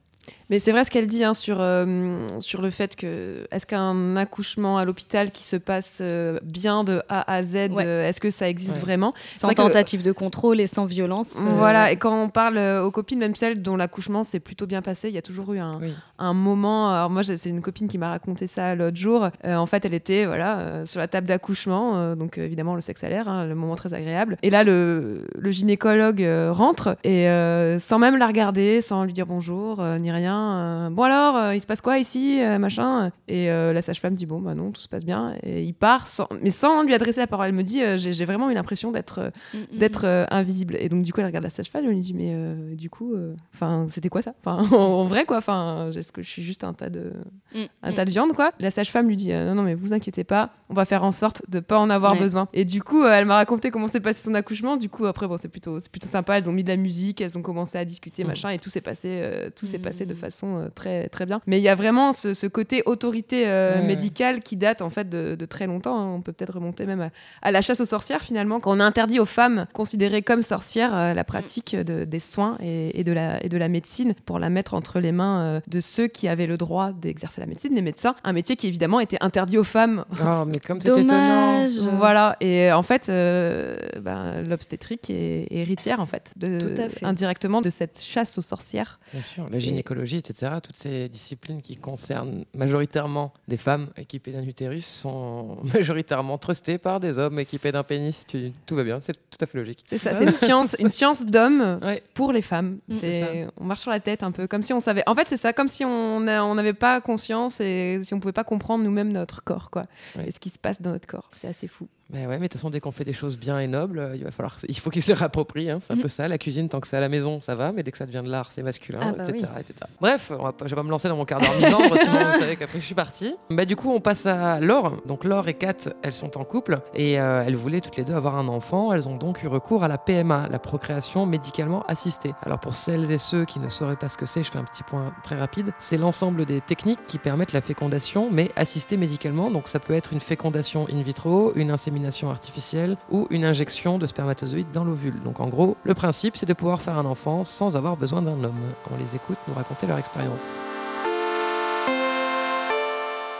Mais 0.51 0.59
c'est 0.59 0.73
vrai 0.73 0.83
ce 0.83 0.91
qu'elle 0.91 1.07
dit 1.07 1.23
hein, 1.23 1.33
sur, 1.33 1.57
euh, 1.61 2.27
sur 2.39 2.61
le 2.61 2.69
fait 2.71 2.97
que 2.97 3.47
est-ce 3.51 3.65
qu'un 3.65 4.17
accouchement 4.17 4.77
à 4.77 4.83
l'hôpital 4.83 5.31
qui 5.31 5.43
se 5.43 5.55
passe 5.55 5.99
euh, 6.01 6.39
bien 6.43 6.83
de 6.83 7.01
A 7.07 7.31
à 7.33 7.41
Z, 7.41 7.53
Ouais. 7.71 7.85
euh, 7.85 8.07
est-ce 8.07 8.19
que 8.19 8.29
ça 8.29 8.49
existe 8.49 8.73
Ouais. 8.75 8.79
vraiment? 8.81 9.13
Sans 9.25 9.47
vrai 9.47 9.55
que- 9.55 9.61
tentative 9.61 10.01
de 10.03 10.11
contrôle 10.11 10.59
et 10.59 10.67
sans 10.67 10.85
violence. 10.85 11.39
euh, 11.39 11.49
Voilà, 11.55 11.91
et 11.93 11.95
quand 11.95 12.13
on 12.21 12.27
parle 12.27 12.57
aux 12.83 12.91
copines, 12.91 13.19
même 13.19 13.33
celles 13.33 13.61
dont 13.61 13.77
l'accouchement 13.77 14.23
s'est 14.25 14.41
plutôt 14.41 14.67
bien 14.67 14.81
passé, 14.81 15.07
il 15.07 15.15
y 15.15 15.17
a 15.17 15.21
toujours 15.21 15.53
eu 15.53 15.59
un, 15.59 15.79
Oui. 15.81 15.93
un 16.19 16.33
moment. 16.33 16.91
Alors 16.93 17.09
moi, 17.09 17.23
c'est 17.23 17.49
une 17.49 17.61
copine 17.61 17.87
qui 17.87 17.97
m'a 17.97 18.09
raconté 18.09 18.45
ça 18.45 18.75
l'autre 18.75 18.97
jour. 18.97 19.29
Euh, 19.45 19.55
en 19.55 19.65
fait, 19.67 19.85
elle 19.85 19.93
était 19.93 20.25
voilà 20.25 20.59
euh, 20.59 20.85
sur 20.85 20.99
la 20.99 21.07
table 21.07 21.27
d'accouchement, 21.27 21.95
euh, 21.95 22.15
donc 22.15 22.37
euh, 22.37 22.43
évidemment 22.43 22.75
le 22.75 22.81
sexe 22.81 23.05
à 23.05 23.09
l'air, 23.09 23.29
hein, 23.29 23.45
le 23.45 23.55
moment 23.55 23.75
très 23.75 23.93
agréable. 23.93 24.35
Et 24.43 24.49
là, 24.49 24.65
le, 24.65 25.25
le 25.33 25.51
gynécologue 25.51 26.21
euh, 26.21 26.51
rentre 26.51 26.97
et 27.05 27.29
euh, 27.29 27.79
sans 27.79 27.99
même 27.99 28.17
la 28.17 28.27
regarder, 28.27 28.81
sans 28.81 29.05
lui 29.05 29.13
dire 29.13 29.25
bonjour 29.27 29.79
euh, 29.79 29.97
ni 29.97 30.11
rien. 30.11 30.40
Euh, 30.41 30.89
bon 30.89 31.03
alors, 31.03 31.35
euh, 31.35 31.55
il 31.55 31.61
se 31.61 31.65
passe 31.65 31.81
quoi 31.81 31.97
ici, 31.97 32.41
euh, 32.41 32.59
machin. 32.59 33.11
Et 33.27 33.47
la 33.47 33.81
sage-femme 33.81 34.15
dit 34.15 34.25
bon 34.25 34.39
bah 34.39 34.53
non, 34.53 34.71
tout 34.71 34.81
se 34.81 34.89
passe 34.89 35.05
bien. 35.05 35.35
Et 35.43 35.63
il 35.63 35.73
part, 35.73 36.07
sans, 36.07 36.27
mais 36.41 36.49
sans 36.49 36.83
lui 36.83 36.93
adresser 36.93 37.19
la 37.19 37.27
parole. 37.27 37.47
Elle 37.47 37.55
me 37.55 37.63
dit 37.63 37.81
j'ai 37.97 38.25
vraiment 38.25 38.49
eu 38.49 38.53
l'impression 38.53 38.91
d'être 38.91 39.31
mm, 39.53 39.57
mm, 39.57 39.77
d'être 39.77 40.05
euh, 40.05 40.25
invisible. 40.31 40.75
Et 40.79 40.89
donc, 40.89 41.03
du 41.03 41.13
coup, 41.13 41.21
elle 41.21 41.27
regarde 41.27 41.43
la 41.43 41.49
sage-femme, 41.49 41.85
elle 41.85 41.91
lui 41.91 42.01
dit, 42.01 42.13
mais 42.13 42.35
du 42.75 42.89
coup, 42.89 43.15
enfin, 43.53 43.85
c'était 43.89 44.09
quoi 44.09 44.21
ça? 44.21 44.33
Enfin, 44.43 44.63
en 44.75 45.05
vrai, 45.05 45.25
quoi. 45.25 45.37
Enfin, 45.37 45.89
est-ce 45.95 46.11
que 46.11 46.21
je 46.21 46.29
suis 46.29 46.43
juste 46.43 46.63
un 46.63 46.73
tas 46.73 46.89
de, 46.89 47.13
mm, 47.55 47.59
un 47.83 47.91
mm. 47.91 47.93
tas 47.95 48.05
de 48.05 48.09
viande, 48.09 48.33
quoi 48.33 48.51
La 48.59 48.71
sage-femme 48.71 49.07
lui 49.07 49.15
dit, 49.15 49.31
non, 49.31 49.55
non, 49.55 49.63
mais 49.63 49.75
vous 49.75 49.93
inquiétez 49.93 50.23
pas, 50.23 50.51
on 50.69 50.73
va 50.73 50.85
faire 50.85 51.03
en 51.03 51.11
sorte 51.11 51.43
de 51.49 51.59
pas 51.59 51.77
en 51.77 51.89
avoir 51.89 52.11
Ouais. 52.13 52.19
besoin. 52.19 52.47
Et 52.53 52.65
du 52.65 52.81
coup, 52.81 53.05
elle 53.05 53.25
m'a 53.25 53.35
raconté 53.35 53.71
comment 53.71 53.87
s'est 53.87 53.99
passé 53.99 54.23
son 54.23 54.33
accouchement. 54.33 54.77
Du 54.77 54.89
coup, 54.89 55.05
après, 55.05 55.27
bon, 55.27 55.37
c'est 55.37 55.47
plutôt, 55.47 55.79
c'est 55.79 55.91
plutôt 55.91 56.07
sympa. 56.07 56.37
Elles 56.37 56.49
ont 56.49 56.53
mis 56.53 56.63
de 56.63 56.69
la 56.69 56.77
musique, 56.77 57.21
elles 57.21 57.37
ont 57.37 57.41
commencé 57.41 57.77
à 57.77 57.85
discuter, 57.85 58.23
machin, 58.23 58.49
et 58.49 58.59
tout 58.59 58.69
s'est 58.69 58.81
passé, 58.81 59.07
euh, 59.21 59.49
tout 59.55 59.65
s'est 59.65 59.79
passé 59.79 60.05
de 60.05 60.13
façon 60.13 60.30
euh, 60.43 60.69
très, 60.73 61.07
très 61.09 61.25
bien. 61.25 61.41
Mais 61.47 61.59
il 61.59 61.63
y 61.63 61.69
a 61.69 61.75
vraiment 61.75 62.11
ce, 62.13 62.33
ce 62.33 62.47
côté 62.47 62.83
autorité 62.85 63.43
euh, 63.47 63.79
Ouais. 63.81 63.87
médicale 63.87 64.39
qui 64.41 64.55
date 64.57 64.81
en 64.81 64.89
fait 64.89 65.09
de, 65.09 65.35
de 65.35 65.45
très 65.45 65.67
longtemps. 65.67 65.97
hein. 65.99 66.13
On 66.15 66.21
peut 66.21 66.31
peut-être 66.33 66.53
remonter 66.55 66.85
même 66.85 67.01
à, 67.01 67.09
à 67.41 67.51
la 67.51 67.61
chasse 67.61 67.79
aux 67.81 67.85
sorcières 67.85 68.21
finalement, 68.21 68.59
quand 68.59 68.75
on 68.75 68.79
a 68.79 68.83
interdit 68.85 69.19
aux 69.19 69.25
femmes 69.25 69.67
considérées 69.73 70.21
comme 70.21 70.41
sorcières 70.41 70.95
euh, 70.95 71.13
la 71.13 71.23
pratique 71.23 71.75
de- 71.75 72.03
des 72.05 72.19
soins 72.19 72.57
et, 72.61 72.99
et 72.99 73.03
de 73.03 73.11
la, 73.13 73.43
et 73.43 73.49
de 73.49 73.57
la 73.57 73.67
médecine 73.67 74.13
pour 74.25 74.39
la 74.39 74.49
mettre 74.49 74.73
entre 74.73 74.99
les 74.99 75.11
mains 75.11 75.41
euh, 75.41 75.59
de 75.67 75.79
ceux 75.79 76.07
qui 76.07 76.27
avaient 76.27 76.47
le 76.47 76.57
droit 76.57 76.91
d'exercer 76.91 77.39
la 77.41 77.47
médecine, 77.47 77.73
les 77.73 77.81
médecins. 77.81 78.15
Un 78.23 78.33
métier 78.33 78.55
qui 78.55 78.67
évidemment 78.67 78.99
était 78.99 79.17
interdit 79.21 79.57
aux 79.57 79.63
femmes. 79.63 80.03
Oh, 80.21 80.45
mais 80.47 80.59
comme 80.59 80.81
c'est 80.81 80.89
étonnant. 80.89 81.21
Dommage. 81.21 81.71
Voilà, 81.97 82.35
et 82.41 82.71
en 82.71 82.83
fait, 82.83 83.07
euh, 83.09 83.77
ben, 84.01 84.41
l'obstétrique 84.47 85.09
est, 85.09 85.43
est 85.49 85.57
héritière, 85.61 85.99
en 85.99 86.05
fait, 86.05 86.33
de, 86.35 86.59
Tout 86.59 86.81
à 86.81 86.89
fait. 86.89 87.05
indirectement 87.05 87.61
de 87.61 87.69
cette 87.69 88.01
chasse 88.01 88.37
aux 88.37 88.41
sorcières. 88.41 88.99
Bien 89.13 89.21
sûr, 89.21 89.47
la 89.49 89.59
gynécologie, 89.59 90.10
etc., 90.17 90.53
toutes 90.63 90.77
ces 90.77 91.09
disciplines 91.09 91.61
qui 91.61 91.77
concernent 91.77 92.45
majoritairement 92.55 93.33
des 93.47 93.57
femmes 93.57 93.89
équipées 93.97 94.31
d'un 94.31 94.43
utérus 94.43 94.85
sont 94.85 95.57
majoritairement 95.73 96.37
trustées 96.37 96.77
par 96.77 96.99
des 96.99 97.19
hommes 97.19 97.39
équipés 97.39 97.71
d'un 97.71 97.83
pénis. 97.83 98.25
Tu- 98.27 98.51
tout 98.65 98.75
va 98.75 98.83
bien, 98.83 98.99
c'est 98.99 99.13
tout 99.13 99.37
à 99.39 99.45
fait 99.45 99.57
logique. 99.57 99.83
C'est 99.87 99.97
ça, 99.97 100.13
c'est 100.13 100.23
une 100.23 100.31
science, 100.31 100.75
une 100.79 100.89
science 100.89 101.25
d'homme 101.25 101.79
Ouais. 101.83 102.01
pour 102.13 102.31
les 102.31 102.41
femmes. 102.41 102.77
C'est 102.91 103.47
On 103.59 103.63
marche 103.65 103.81
sur 103.81 103.91
la 103.91 103.99
tête 103.99 104.23
un 104.23 104.31
peu, 104.31 104.47
comme 104.47 104.61
si 104.63 104.73
on 104.73 104.79
savait. 104.79 105.03
En 105.07 105.15
fait, 105.15 105.27
c'est 105.27 105.37
ça, 105.37 105.53
comme 105.53 105.67
si 105.67 105.83
on 105.85 106.19
n'avait 106.21 106.73
pas 106.73 107.01
conscience 107.01 107.59
et 107.61 107.99
si 108.03 108.13
on 108.13 108.19
pouvait 108.19 108.31
pas 108.31 108.43
comprendre 108.43 108.83
nous-mêmes 108.83 109.11
notre 109.11 109.43
corps, 109.43 109.69
quoi. 109.71 109.85
Ouais. 110.15 110.27
Et 110.27 110.31
ce 110.31 110.39
qui 110.39 110.49
se 110.49 110.59
passe 110.59 110.81
dans 110.81 110.91
notre 110.91 111.07
corps. 111.07 111.29
C'est 111.39 111.47
assez 111.47 111.67
fou. 111.67 111.87
Mais 112.13 112.27
ouais, 112.27 112.37
mais 112.37 112.39
de 112.39 112.43
toute 112.43 112.53
façon, 112.53 112.69
dès 112.69 112.79
qu'on 112.79 112.91
fait 112.91 113.05
des 113.05 113.13
choses 113.13 113.37
bien 113.37 113.59
et 113.59 113.67
nobles, 113.67 113.99
euh, 113.99 114.15
il 114.15 114.23
va 114.23 114.31
falloir, 114.31 114.55
il 114.67 114.77
faut 114.77 114.89
qu'ils 114.89 115.01
se 115.01 115.07
les 115.07 115.13
réapproprient. 115.13 115.69
Hein. 115.69 115.79
C'est 115.81 115.93
un 115.93 115.97
peu 115.97 116.09
ça. 116.09 116.27
La 116.27 116.37
cuisine, 116.37 116.67
tant 116.67 116.79
que 116.81 116.87
c'est 116.87 116.97
à 116.97 116.99
la 116.99 117.09
maison, 117.09 117.39
ça 117.39 117.55
va, 117.55 117.71
mais 117.71 117.83
dès 117.83 117.91
que 117.91 117.97
ça 117.97 118.05
devient 118.05 118.21
de 118.23 118.29
l'art, 118.29 118.51
c'est 118.51 118.63
masculin, 118.63 118.99
Ah 119.01 119.11
bah 119.13 119.23
etc., 119.23 119.47
etc. 119.59 119.75
Bref, 120.01 120.31
on 120.37 120.43
va 120.43 120.51
pas, 120.51 120.65
je 120.65 120.71
vais 120.71 120.75
pas 120.75 120.83
me 120.83 120.89
lancer 120.89 121.07
dans 121.07 121.15
mon 121.15 121.25
quart 121.25 121.39
d'heure 121.39 121.55
misandre, 121.55 121.97
sinon 121.97 122.31
vous 122.31 122.39
savez 122.39 122.55
qu'après 122.57 122.79
je 122.79 122.85
suis 122.85 122.95
partie. 122.95 123.33
Bah 123.49 123.65
du 123.65 123.75
coup, 123.75 123.91
on 123.91 124.01
passe 124.01 124.25
à 124.25 124.59
Laure. 124.59 124.97
Donc 125.05 125.23
Laure 125.23 125.47
et 125.47 125.53
Kat, 125.53 125.89
elles 126.03 126.13
sont 126.13 126.37
en 126.37 126.43
couple 126.43 126.79
et 126.95 127.19
euh, 127.19 127.43
elles 127.45 127.55
voulaient 127.55 127.81
toutes 127.81 127.95
les 127.95 128.03
deux 128.03 128.13
avoir 128.13 128.35
un 128.37 128.47
enfant. 128.49 128.91
Elles 128.93 129.07
ont 129.07 129.15
donc 129.15 129.43
eu 129.43 129.47
recours 129.47 129.83
à 129.83 129.87
la 129.87 129.97
PMA, 129.97 130.47
la 130.49 130.59
procréation 130.59 131.25
médicalement 131.25 131.83
assistée. 131.87 132.33
Alors 132.41 132.59
pour 132.59 132.75
celles 132.75 133.09
et 133.11 133.17
ceux 133.17 133.45
qui 133.45 133.59
ne 133.59 133.69
sauraient 133.69 133.95
pas 133.95 134.09
ce 134.09 134.17
que 134.17 134.25
c'est, 134.25 134.43
je 134.43 134.51
fais 134.51 134.59
un 134.59 134.65
petit 134.65 134.83
point 134.83 135.13
très 135.23 135.37
rapide. 135.37 135.71
C'est 135.79 135.97
l'ensemble 135.97 136.45
des 136.45 136.59
techniques 136.59 136.99
qui 137.07 137.19
permettent 137.19 137.53
la 137.53 137.61
fécondation, 137.61 138.29
mais 138.31 138.49
assistée 138.57 138.97
médicalement. 138.97 139.49
Donc 139.49 139.67
ça 139.69 139.79
peut 139.79 139.93
être 139.93 140.11
une 140.11 140.19
fécondation 140.19 140.87
in 140.91 141.01
vitro, 141.01 141.53
une 141.55 141.71
insémination 141.71 142.00
artificielle 142.29 142.97
ou 143.09 143.27
une 143.29 143.45
injection 143.45 143.97
de 143.97 144.05
spermatozoïdes 144.05 144.71
dans 144.71 144.83
l'ovule. 144.83 145.21
Donc 145.23 145.39
en 145.39 145.47
gros, 145.47 145.77
le 145.83 145.93
principe 145.93 146.37
c'est 146.37 146.45
de 146.45 146.53
pouvoir 146.53 146.81
faire 146.81 146.97
un 146.97 147.05
enfant 147.05 147.43
sans 147.43 147.75
avoir 147.75 147.97
besoin 147.97 148.21
d'un 148.21 148.43
homme. 148.43 148.61
On 148.91 148.97
les 148.97 149.15
écoute 149.15 149.37
nous 149.47 149.53
raconter 149.53 149.87
leur 149.87 149.97
expérience. 149.97 150.61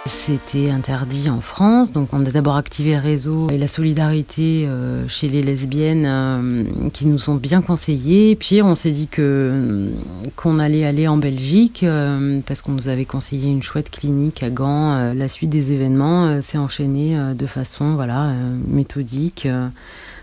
C'était 0.08 0.72
interdit 0.72 1.30
en 1.30 1.42
France, 1.42 1.92
donc 1.92 2.10
on 2.12 2.26
a 2.26 2.32
d'abord 2.32 2.56
activé 2.56 2.96
le 2.96 3.02
réseau 3.02 3.50
et 3.52 3.60
la 3.60 3.68
solidarité 3.68 4.66
euh, 4.68 5.08
chez 5.08 5.30
les 5.30 5.44
lesbiennes 5.44 6.06
euh, 6.08 6.90
qui 6.92 7.06
nous 7.06 7.30
ont 7.30 7.36
bien 7.36 7.62
conseillé. 7.62 8.36
Puis 8.36 8.64
on 8.64 8.76
s'est 8.76 8.92
dit 8.92 9.08
que 9.08 9.92
qu'on 10.36 10.58
allait 10.58 10.86
aller 10.86 11.08
en 11.08 11.18
Belgique 11.18 11.84
euh, 11.84 12.42
parce 12.48 12.64
qu'on 12.64 12.72
nous 12.72 12.88
avait 12.88 13.06
conseillé 13.06 13.52
une 13.52 13.62
chouette 13.62 13.92
clinique 13.92 14.42
à 14.42 14.50
Gand. 14.50 14.96
Euh, 14.96 15.14
la 15.14 15.28
suite 15.28 15.52
des 15.52 15.72
événements 15.72 16.26
euh, 16.26 16.42
s'est 16.42 16.58
enchaînée 16.58 17.16
euh, 17.16 17.36
de 17.36 17.46
façon 17.46 17.94
voilà 17.94 18.30
euh, 18.30 18.58
méthodique. 18.68 19.48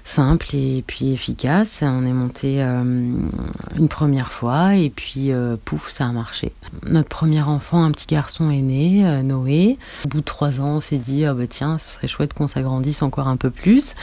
Simple 0.05 0.55
et 0.55 0.83
puis 0.87 1.13
efficace. 1.13 1.81
On 1.83 2.05
est 2.05 2.13
monté 2.13 2.63
euh, 2.63 2.83
une 2.83 3.89
première 3.89 4.33
fois 4.33 4.75
et 4.77 4.91
puis 4.91 5.33
euh, 5.33 5.57
pouf, 5.65 5.93
ça 5.93 6.07
a 6.07 6.13
marché. 6.13 6.53
Notre 6.87 7.09
premier 7.09 7.43
enfant, 7.43 7.83
un 7.83 7.91
petit 7.91 8.07
garçon 8.07 8.51
est 8.51 8.63
né, 8.63 9.07
euh, 9.07 9.23
Noé. 9.23 9.79
Au 10.05 10.09
bout 10.09 10.21
de 10.21 10.25
trois 10.25 10.61
ans, 10.61 10.77
on 10.77 10.81
s'est 10.81 10.99
dit, 10.99 11.25
ah 11.25 11.35
bah 11.35 11.47
tiens, 11.47 11.79
ce 11.79 11.95
serait 11.95 12.09
chouette 12.09 12.35
qu'on 12.35 12.49
s'agrandisse 12.49 13.03
encore 13.03 13.29
un 13.29 13.37
peu 13.37 13.51
plus. 13.51 13.95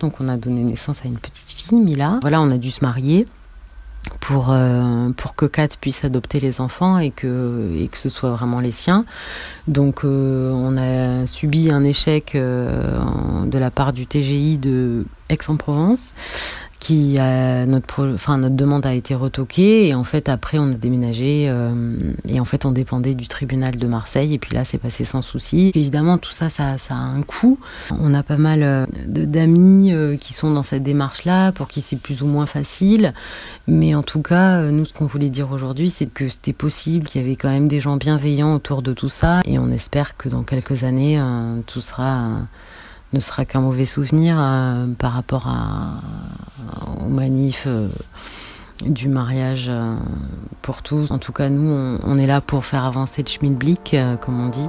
Donc 0.00 0.20
on 0.20 0.28
a 0.28 0.36
donné 0.36 0.62
naissance 0.62 1.00
à 1.04 1.08
une 1.08 1.18
petite 1.18 1.50
fille, 1.50 1.80
Mila. 1.80 2.18
Voilà, 2.22 2.40
on 2.40 2.50
a 2.50 2.58
dû 2.58 2.70
se 2.70 2.84
marier 2.84 3.26
pour, 4.20 4.48
euh, 4.50 5.08
pour 5.16 5.34
que 5.34 5.46
Kat 5.46 5.68
puisse 5.80 6.04
adopter 6.04 6.40
les 6.40 6.60
enfants 6.60 6.98
et 6.98 7.10
que, 7.10 7.88
ce 7.92 8.08
soit 8.08 8.30
vraiment 8.30 8.60
les 8.60 8.72
siens. 8.72 9.04
Donc 9.68 10.04
euh, 10.04 10.50
on 10.52 10.76
a 10.76 11.26
subi 11.26 11.70
un 11.70 11.84
échec 11.84 12.34
euh, 12.34 12.98
de 13.46 13.58
la 13.58 13.70
part 13.70 13.92
du 13.92 14.06
TGI 14.06 14.58
de 14.58 15.06
Aix-en-Provence 15.28 16.14
qui 16.82 17.16
a 17.16 17.64
notre 17.64 18.12
enfin 18.12 18.38
notre 18.38 18.56
demande 18.56 18.84
a 18.86 18.92
été 18.92 19.14
retoquée 19.14 19.86
et 19.86 19.94
en 19.94 20.02
fait 20.02 20.28
après 20.28 20.58
on 20.58 20.72
a 20.72 20.74
déménagé 20.74 21.46
euh, 21.48 21.96
et 22.28 22.40
en 22.40 22.44
fait 22.44 22.64
on 22.64 22.72
dépendait 22.72 23.14
du 23.14 23.28
tribunal 23.28 23.76
de 23.76 23.86
Marseille 23.86 24.34
et 24.34 24.38
puis 24.40 24.52
là 24.52 24.64
c'est 24.64 24.78
passé 24.78 25.04
sans 25.04 25.22
souci. 25.22 25.70
Évidemment 25.76 26.18
tout 26.18 26.32
ça, 26.32 26.48
ça 26.48 26.78
ça 26.78 26.94
a 26.94 26.98
un 26.98 27.22
coût. 27.22 27.60
On 27.92 28.12
a 28.14 28.24
pas 28.24 28.36
mal 28.36 28.64
euh, 28.64 28.84
d'amis 29.06 29.92
euh, 29.92 30.16
qui 30.16 30.32
sont 30.32 30.52
dans 30.52 30.64
cette 30.64 30.82
démarche 30.82 31.24
là 31.24 31.52
pour 31.52 31.68
qui 31.68 31.82
c'est 31.82 31.94
plus 31.94 32.20
ou 32.22 32.26
moins 32.26 32.46
facile. 32.46 33.14
Mais 33.68 33.94
en 33.94 34.02
tout 34.02 34.20
cas 34.20 34.62
euh, 34.62 34.72
nous 34.72 34.84
ce 34.84 34.92
qu'on 34.92 35.06
voulait 35.06 35.30
dire 35.30 35.52
aujourd'hui 35.52 35.88
c'est 35.88 36.06
que 36.06 36.28
c'était 36.28 36.52
possible 36.52 37.06
qu'il 37.06 37.20
y 37.20 37.24
avait 37.24 37.36
quand 37.36 37.50
même 37.50 37.68
des 37.68 37.80
gens 37.80 37.96
bienveillants 37.96 38.56
autour 38.56 38.82
de 38.82 38.92
tout 38.92 39.08
ça. 39.08 39.40
Et 39.44 39.56
on 39.60 39.70
espère 39.70 40.16
que 40.16 40.28
dans 40.28 40.42
quelques 40.42 40.82
années 40.82 41.20
euh, 41.20 41.60
tout 41.64 41.80
sera 41.80 42.24
euh, 42.24 42.38
ne 43.12 43.20
sera 43.20 43.44
qu'un 43.44 43.60
mauvais 43.60 43.84
souvenir 43.84 44.36
euh, 44.38 44.86
par 44.98 45.12
rapport 45.12 45.46
à, 45.46 46.00
aux 47.04 47.08
manifs 47.08 47.64
euh, 47.66 47.88
du 48.86 49.08
mariage 49.08 49.66
euh, 49.68 49.96
pour 50.62 50.82
tous. 50.82 51.10
En 51.10 51.18
tout 51.18 51.32
cas, 51.32 51.48
nous, 51.48 51.70
on, 51.70 51.98
on 52.04 52.18
est 52.18 52.26
là 52.26 52.40
pour 52.40 52.64
faire 52.64 52.84
avancer 52.84 53.22
le 53.22 53.28
schmilblick, 53.28 53.94
euh, 53.94 54.16
comme 54.16 54.40
on 54.40 54.48
dit. 54.48 54.68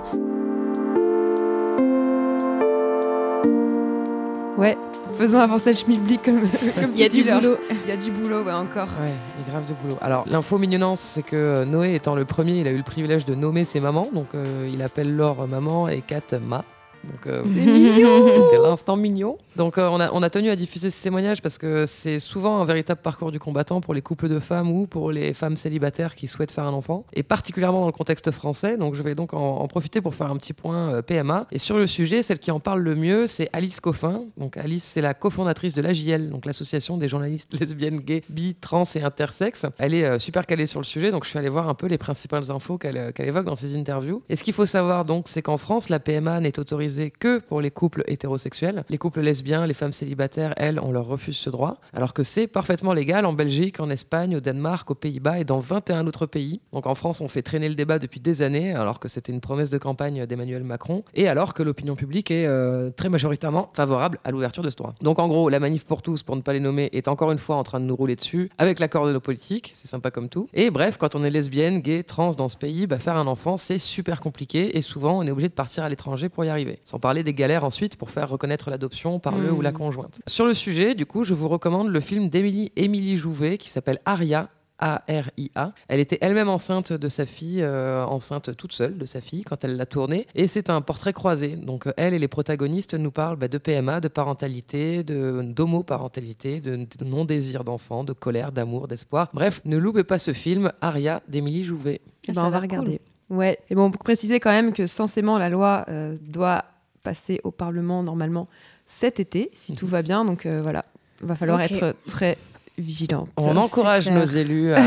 Ouais, 4.57 4.77
faisons 5.17 5.39
avancer 5.39 5.71
le 5.71 5.75
schmilblick 5.75 6.21
comme, 6.23 6.41
comme 6.75 6.91
Il 6.93 6.99
y 6.99 7.03
a 7.03 7.09
du 7.09 7.23
boulot. 7.23 7.57
Il 7.71 7.89
y 7.89 7.91
a 7.91 7.97
du 7.97 8.11
boulot, 8.11 8.43
ouais, 8.43 8.51
encore. 8.51 8.89
Ouais, 9.01 9.13
il 9.37 9.45
y 9.45 9.49
a 9.49 9.51
grave 9.51 9.67
de 9.67 9.73
boulot. 9.81 9.97
Alors, 10.01 10.25
l'info 10.27 10.57
mignonnance, 10.57 10.99
c'est 10.99 11.23
que 11.23 11.65
Noé 11.65 11.95
étant 11.95 12.13
le 12.15 12.25
premier, 12.25 12.59
il 12.59 12.67
a 12.67 12.71
eu 12.71 12.77
le 12.77 12.83
privilège 12.83 13.25
de 13.25 13.35
nommer 13.35 13.65
ses 13.65 13.79
mamans. 13.79 14.09
Donc, 14.13 14.27
euh, 14.35 14.69
il 14.71 14.81
appelle 14.83 15.15
Laure 15.15 15.47
maman 15.47 15.87
et 15.87 16.01
Kat 16.01 16.37
ma. 16.39 16.63
Donc, 17.03 17.27
euh, 17.27 17.43
C'était 17.45 18.61
l'instant 18.61 18.95
mignon. 18.95 19.37
Donc, 19.55 19.77
euh, 19.77 19.89
on, 19.91 19.99
a, 19.99 20.11
on 20.11 20.23
a 20.23 20.29
tenu 20.29 20.49
à 20.49 20.55
diffuser 20.55 20.89
ce 20.89 21.03
témoignage 21.03 21.41
parce 21.41 21.57
que 21.57 21.85
c'est 21.85 22.19
souvent 22.19 22.61
un 22.61 22.65
véritable 22.65 23.01
parcours 23.01 23.31
du 23.31 23.39
combattant 23.39 23.81
pour 23.81 23.93
les 23.93 24.01
couples 24.01 24.29
de 24.29 24.39
femmes 24.39 24.71
ou 24.71 24.87
pour 24.87 25.11
les 25.11 25.33
femmes 25.33 25.57
célibataires 25.57 26.15
qui 26.15 26.27
souhaitent 26.27 26.51
faire 26.51 26.65
un 26.65 26.73
enfant, 26.73 27.05
et 27.13 27.23
particulièrement 27.23 27.81
dans 27.81 27.87
le 27.87 27.91
contexte 27.91 28.31
français. 28.31 28.77
Donc, 28.77 28.95
je 28.95 29.03
vais 29.03 29.15
donc 29.15 29.33
en, 29.33 29.57
en 29.57 29.67
profiter 29.67 30.01
pour 30.01 30.15
faire 30.15 30.31
un 30.31 30.37
petit 30.37 30.53
point 30.53 30.93
euh, 30.93 31.01
PMA. 31.01 31.47
Et 31.51 31.59
sur 31.59 31.77
le 31.77 31.87
sujet, 31.87 32.23
celle 32.23 32.39
qui 32.39 32.51
en 32.51 32.59
parle 32.59 32.81
le 32.81 32.95
mieux, 32.95 33.27
c'est 33.27 33.49
Alice 33.53 33.79
Coffin. 33.79 34.21
Donc, 34.37 34.57
Alice, 34.57 34.83
c'est 34.83 35.01
la 35.01 35.13
cofondatrice 35.13 35.73
de 35.73 35.81
l'AJL, 35.81 36.29
donc 36.29 36.45
l'association 36.45 36.97
des 36.97 37.09
journalistes 37.09 37.59
lesbiennes, 37.59 37.99
gays, 37.99 38.23
bi, 38.29 38.55
trans 38.55 38.83
et 38.95 39.03
intersexes. 39.03 39.65
Elle 39.77 39.93
est 39.93 40.05
euh, 40.05 40.19
super 40.19 40.45
calée 40.45 40.65
sur 40.65 40.79
le 40.79 40.85
sujet, 40.85 41.11
donc 41.11 41.25
je 41.25 41.29
suis 41.29 41.39
allé 41.39 41.49
voir 41.49 41.67
un 41.67 41.73
peu 41.73 41.87
les 41.87 41.97
principales 41.97 42.51
infos 42.51 42.77
qu'elle 42.77 43.11
qu'elle 43.13 43.27
évoque 43.27 43.45
dans 43.45 43.55
ses 43.55 43.75
interviews. 43.75 44.21
Et 44.29 44.35
ce 44.35 44.43
qu'il 44.43 44.53
faut 44.53 44.65
savoir 44.65 45.05
donc, 45.05 45.27
c'est 45.27 45.41
qu'en 45.41 45.57
France, 45.57 45.89
la 45.89 45.99
PMA 45.99 46.39
n'est 46.39 46.59
autorisée 46.59 46.92
que 47.11 47.39
pour 47.39 47.61
les 47.61 47.71
couples 47.71 48.03
hétérosexuels. 48.07 48.83
Les 48.89 48.97
couples 48.97 49.21
lesbiens, 49.21 49.67
les 49.67 49.73
femmes 49.73 49.93
célibataires, 49.93 50.53
elles, 50.57 50.79
on 50.79 50.91
leur 50.91 51.05
refuse 51.05 51.37
ce 51.37 51.49
droit. 51.49 51.79
Alors 51.93 52.13
que 52.13 52.23
c'est 52.23 52.47
parfaitement 52.47 52.93
légal 52.93 53.25
en 53.25 53.33
Belgique, 53.33 53.79
en 53.79 53.89
Espagne, 53.89 54.35
au 54.35 54.39
Danemark, 54.39 54.89
aux 54.91 54.95
Pays-Bas 54.95 55.39
et 55.39 55.43
dans 55.43 55.59
21 55.59 56.07
autres 56.07 56.25
pays. 56.25 56.61
Donc 56.71 56.87
en 56.87 56.95
France, 56.95 57.21
on 57.21 57.27
fait 57.27 57.41
traîner 57.41 57.69
le 57.69 57.75
débat 57.75 57.99
depuis 57.99 58.19
des 58.19 58.41
années, 58.41 58.73
alors 58.73 58.99
que 58.99 59.07
c'était 59.07 59.31
une 59.31 59.41
promesse 59.41 59.69
de 59.69 59.77
campagne 59.77 60.25
d'Emmanuel 60.25 60.63
Macron, 60.63 61.03
et 61.13 61.27
alors 61.27 61.53
que 61.53 61.63
l'opinion 61.63 61.95
publique 61.95 62.31
est 62.31 62.45
euh, 62.45 62.89
très 62.91 63.09
majoritairement 63.09 63.69
favorable 63.73 64.19
à 64.23 64.31
l'ouverture 64.31 64.63
de 64.63 64.69
ce 64.69 64.75
droit. 64.75 64.95
Donc 65.01 65.19
en 65.19 65.27
gros, 65.27 65.49
la 65.49 65.59
manif 65.59 65.85
pour 65.85 66.01
tous, 66.01 66.23
pour 66.23 66.35
ne 66.35 66.41
pas 66.41 66.53
les 66.53 66.59
nommer, 66.59 66.89
est 66.93 67.07
encore 67.07 67.31
une 67.31 67.39
fois 67.39 67.55
en 67.55 67.63
train 67.63 67.79
de 67.79 67.85
nous 67.85 67.95
rouler 67.95 68.15
dessus, 68.15 68.49
avec 68.57 68.79
l'accord 68.79 69.05
de 69.05 69.13
nos 69.13 69.19
politiques, 69.19 69.71
c'est 69.73 69.87
sympa 69.87 70.11
comme 70.11 70.29
tout. 70.29 70.47
Et 70.53 70.69
bref, 70.69 70.97
quand 70.97 71.15
on 71.15 71.23
est 71.23 71.29
lesbienne, 71.29 71.79
gay, 71.79 72.03
trans 72.03 72.31
dans 72.31 72.49
ce 72.49 72.57
pays, 72.57 72.87
bah, 72.87 72.99
faire 72.99 73.17
un 73.17 73.27
enfant, 73.27 73.57
c'est 73.57 73.79
super 73.79 74.19
compliqué, 74.19 74.77
et 74.77 74.81
souvent 74.81 75.19
on 75.19 75.23
est 75.23 75.31
obligé 75.31 75.49
de 75.49 75.53
partir 75.53 75.83
à 75.83 75.89
l'étranger 75.89 76.29
pour 76.29 76.45
y 76.45 76.49
arriver. 76.49 76.79
Sans 76.85 76.99
parler 76.99 77.23
des 77.23 77.33
galères 77.33 77.63
ensuite 77.63 77.95
pour 77.95 78.09
faire 78.09 78.29
reconnaître 78.29 78.69
l'adoption 78.69 79.19
par 79.19 79.37
le 79.37 79.51
ou 79.51 79.61
la 79.61 79.71
conjointe. 79.71 80.21
Sur 80.27 80.45
le 80.45 80.53
sujet, 80.53 80.95
du 80.95 81.05
coup, 81.05 81.23
je 81.23 81.33
vous 81.33 81.47
recommande 81.47 81.87
le 81.89 81.99
film 81.99 82.29
d'Émilie 82.29 82.71
Émilie 82.75 83.17
Jouvet 83.17 83.57
qui 83.57 83.69
s'appelle 83.69 83.99
Aria. 84.05 84.49
A-R-I-A. 84.79 85.71
Elle 85.87 85.99
était 86.01 86.17
elle-même 86.19 86.49
enceinte 86.49 86.91
de 86.91 87.07
sa 87.07 87.25
fille, 87.25 87.61
euh, 87.61 88.03
enceinte 88.05 88.57
toute 88.57 88.73
seule 88.73 88.97
de 88.97 89.05
sa 89.05 89.21
fille 89.21 89.43
quand 89.43 89.63
elle 89.63 89.77
l'a 89.77 89.85
tournée. 89.85 90.25
Et 90.35 90.47
c'est 90.47 90.69
un 90.69 90.81
portrait 90.81 91.13
croisé. 91.13 91.55
Donc 91.55 91.87
euh, 91.87 91.93
elle 91.95 92.13
et 92.13 92.19
les 92.19 92.27
protagonistes 92.27 92.93
nous 92.95 93.11
parlent 93.11 93.37
bah, 93.37 93.47
de 93.47 93.57
PMA, 93.57 94.01
de 94.01 94.09
parentalité, 94.09 95.03
de 95.03 95.41
d'homoparentalité, 95.43 96.59
de, 96.59 96.75
de 96.75 97.05
non-désir 97.05 97.63
d'enfant, 97.63 98.03
de 98.03 98.11
colère, 98.13 98.51
d'amour, 98.51 98.87
d'espoir. 98.89 99.29
Bref, 99.33 99.61
ne 99.63 99.77
loupez 99.77 100.03
pas 100.03 100.19
ce 100.19 100.33
film, 100.33 100.73
Aria 100.81 101.21
d'Émilie 101.29 101.63
Jouvet. 101.63 102.01
Ben, 102.27 102.33
Ça 102.33 102.41
on 102.41 102.49
va 102.49 102.59
l'air 102.59 102.61
cool. 102.61 102.69
regarder. 102.79 103.01
Ouais. 103.29 103.59
Et 103.69 103.75
bon, 103.75 103.89
pour 103.89 104.03
préciser 104.03 104.39
quand 104.41 104.51
même 104.51 104.73
que 104.73 104.85
censément, 104.85 105.37
la 105.37 105.49
loi 105.49 105.85
euh, 105.87 106.17
doit 106.21 106.65
passer 107.03 107.41
au 107.43 107.51
Parlement 107.51 108.03
normalement 108.03 108.47
cet 108.85 109.19
été, 109.19 109.49
si 109.53 109.75
tout 109.75 109.87
va 109.87 110.01
bien. 110.01 110.25
Donc 110.25 110.45
euh, 110.45 110.61
voilà, 110.61 110.85
va 111.21 111.35
falloir 111.35 111.61
être 111.61 111.95
très 112.07 112.37
vigilante. 112.77 113.29
On 113.37 113.55
encourage 113.57 114.09
nos 114.09 114.23
élus 114.25 114.73
à, 114.73 114.81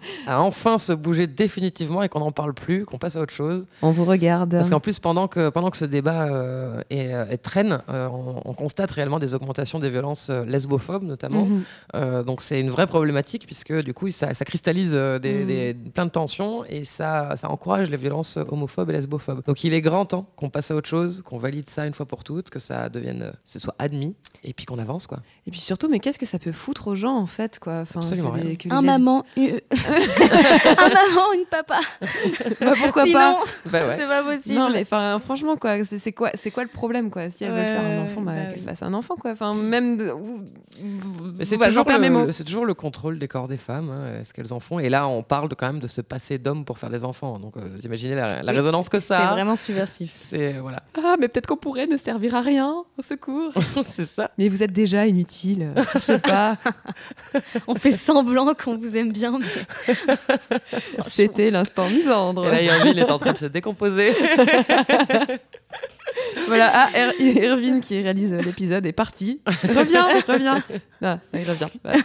à 0.26 0.40
enfin 0.40 0.78
se 0.78 0.92
bouger 0.92 1.26
définitivement 1.26 2.02
et 2.02 2.08
qu'on 2.08 2.20
n'en 2.20 2.32
parle 2.32 2.54
plus, 2.54 2.84
qu'on 2.84 2.98
passe 2.98 3.16
à 3.16 3.20
autre 3.20 3.32
chose. 3.34 3.66
On 3.82 3.90
vous 3.90 4.04
regarde. 4.04 4.50
Parce 4.52 4.70
qu'en 4.70 4.80
plus, 4.80 4.98
pendant 5.00 5.26
que, 5.28 5.48
pendant 5.48 5.70
que 5.70 5.76
ce 5.76 5.84
débat 5.84 6.28
euh, 6.28 6.80
est, 6.90 7.12
euh, 7.12 7.26
est 7.28 7.38
traîne, 7.38 7.80
euh, 7.88 8.08
on, 8.08 8.40
on 8.44 8.54
constate 8.54 8.90
réellement 8.92 9.18
des 9.18 9.34
augmentations 9.34 9.78
des 9.80 9.90
violences 9.90 10.30
lesbophobes, 10.30 11.02
notamment. 11.02 11.46
Mhm. 11.46 12.22
Donc 12.24 12.40
c'est 12.40 12.60
une 12.60 12.70
vraie 12.70 12.86
problématique, 12.86 13.46
puisque 13.46 13.72
du 13.82 13.94
coup, 13.94 14.10
ça, 14.10 14.32
ça 14.34 14.44
cristallise 14.44 14.92
des, 14.92 15.44
des- 15.44 15.74
plein 15.92 16.06
de 16.06 16.10
tensions 16.10 16.64
et 16.66 16.84
ça, 16.84 17.36
ça 17.36 17.50
encourage 17.50 17.90
les 17.90 17.96
violences 17.96 18.36
homophobes 18.48 18.90
et 18.90 18.94
lesbophobes. 18.94 19.42
Donc 19.46 19.64
il 19.64 19.74
est 19.74 19.80
grand 19.80 20.04
temps 20.04 20.26
qu'on 20.36 20.50
passe 20.50 20.70
à 20.70 20.76
autre 20.76 20.88
chose, 20.88 21.22
qu'on 21.24 21.38
valide 21.38 21.68
ça 21.68 21.86
une 21.86 21.94
fois 21.94 22.06
pour 22.06 22.24
toutes, 22.24 22.50
que 22.50 22.58
ça 22.58 22.88
devienne, 22.88 23.32
ce 23.44 23.58
soit 23.58 23.74
admis, 23.78 24.14
et 24.44 24.52
puis 24.52 24.66
qu'on 24.66 24.78
avance, 24.78 25.06
quoi. 25.06 25.18
Et 25.46 25.50
puis 25.50 25.60
surtout, 25.60 25.88
mais 25.88 25.98
qu'est-ce 26.00 26.18
que 26.18 26.26
ça 26.26 26.38
peut 26.38 26.52
foutre 26.52 26.88
aux 26.88 26.94
gens 26.94 27.23
en 27.24 27.26
fait, 27.26 27.58
quoi. 27.58 27.80
Enfin, 27.80 28.00
Absolument 28.00 28.30
que 28.30 28.36
les- 28.36 28.42
rien. 28.48 28.54
que 28.56 28.68
les 28.68 28.74
Un 28.74 28.82
maman, 28.82 29.24
une- 29.36 29.60
un 29.72 30.88
maman, 30.88 31.32
une 31.34 31.46
papa. 31.50 31.78
Bah, 32.60 32.72
pourquoi 32.80 33.04
Sinon, 33.04 33.18
pas 33.18 33.38
Bah 33.70 33.86
ouais. 33.88 33.96
c'est 33.96 34.06
pas 34.06 34.22
possible. 34.22 34.54
Non, 34.58 34.70
mais 34.70 34.82
enfin, 34.82 35.18
franchement, 35.18 35.56
quoi, 35.56 35.84
c'est 35.84 35.98
c'est 35.98 36.12
quoi, 36.12 36.30
c'est 36.34 36.50
quoi 36.50 36.62
le 36.62 36.68
problème, 36.68 37.10
quoi 37.10 37.30
Si 37.30 37.44
elle 37.44 37.52
veut 37.52 37.62
faire 37.62 37.80
un 37.84 38.02
enfant, 38.04 38.20
bah, 38.20 38.32
bah 38.36 38.44
qu'elle 38.50 38.60
oui. 38.60 38.64
fasse 38.66 38.82
un 38.82 38.94
enfant, 38.94 39.16
quoi. 39.16 39.30
Enfin, 39.32 39.54
même. 39.54 39.96
De... 39.96 40.12
Mais 41.38 41.44
c'est 41.44 41.56
toujours, 41.58 41.84
perds 41.84 41.98
mes 42.00 42.10
mots. 42.10 42.24
le, 42.26 42.32
c'est 42.32 42.44
toujours 42.44 42.66
le 42.66 42.74
contrôle 42.74 43.18
des 43.18 43.28
corps 43.28 43.48
des 43.48 43.56
femmes, 43.58 43.90
hein, 43.90 44.20
est-ce 44.20 44.32
qu'elles 44.34 44.52
en 44.52 44.60
font. 44.60 44.78
Et 44.78 44.88
là, 44.88 45.06
on 45.08 45.22
parle 45.22 45.48
de, 45.48 45.54
quand 45.54 45.66
même 45.66 45.80
de 45.80 45.86
se 45.88 46.00
passer 46.00 46.38
d'homme 46.38 46.64
pour 46.64 46.78
faire 46.78 46.90
des 46.90 47.04
enfants. 47.04 47.38
Donc, 47.38 47.56
euh, 47.56 47.60
vous 47.74 47.82
imaginez 47.82 48.14
la, 48.14 48.42
la 48.42 48.52
Oui, 48.52 48.58
résonance 48.58 48.88
que 48.88 49.00
ça 49.00 49.18
C'est 49.20 49.26
vraiment 49.28 49.56
subversif. 49.56 50.12
C'est 50.30 50.52
voilà, 50.54 50.82
Ah, 50.96 51.16
mais 51.18 51.28
peut-être 51.28 51.46
qu'on 51.46 51.56
pourrait 51.56 51.86
ne 51.86 51.96
servir 51.96 52.34
à 52.34 52.40
rien. 52.40 52.74
Au 52.98 53.02
secours. 53.02 53.52
c'est 53.84 54.04
ça. 54.06 54.30
mais 54.38 54.48
vous 54.48 54.62
êtes 54.62 54.72
déjà 54.72 55.06
inutile. 55.06 55.72
Je 55.94 56.00
sais 56.00 56.18
pas. 56.18 56.56
On 57.66 57.74
fait 57.74 57.92
semblant 57.92 58.54
qu'on 58.54 58.76
vous 58.76 58.96
aime 58.96 59.12
bien, 59.12 59.38
mais 59.38 59.94
C'était 61.10 61.50
l'instant 61.50 61.88
misandre. 61.88 62.46
Et 62.46 62.50
là, 62.50 62.62
Irvine 62.62 62.98
est 62.98 63.10
en 63.10 63.18
train 63.18 63.32
de 63.32 63.38
se 63.38 63.46
décomposer. 63.46 64.12
Voilà, 66.46 66.70
ah, 66.72 66.90
Er- 66.94 67.44
Irvine 67.44 67.80
qui 67.80 68.00
réalise 68.00 68.32
l'épisode 68.32 68.86
est 68.86 68.92
parti. 68.92 69.40
Reviens, 69.46 70.06
reviens. 70.28 70.62
Ah, 71.02 71.18
il 71.32 71.48
revient. 71.48 71.66
Voilà. 71.82 71.98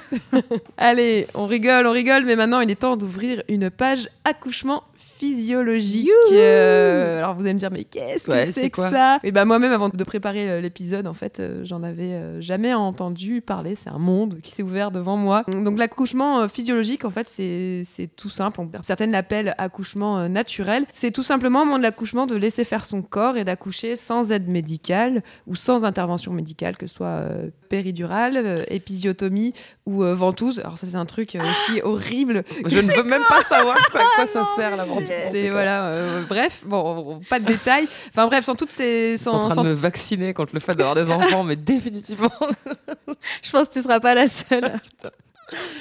Allez, 0.77 1.27
on 1.35 1.45
rigole, 1.45 1.85
on 1.85 1.91
rigole, 1.91 2.25
mais 2.25 2.35
maintenant 2.35 2.61
il 2.61 2.71
est 2.71 2.75
temps 2.79 2.97
d'ouvrir 2.97 3.43
une 3.49 3.69
page 3.69 4.07
accouchement 4.23 4.83
physiologique. 5.19 6.09
Euh, 6.31 7.17
alors 7.19 7.35
vous 7.35 7.41
allez 7.41 7.53
me 7.53 7.59
dire, 7.59 7.71
mais 7.71 7.83
qu'est-ce 7.83 8.27
que 8.27 8.31
Ouais, 8.31 8.51
c'est 8.51 8.69
que 8.69 8.81
ça? 8.81 9.19
Et 9.23 9.31
ben 9.31 9.45
moi-même, 9.45 9.71
avant 9.71 9.89
de 9.89 10.03
préparer 10.03 10.49
euh, 10.49 10.61
l'épisode, 10.61 11.07
en 11.07 11.13
fait, 11.13 11.39
euh, 11.39 11.61
j'en 11.65 11.83
avais 11.83 12.13
euh, 12.13 12.41
jamais 12.41 12.73
entendu 12.73 13.41
parler. 13.41 13.75
C'est 13.75 13.89
un 13.89 13.97
monde 13.97 14.39
qui 14.41 14.51
s'est 14.51 14.63
ouvert 14.63 14.91
devant 14.91 15.17
moi. 15.17 15.43
Donc 15.51 15.77
l'accouchement 15.77 16.47
physiologique, 16.47 17.05
en 17.05 17.09
fait, 17.09 17.27
c'est 17.27 18.09
tout 18.15 18.29
simple. 18.29 18.61
Certaines 18.81 19.11
l'appellent 19.11 19.55
accouchement 19.57 20.27
naturel. 20.29 20.85
C'est 20.93 21.11
tout 21.11 21.23
simplement 21.23 21.61
au 21.61 21.65
moment 21.65 21.77
de 21.77 21.83
l'accouchement 21.83 22.25
de 22.25 22.35
laisser 22.35 22.63
faire 22.63 22.85
son 22.85 23.01
corps 23.01 23.37
et 23.37 23.43
d'accoucher 23.43 23.95
sans 23.95 24.31
aide 24.31 24.47
médicale 24.47 25.23
ou 25.47 25.55
sans 25.55 25.85
intervention 25.85 26.31
médicale, 26.31 26.77
que 26.77 26.87
ce 26.87 26.95
soit 26.95 27.25
péridurale, 27.69 28.65
épisiotomie 28.69 29.53
ou 29.85 30.03
ventouse. 30.03 30.59
Alors 30.59 30.77
ça, 30.77 30.87
c'est 30.87 30.95
un 30.95 31.05
truc 31.05 31.35
euh, 31.35 31.41
aussi 31.41 31.81
horrible. 31.81 32.43
Je 32.65 32.79
ne 32.79 32.93
veux 32.93 33.03
même 33.03 33.21
pas 33.27 33.43
savoir 33.43 33.75
à 33.93 34.03
quoi 34.15 34.27
ça 34.27 34.45
sert 34.55 34.77
la 34.77 34.85
ventouse. 34.85 35.08
C'est 35.31 35.43
quoi 35.43 35.51
voilà, 35.51 35.85
euh, 35.87 36.21
bref, 36.27 36.63
bon, 36.65 37.21
pas 37.29 37.39
de 37.39 37.45
détails. 37.45 37.87
Enfin 38.09 38.27
bref, 38.27 38.45
sans 38.45 38.55
toutes 38.55 38.71
ces, 38.71 39.17
sans, 39.17 39.33
en 39.33 39.39
train 39.39 39.55
sans- 39.55 39.63
de 39.63 39.69
me 39.69 39.73
vacciner 39.73 40.33
contre 40.33 40.53
le 40.53 40.59
fait 40.59 40.75
d'avoir 40.75 40.95
des 40.95 41.11
enfants, 41.11 41.43
mais 41.43 41.55
définitivement. 41.55 42.31
je 43.43 43.51
pense 43.51 43.67
que 43.67 43.73
tu 43.73 43.81
seras 43.81 43.99
pas 43.99 44.13
la 44.13 44.27
seule. 44.27 44.79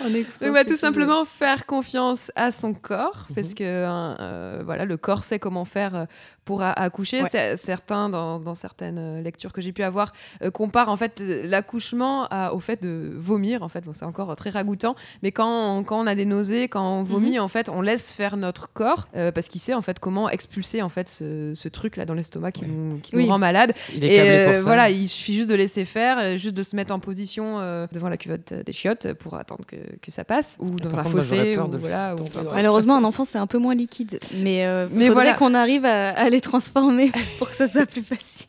En 0.02 0.12
écoutant 0.14 0.46
Donc, 0.46 0.54
bah, 0.54 0.64
tout 0.64 0.78
simplement 0.78 1.26
faire 1.26 1.66
confiance 1.66 2.32
à 2.36 2.50
son 2.50 2.72
corps, 2.72 3.26
parce 3.34 3.52
que 3.52 3.84
hein, 3.84 4.16
euh, 4.18 4.62
voilà, 4.64 4.86
le 4.86 4.96
corps 4.96 5.24
sait 5.24 5.38
comment 5.38 5.66
faire 5.66 5.94
euh, 5.94 6.04
pour 6.48 6.62
accoucher. 6.62 7.22
Ouais. 7.22 7.56
Certains, 7.56 8.08
dans, 8.08 8.38
dans 8.38 8.54
certaines 8.54 8.98
euh, 8.98 9.20
lectures 9.22 9.52
que 9.52 9.60
j'ai 9.60 9.72
pu 9.72 9.82
avoir, 9.82 10.14
euh, 10.42 10.50
comparent 10.50 10.90
en 10.90 10.96
fait 10.96 11.20
euh, 11.20 11.42
l'accouchement 11.44 12.26
au 12.52 12.58
fait 12.60 12.82
de 12.82 13.12
vomir. 13.16 13.62
En 13.62 13.68
fait, 13.68 13.84
bon, 13.84 13.92
c'est 13.94 14.06
encore 14.06 14.34
très 14.34 14.48
ragoûtant, 14.50 14.96
mais 15.22 15.30
quand 15.30 15.48
on, 15.78 15.84
quand 15.84 16.00
on 16.00 16.06
a 16.06 16.14
des 16.14 16.24
nausées, 16.24 16.68
quand 16.68 16.82
on 17.00 17.02
vomit, 17.02 17.38
en 17.38 17.48
fait, 17.48 17.68
on 17.68 17.82
laisse 17.82 18.12
faire 18.14 18.38
notre 18.38 18.72
corps 18.72 19.08
euh, 19.14 19.30
parce 19.30 19.48
qu'il 19.48 19.60
sait 19.60 19.74
en 19.74 19.82
fait 19.82 19.98
comment 20.00 20.30
expulser 20.30 20.80
en 20.80 20.88
fait 20.88 21.08
ce, 21.10 21.52
ce 21.54 21.68
truc 21.68 21.96
là 21.96 22.06
dans 22.06 22.14
l'estomac 22.14 22.52
qui, 22.52 22.62
Ouais. 22.62 22.70
nous, 22.72 22.98
qui 23.02 23.14
Oui. 23.14 23.24
nous 23.24 23.30
rend 23.30 23.38
malade. 23.38 23.74
Il 23.94 24.02
est 24.04 24.14
Et 24.14 24.16
câblé 24.16 24.44
pour 24.46 24.56
ça. 24.56 24.62
voilà, 24.64 24.88
il 24.90 25.06
suffit 25.08 25.34
juste 25.34 25.50
de 25.50 25.54
laisser 25.54 25.84
faire, 25.84 26.36
juste 26.38 26.54
de 26.56 26.62
se 26.62 26.74
mettre 26.76 26.94
en 26.94 26.98
position 26.98 27.58
euh, 27.60 27.86
devant 27.92 28.08
la 28.08 28.16
culotte 28.16 28.52
euh, 28.52 28.62
des 28.62 28.72
chiottes 28.72 29.12
pour 29.12 29.34
attendre 29.34 29.64
que, 29.66 29.76
que 29.76 30.10
ça 30.10 30.24
passe, 30.24 30.56
ou 30.60 30.70
dans 30.80 30.98
un 30.98 31.04
fossé, 31.04 31.58
ou 31.58 31.66
voilà. 31.78 32.14
ou- 32.14 32.50
Malheureusement, 32.54 32.96
un 32.96 33.04
enfant, 33.04 33.24
c'est 33.26 33.38
un 33.38 33.46
peu 33.46 33.58
moins 33.58 33.74
liquide. 33.74 34.18
Mais, 34.42 34.66
euh, 34.66 34.86
Mais 34.92 35.08
faudrait 35.08 35.24
voilà. 35.32 35.34
qu'on 35.34 35.54
arrive 35.54 35.84
à, 35.84 36.10
à 36.10 36.30
les 36.30 36.37
transformer 36.40 37.10
pour 37.38 37.50
que 37.50 37.56
ça 37.56 37.66
soit 37.66 37.86
plus 37.86 38.02
facile. 38.02 38.46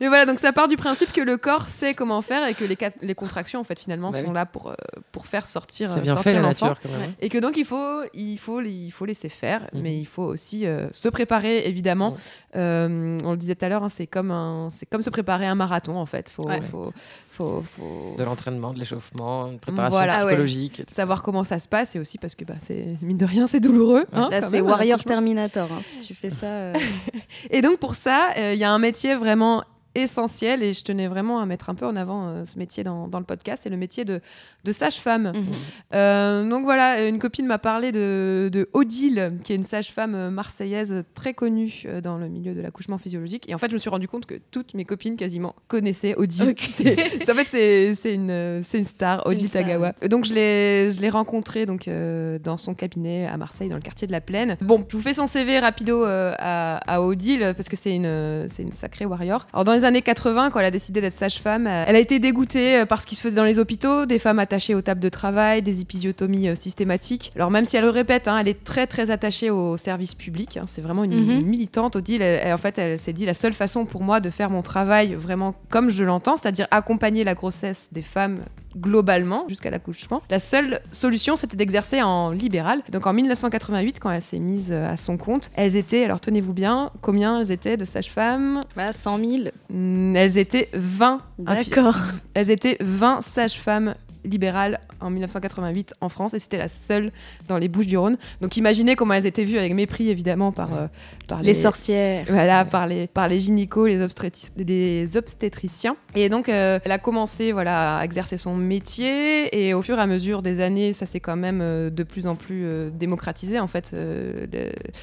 Et 0.00 0.08
voilà, 0.08 0.24
donc 0.24 0.38
ça 0.40 0.50
part 0.50 0.66
du 0.66 0.76
principe 0.78 1.12
que 1.12 1.20
le 1.20 1.36
corps 1.36 1.68
sait 1.68 1.92
comment 1.92 2.22
faire 2.22 2.46
et 2.48 2.54
que 2.54 2.64
les, 2.64 2.78
les 3.02 3.14
contractions, 3.14 3.60
en 3.60 3.64
fait, 3.64 3.78
finalement, 3.78 4.08
Bah 4.10 4.18
sont 4.22 4.28
oui. 4.28 4.34
là 4.34 4.46
pour, 4.46 4.70
euh, 4.70 4.74
pour 5.12 5.26
faire 5.26 5.46
sortir, 5.46 5.90
euh, 5.94 6.02
sortir 6.04 6.40
l'enfant. 6.40 6.68
hein. 6.70 6.76
Et 7.20 7.28
que 7.28 7.36
donc 7.36 7.58
il 7.58 7.66
faut, 7.66 8.00
il 8.14 8.38
faut, 8.38 8.62
il 8.62 8.90
faut 8.90 9.04
laisser 9.04 9.28
faire, 9.28 9.68
Mhm. 9.74 9.82
mais 9.82 9.98
il 9.98 10.06
faut 10.06 10.22
aussi 10.22 10.66
euh, 10.66 10.88
se 10.90 11.10
préparer 11.10 11.68
évidemment. 11.68 12.12
Ouais. 12.12 12.18
Euh, 12.56 13.18
on 13.24 13.32
le 13.32 13.36
disait 13.36 13.54
tout 13.54 13.64
à 13.66 13.68
l'heure, 13.68 13.84
hein, 13.84 13.90
c'est 13.90 14.06
comme 14.06 14.30
un, 14.30 14.68
c'est 14.70 14.86
comme 14.86 15.02
se 15.02 15.10
préparer 15.10 15.46
un 15.46 15.54
marathon 15.54 15.96
en 15.98 16.06
fait. 16.06 16.30
Faut, 16.30 16.46
Ouais. 16.48 16.62
faut, 16.70 16.90
faut, 17.32 17.62
faut 17.76 18.14
De 18.18 18.24
l'entraînement, 18.24 18.72
de 18.74 18.78
l'échauffement, 18.78 19.48
une 19.48 19.58
préparation 19.58 19.96
Voilà. 19.98 20.14
Ah 20.16 20.24
ouais. 20.24 20.32
psychologique. 20.32 20.82
savoir 20.90 21.22
comment 21.22 21.44
ça 21.44 21.58
se 21.58 21.66
passe 21.66 21.96
et 21.96 21.98
aussi 21.98 22.18
parce 22.18 22.34
que 22.34 22.44
bah, 22.44 22.54
c'est 22.60 22.96
mine 23.02 23.16
de 23.16 23.24
rien, 23.26 23.46
c'est 23.46 23.60
douloureux. 23.60 24.04
hein, 24.12 24.28
Là, 24.30 24.40
c'est 24.48 24.60
Warrior. 24.60 25.02
Terminator. 25.02 25.68
hein. 25.72 25.80
Si 25.82 25.98
tu 26.00 26.14
fais 26.14 26.30
ça. 26.30 26.46
euh, 26.46 26.74
Et 27.50 27.60
donc 27.62 27.78
pour 27.78 27.94
ça, 27.94 28.30
euh, 28.36 28.52
il 28.54 28.58
y 28.58 28.64
a 28.64 28.70
un 28.70 28.78
métier 28.78 29.14
vraiment 29.14 29.64
essentiel 29.94 30.62
et 30.62 30.72
je 30.72 30.82
tenais 30.84 31.06
vraiment 31.08 31.40
à 31.40 31.46
mettre 31.46 31.70
un 31.70 31.74
peu 31.74 31.86
en 31.86 31.96
avant 31.96 32.28
euh, 32.28 32.44
ce 32.44 32.58
métier 32.58 32.82
dans, 32.84 33.08
dans 33.08 33.18
le 33.18 33.24
podcast, 33.24 33.62
c'est 33.64 33.70
le 33.70 33.76
métier 33.76 34.04
de, 34.04 34.20
de 34.64 34.72
sage-femme. 34.72 35.32
Mhm. 35.34 35.46
Euh, 35.94 36.48
donc 36.48 36.64
voilà, 36.64 37.06
une 37.06 37.18
copine 37.18 37.46
m'a 37.46 37.58
parlé 37.58 37.92
de, 37.92 38.48
de 38.52 38.68
Odile, 38.72 39.34
qui 39.44 39.52
est 39.52 39.56
une 39.56 39.64
sage-femme 39.64 40.14
euh, 40.14 40.30
marseillaise 40.30 41.04
très 41.14 41.34
connue 41.34 41.84
dans 42.02 42.16
le 42.18 42.28
milieu 42.28 42.54
de 42.54 42.60
l'accouchement 42.60 42.98
physiologique. 42.98 43.48
Et 43.48 43.54
en 43.54 43.58
fait, 43.58 43.68
je 43.68 43.74
me 43.74 43.78
suis 43.78 43.90
rendu 43.90 44.08
compte 44.08 44.26
que 44.26 44.34
toutes 44.50 44.74
mes 44.74 44.84
copines 44.84 45.16
quasiment 45.16 45.54
connaissaient 45.68 46.14
Odile. 46.16 46.50
Ok. 46.50 46.58
C'est- 46.70 46.96
c'est- 47.24 47.30
en 47.30 47.34
fait, 47.34 47.94
c'est 47.94 48.14
une, 48.14 48.30
une 48.30 48.62
star, 48.84 49.22
C'est 49.24 49.30
une 49.30 49.34
Odile 49.36 49.48
star, 49.48 49.62
Tagawa. 49.62 49.92
Donc 50.08 50.24
je 50.24 50.32
l'ai 50.34 51.08
rencontrée 51.10 51.66
donc, 51.66 51.86
euh, 51.88 52.38
dans 52.38 52.56
son 52.56 52.74
cabinet 52.74 53.26
à 53.26 53.36
Marseille, 53.36 53.68
dans 53.68 53.76
le 53.76 53.82
quartier 53.82 54.06
de 54.06 54.12
la 54.12 54.20
Plaine. 54.20 54.56
Bon, 54.60 54.84
je 54.88 54.96
vous 54.96 55.02
fais 55.02 55.12
son 55.14 55.26
CV 55.26 55.58
rapido 55.58 56.02
à, 56.04 56.76
à 56.86 57.00
Odile, 57.02 57.52
parce 57.56 57.68
que 57.68 57.76
c'est 57.76 57.94
une, 57.94 58.46
une 58.58 58.72
sacrée 58.72 59.04
warrior. 59.06 59.46
Alors 59.52 59.64
dans 59.64 59.72
les 59.72 59.81
années 59.84 60.02
80, 60.02 60.50
quand 60.50 60.60
elle 60.60 60.66
a 60.66 60.70
décidé 60.70 61.00
d'être 61.00 61.16
sage-femme, 61.16 61.66
euh, 61.66 61.84
elle 61.86 61.96
a 61.96 61.98
été 61.98 62.18
dégoûtée 62.18 62.80
euh, 62.80 62.86
par 62.86 63.00
ce 63.02 63.06
qui 63.06 63.14
se 63.16 63.22
faisait 63.22 63.36
dans 63.36 63.44
les 63.44 63.58
hôpitaux, 63.58 64.06
des 64.06 64.18
femmes 64.18 64.38
attachées 64.38 64.74
aux 64.74 64.82
tables 64.82 65.00
de 65.00 65.08
travail, 65.08 65.62
des 65.62 65.80
épisiotomies 65.80 66.48
euh, 66.48 66.54
systématiques. 66.54 67.32
Alors 67.36 67.50
même 67.50 67.64
si 67.64 67.76
elle 67.76 67.84
le 67.84 67.90
répète, 67.90 68.28
hein, 68.28 68.38
elle 68.38 68.48
est 68.48 68.64
très 68.64 68.86
très 68.86 69.10
attachée 69.10 69.50
au 69.50 69.76
service 69.76 70.14
public. 70.14 70.56
hein, 70.56 70.64
c'est 70.66 70.82
vraiment 70.82 71.04
une, 71.04 71.14
Mhm. 71.14 71.30
une 71.40 71.46
militante. 71.46 71.96
Odile, 71.96 72.22
elle- 72.22 72.40
elle- 72.44 72.52
en 72.52 72.58
fait, 72.58 72.78
elle 72.78 72.98
s'est 72.98 73.12
dit 73.12 73.26
la 73.26 73.34
seule 73.34 73.52
façon 73.52 73.84
pour 73.84 74.02
moi 74.02 74.20
de 74.20 74.30
faire 74.30 74.50
mon 74.50 74.62
travail 74.62 75.14
vraiment 75.14 75.54
comme 75.70 75.90
je 75.90 76.04
l'entends, 76.04 76.36
c'est-à-dire 76.36 76.66
accompagner 76.70 77.24
la 77.24 77.34
grossesse 77.34 77.88
des 77.92 78.02
femmes 78.02 78.40
globalement 78.76 79.44
jusqu'à 79.48 79.70
l'accouchement. 79.70 80.22
La 80.30 80.38
seule 80.38 80.80
solution, 80.92 81.36
c'était 81.36 81.56
d'exercer 81.56 82.02
en 82.02 82.30
libéral. 82.30 82.80
Donc 82.90 83.06
en 83.06 83.12
1988, 83.12 83.98
quand 84.00 84.10
elle 84.10 84.22
s'est 84.22 84.38
mise 84.38 84.68
euh, 84.72 84.92
à 84.92 84.96
son 84.96 85.16
compte, 85.16 85.50
elles 85.54 85.76
étaient, 85.76 86.04
alors 86.04 86.20
tenez-vous 86.20 86.52
bien, 86.52 86.90
combien 87.00 87.40
elles 87.40 87.50
étaient 87.52 87.76
de 87.76 87.84
sages-femmes? 87.84 88.64
Bah, 88.76 88.92
100 88.92 89.18
000. 89.18 89.30
Hmm, 89.70 90.16
Elles 90.16 90.38
étaient 90.38 90.68
20. 90.74 91.20
infi- 91.46 91.70
D'accord. 91.70 91.96
Elles 92.34 92.50
étaient 92.50 92.76
20 92.80 93.22
sages-femmes 93.22 93.94
libérales 94.24 94.80
en 95.00 95.10
1988 95.10 95.94
en 96.00 96.08
France 96.08 96.34
et 96.34 96.38
c'était 96.38 96.58
la 96.58 96.68
seule 96.68 97.12
dans 97.48 97.58
les 97.58 97.68
Bouches 97.68 97.86
du 97.86 97.96
Rhône. 97.98 98.16
Donc 98.40 98.56
imaginez 98.56 98.94
comment 98.96 99.14
elles 99.14 99.26
étaient 99.26 99.44
vues 99.44 99.58
avec 99.58 99.74
mépris 99.74 100.08
évidemment 100.10 100.52
par, 100.52 100.72
euh, 100.74 100.86
par 101.28 101.42
Les 101.42 101.54
sorcières. 101.54 102.26
voilà, 102.28 102.64
par 102.64 102.86
les, 102.86 103.06
par 103.06 103.28
les 103.28 103.40
gynécos, 103.40 103.88
les, 103.88 104.00
obstétrici- 104.00 104.50
les 104.56 105.16
obstétriciens. 105.16 105.96
Et 106.14 106.28
donc, 106.28 106.48
euh, 106.48 106.78
elle 106.84 106.92
a 106.92 106.98
commencé 106.98 107.52
voilà, 107.52 107.96
à 107.98 108.04
exercer 108.04 108.36
son 108.36 108.54
métier. 108.56 109.48
Et 109.66 109.74
au 109.74 109.82
fur 109.82 109.98
et 109.98 110.02
à 110.02 110.06
mesure 110.06 110.42
des 110.42 110.60
années, 110.60 110.92
ça 110.92 111.06
s'est 111.06 111.20
quand 111.20 111.36
même 111.36 111.60
euh, 111.62 111.90
de 111.90 112.02
plus 112.02 112.26
en 112.26 112.34
plus 112.36 112.66
démocratisé, 112.92 113.58
en 113.58 113.66
fait, 113.66 113.94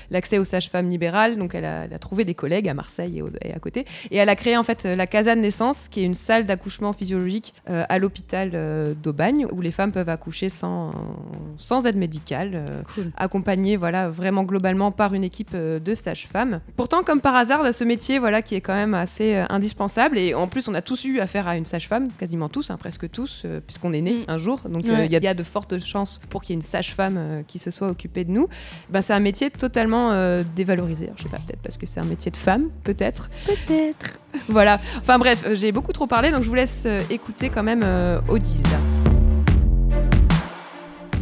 l'accès 0.09 0.37
aux 0.37 0.43
sages-femmes 0.43 0.89
libérales. 0.89 1.37
Donc, 1.37 1.55
elle 1.55 1.65
a, 1.65 1.85
elle 1.85 1.93
a 1.93 1.99
trouvé 1.99 2.25
des 2.25 2.33
collègues 2.35 2.69
à 2.69 2.73
Marseille 2.73 3.17
et, 3.17 3.21
au- 3.21 3.29
et 3.43 3.53
à 3.53 3.59
côté. 3.59 3.85
Et 4.11 4.17
elle 4.17 4.29
a 4.29 4.35
créé, 4.35 4.57
en 4.57 4.63
fait, 4.63 4.83
la 4.85 5.07
Casa 5.07 5.35
de 5.35 5.41
Naissance, 5.41 5.87
qui 5.87 6.01
est 6.01 6.05
une 6.05 6.13
salle 6.13 6.45
d'accouchement 6.45 6.93
physiologique 6.93 7.53
à 7.67 7.99
l'hôpital 7.99 8.51
euh, 8.53 8.93
d'Aubagne, 9.09 9.47
où 9.51 9.61
les 9.61 9.71
femmes 9.71 9.91
peuvent 9.91 10.09
accoucher 10.09 10.49
sans, 10.49 10.91
sans 11.57 11.85
aide 11.87 11.95
médicale. 11.95 12.51
euh, 12.53 12.81
Cool. 12.93 13.11
accompagné 13.17 13.75
voilà 13.77 14.09
vraiment 14.09 14.43
globalement 14.43 14.91
par 14.91 15.13
une 15.13 15.23
équipe 15.23 15.51
euh, 15.55 15.79
de 15.79 15.95
sages-femmes. 15.95 16.59
Pourtant 16.77 17.03
comme 17.03 17.21
par 17.21 17.35
hasard 17.35 17.63
là, 17.63 17.71
ce 17.71 17.83
métier 17.83 18.19
voilà 18.19 18.41
qui 18.41 18.55
est 18.55 18.61
quand 18.61 18.75
même 18.75 18.93
assez 18.93 19.35
euh, 19.35 19.45
indispensable 19.49 20.17
et 20.17 20.33
en 20.35 20.47
plus 20.47 20.67
on 20.67 20.73
a 20.75 20.81
tous 20.81 21.05
eu 21.05 21.19
affaire 21.19 21.47
à 21.47 21.57
une 21.57 21.65
sage-femme, 21.65 22.09
quasiment 22.19 22.49
tous, 22.49 22.69
hein, 22.69 22.77
presque 22.77 23.09
tous 23.09 23.45
puisqu'on 23.65 23.93
est 23.93 24.01
né 24.01 24.13
Mm. 24.13 24.23
un 24.27 24.37
jour. 24.37 24.59
Donc 24.69 24.83
il 24.85 24.91
Ouais. 24.91 25.07
y, 25.07 25.15
a- 25.15 25.19
il 25.19 25.23
y 25.23 25.27
a 25.27 25.33
de 25.33 25.43
fortes 25.43 25.77
chances 25.79 26.21
pour 26.29 26.41
qu'il 26.41 26.51
y 26.51 26.53
ait 26.53 26.61
une 26.61 26.61
sage-femme 26.61 27.43
qui 27.47 27.57
se 27.59 27.71
soit 27.71 27.89
occupée 27.89 28.23
de 28.25 28.31
nous. 28.31 28.47
Ben, 28.89 29.01
c'est 29.01 29.13
un 29.13 29.19
métier 29.19 29.49
totalement 29.49 30.11
euh, 30.11 30.43
dévalorisé. 30.55 31.05
Alors, 31.05 31.17
je 31.17 31.23
sais 31.23 31.29
pas 31.29 31.37
peut-être 31.37 31.61
parce 31.61 31.77
que 31.77 31.85
c'est 31.85 31.99
un 31.99 32.05
métier 32.05 32.31
de 32.31 32.37
femme 32.37 32.69
peut-être. 32.83 33.29
Peut-être. 33.47 34.13
Voilà. 34.47 34.79
Enfin 34.99 35.17
bref, 35.19 35.43
euh, 35.45 35.55
j'ai 35.55 35.71
beaucoup 35.71 35.93
trop 35.93 36.07
parlé 36.07 36.31
donc 36.31 36.43
je 36.43 36.49
vous 36.49 36.55
laisse 36.55 36.85
euh, 36.85 37.01
écouter 37.09 37.49
quand 37.49 37.63
même 37.63 37.81
euh, 37.83 38.19
Odile. 38.27 38.61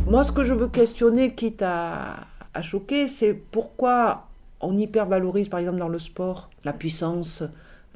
Moi, 0.05 0.23
ce 0.23 0.31
que 0.31 0.43
je 0.43 0.53
veux 0.53 0.69
questionner, 0.69 1.33
quitte 1.33 1.61
à, 1.61 2.27
choquer, 2.61 3.07
c'est 3.07 3.33
pourquoi 3.33 4.27
on 4.61 4.77
hypervalorise, 4.77 5.49
par 5.49 5.59
exemple, 5.59 5.77
dans 5.77 5.89
le 5.89 5.99
sport, 5.99 6.49
la 6.63 6.73
puissance, 6.73 7.43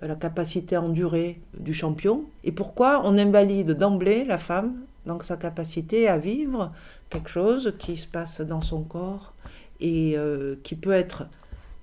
la 0.02 0.16
capacité 0.16 0.76
à 0.76 0.82
endurer 0.82 1.40
du 1.58 1.74
champion, 1.74 2.26
et 2.44 2.52
pourquoi 2.52 3.02
on 3.06 3.18
invalide 3.18 3.72
d'emblée 3.72 4.26
la 4.26 4.38
femme 4.38 4.74
Donc 5.06 5.24
sa 5.24 5.38
capacité 5.38 6.10
à 6.10 6.18
vivre 6.18 6.72
quelque 7.10 7.30
chose 7.30 7.74
qui 7.80 7.98
se 7.98 8.08
passe 8.08 8.42
dans 8.42 8.62
son 8.62 8.82
corps 8.84 9.34
et 9.80 10.16
qui 10.64 10.76
peut 10.76 10.92
être 10.92 11.24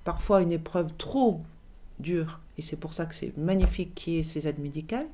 parfois 0.05 0.43
une 0.43 0.53
épreuve 0.53 0.91
trop 0.99 1.41
dure, 1.99 2.39
et 2.59 2.63
c'est 2.63 2.77
pour 2.77 2.93
ça 2.93 3.07
que 3.07 3.15
c'est 3.15 3.37
magnifique 3.39 3.95
qu'il 3.95 4.15
y 4.15 4.19
ait 4.19 4.25
ces 4.25 4.49
aides 4.49 4.59
médicales, 4.59 5.07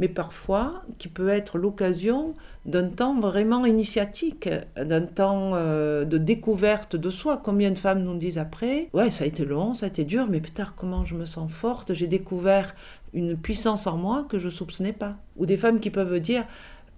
mais 0.00 0.08
parfois 0.08 0.82
qui 0.98 1.06
peut 1.06 1.28
être 1.28 1.56
l'occasion 1.56 2.34
d'un 2.66 2.88
temps 2.88 3.18
vraiment 3.20 3.64
initiatique, 3.64 4.48
d'un 4.76 5.02
temps 5.02 5.52
euh, 5.54 6.04
de 6.04 6.18
découverte 6.18 6.96
de 6.96 7.08
soi. 7.08 7.36
Combien 7.36 7.70
de 7.70 7.78
femmes 7.78 8.02
nous 8.02 8.18
disent 8.18 8.38
après, 8.38 8.90
ouais, 8.94 9.12
ça 9.12 9.22
a 9.22 9.26
été 9.28 9.44
long, 9.44 9.74
ça 9.74 9.86
a 9.86 9.88
été 9.88 10.02
dur, 10.02 10.26
mais 10.28 10.40
putain, 10.40 10.66
comment 10.76 11.04
je 11.04 11.14
me 11.14 11.24
sens 11.24 11.50
forte, 11.52 11.94
j'ai 11.94 12.08
découvert 12.08 12.74
une 13.14 13.36
puissance 13.36 13.86
en 13.86 13.96
moi 13.96 14.26
que 14.28 14.40
je 14.40 14.48
soupçonnais 14.48 14.92
pas. 14.92 15.16
Ou 15.36 15.46
des 15.46 15.56
femmes 15.56 15.78
qui 15.78 15.90
peuvent 15.90 16.18
dire, 16.18 16.44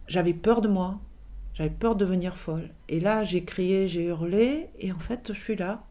j'avais 0.09 0.33
peur 0.33 0.63
de 0.63 0.69
moi, 0.69 0.99
j'avais 1.53 1.69
peur 1.69 1.95
de 1.95 2.07
devenir 2.07 2.37
folle. 2.39 2.71
Et 2.89 3.01
là, 3.01 3.23
j'ai 3.23 3.45
crié, 3.45 3.87
j'ai 3.87 4.05
hurlé, 4.05 4.71
et 4.79 4.93
en 4.93 4.99
fait, 4.99 5.35
je 5.35 5.39
suis 5.39 5.57
là. 5.57 5.85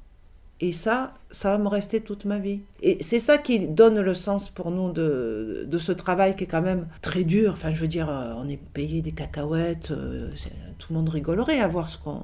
Et 0.61 0.73
ça, 0.73 1.13
ça 1.31 1.51
va 1.51 1.57
me 1.57 1.69
rester 1.69 2.01
toute 2.01 2.25
ma 2.25 2.37
vie. 2.37 2.59
Et 2.81 3.01
c'est 3.01 3.21
ça 3.21 3.37
qui 3.37 3.67
donne 3.67 3.99
le 3.99 4.13
sens 4.13 4.49
pour 4.49 4.71
nous 4.71 4.91
de, 4.91 5.67
ce 5.79 5.91
travail 5.93 6.35
qui 6.35 6.43
est 6.43 6.47
quand 6.47 6.61
même 6.61 6.87
très 7.01 7.23
dur. 7.23 7.53
Enfin, 7.53 7.73
je 7.73 7.79
veux 7.79 7.87
dire, 7.87 8.09
euh, 8.09 8.33
on 8.35 8.49
est 8.49 8.57
payé 8.57 9.01
des 9.01 9.13
cacahuètes, 9.13 9.91
euh, 9.91 10.29
tout 10.77 10.91
le 10.91 10.99
monde 10.99 11.09
rigolerait 11.09 11.61
à 11.61 11.67
voir 11.67 11.89
ce 11.89 11.97
qu'on, 11.97 12.23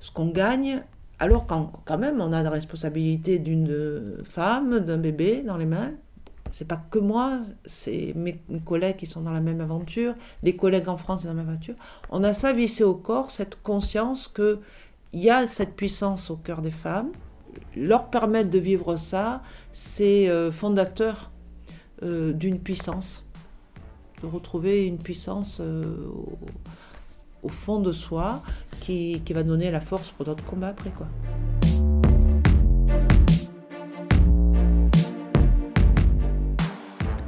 ce 0.00 0.10
gagne, 0.32 0.82
alors 1.18 1.46
quand, 1.46 1.72
quand 1.84 1.98
même 1.98 2.20
on 2.20 2.32
a 2.32 2.42
la 2.42 2.50
responsabilité 2.50 3.38
d'une 3.38 4.18
femme, 4.24 4.80
d'un 4.80 4.98
bébé 4.98 5.42
dans 5.46 5.56
les 5.56 5.66
mains. 5.66 5.92
C'est 6.52 6.66
pas 6.66 6.82
que 6.90 6.98
moi, 6.98 7.38
c'est 7.64 8.12
mes, 8.16 8.40
mes, 8.48 8.58
collègues 8.58 8.96
qui 8.96 9.06
sont 9.06 9.20
dans 9.20 9.30
la 9.30 9.40
même 9.40 9.60
aventure, 9.60 10.14
les 10.42 10.56
collègues 10.56 10.88
en 10.88 10.96
France 10.96 11.22
dans 11.22 11.28
la 11.28 11.34
même 11.34 11.48
aventure. 11.48 11.76
On 12.10 12.24
a 12.24 12.34
ça 12.34 12.52
vissé 12.52 12.82
au 12.82 12.94
corps, 12.94 13.30
cette 13.30 13.62
conscience 13.62 14.26
que 14.26 14.58
il 15.12 15.20
y 15.20 15.30
a 15.30 15.46
cette 15.46 15.76
puissance 15.76 16.30
au 16.30 16.36
cœur 16.36 16.60
des 16.60 16.70
femmes 16.70 17.10
leur 17.80 18.10
permettre 18.10 18.50
de 18.50 18.58
vivre 18.58 18.96
ça, 18.96 19.42
c'est 19.72 20.28
euh, 20.28 20.52
fondateur 20.52 21.30
euh, 22.02 22.32
d'une 22.32 22.60
puissance, 22.60 23.24
de 24.22 24.26
retrouver 24.26 24.84
une 24.84 24.98
puissance 24.98 25.60
euh, 25.60 25.84
au, 26.12 26.38
au, 27.42 27.48
fond 27.48 27.80
de 27.80 27.90
soi 27.92 28.42
qui, 28.80 29.22
qui, 29.24 29.32
va 29.32 29.42
donner 29.42 29.70
la 29.70 29.80
force 29.80 30.10
pour 30.10 30.26
d'autres 30.26 30.44
combats 30.44 30.68
après. 30.68 30.90
quoi. 30.90 31.06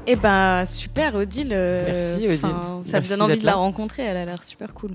Eh 0.04 0.16
ben 0.16 0.64
super 0.66 1.14
Odile. 1.14 1.48
Merci 1.48 2.26
Odile. 2.26 2.40
Ça 2.40 2.92
Merci 2.92 2.96
me 2.96 3.08
donne 3.08 3.22
envie 3.22 3.40
de 3.40 3.46
la 3.46 3.52
là. 3.52 3.58
rencontrer, 3.58 4.02
elle 4.02 4.16
a 4.16 4.24
l'air 4.26 4.42
super 4.44 4.74
cool. 4.74 4.90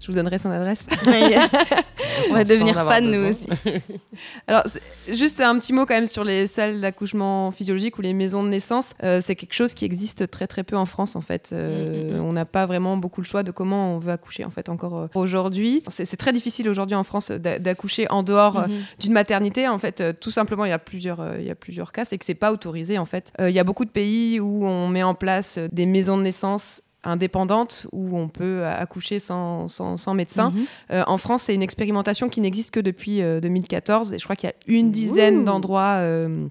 Je 0.00 0.06
vous 0.06 0.12
donnerai 0.14 0.38
son 0.38 0.50
adresse. 0.50 0.86
Yes. 1.06 1.54
On 2.30 2.34
va 2.34 2.44
devenir 2.44 2.74
fan 2.74 3.10
nous 3.10 3.28
aussi. 3.30 3.46
Alors, 4.46 4.64
juste 5.08 5.40
un 5.40 5.58
petit 5.58 5.72
mot 5.72 5.86
quand 5.86 5.94
même 5.94 6.06
sur 6.06 6.24
les 6.24 6.46
salles 6.46 6.80
d'accouchement 6.80 7.50
physiologique 7.50 7.98
ou 7.98 8.02
les 8.02 8.12
maisons 8.12 8.42
de 8.42 8.48
naissance. 8.48 8.94
Euh, 9.02 9.20
c'est 9.22 9.36
quelque 9.36 9.52
chose 9.54 9.74
qui 9.74 9.84
existe 9.84 10.30
très 10.30 10.46
très 10.46 10.64
peu 10.64 10.76
en 10.76 10.86
France 10.86 11.16
en 11.16 11.20
fait. 11.20 11.50
Euh, 11.52 12.18
On 12.18 12.32
n'a 12.32 12.44
pas 12.44 12.66
vraiment 12.66 12.96
beaucoup 12.96 13.20
le 13.20 13.26
choix 13.26 13.42
de 13.42 13.50
comment 13.50 13.94
on 13.94 13.98
veut 13.98 14.12
accoucher 14.12 14.44
en 14.44 14.50
fait 14.50 14.68
encore 14.68 14.96
euh, 14.98 15.06
aujourd'hui. 15.14 15.82
C'est 15.88 16.16
très 16.16 16.32
difficile 16.32 16.68
aujourd'hui 16.68 16.96
en 16.96 17.04
France 17.04 17.30
d'a- 17.30 17.58
d'accoucher 17.58 18.10
en 18.10 18.22
dehors 18.22 18.58
euh, 18.60 18.66
d'une 18.98 19.12
maternité. 19.12 19.68
En 19.68 19.78
fait, 19.78 20.18
tout 20.20 20.30
simplement, 20.30 20.64
il 20.64 20.70
y 20.70 20.72
a 20.72 20.78
plusieurs, 20.78 21.36
il 21.38 21.44
y 21.46 21.50
a 21.50 21.54
plusieurs 21.54 21.92
cas, 21.92 22.04
c'est 22.04 22.18
que 22.18 22.24
c'est 22.24 22.34
pas 22.34 22.52
autorisé 22.52 22.98
en 22.98 23.04
fait. 23.06 23.32
Euh, 23.40 23.50
Il 23.50 23.54
y 23.56 23.60
a 23.60 23.64
beaucoup 23.64 23.84
de 23.84 23.90
pays 23.90 24.40
où 24.40 24.66
on 24.66 24.88
met 24.88 25.02
en 25.02 25.14
place 25.14 25.58
des 25.72 25.86
maisons 25.86 26.16
de 26.18 26.22
naissance 26.22 26.82
indépendantes 27.08 27.86
où 27.92 28.16
on 28.18 28.28
peut 28.28 28.60
euh, 28.62 28.72
accoucher 28.80 29.18
sans, 29.18 29.68
sans, 29.68 29.96
sans 29.96 30.14
médecin. 30.14 30.50
Mhm. 30.50 30.64
Euh, 30.92 31.04
en 31.06 31.16
France, 31.16 31.42
c'est 31.42 31.54
une 31.54 31.62
expérimentation 31.62 32.28
qui 32.28 32.40
n'existe 32.40 32.70
que 32.72 32.80
depuis 32.80 33.22
euh, 33.22 33.40
2014 33.40 34.12
et 34.12 34.18
je 34.18 34.24
crois 34.24 34.36
qu'il 34.36 34.48
y 34.48 34.52
a 34.52 34.56
une 34.66 34.90
dizaine 34.90 35.44
d'endroits 35.44 35.96
euh, 35.98 36.46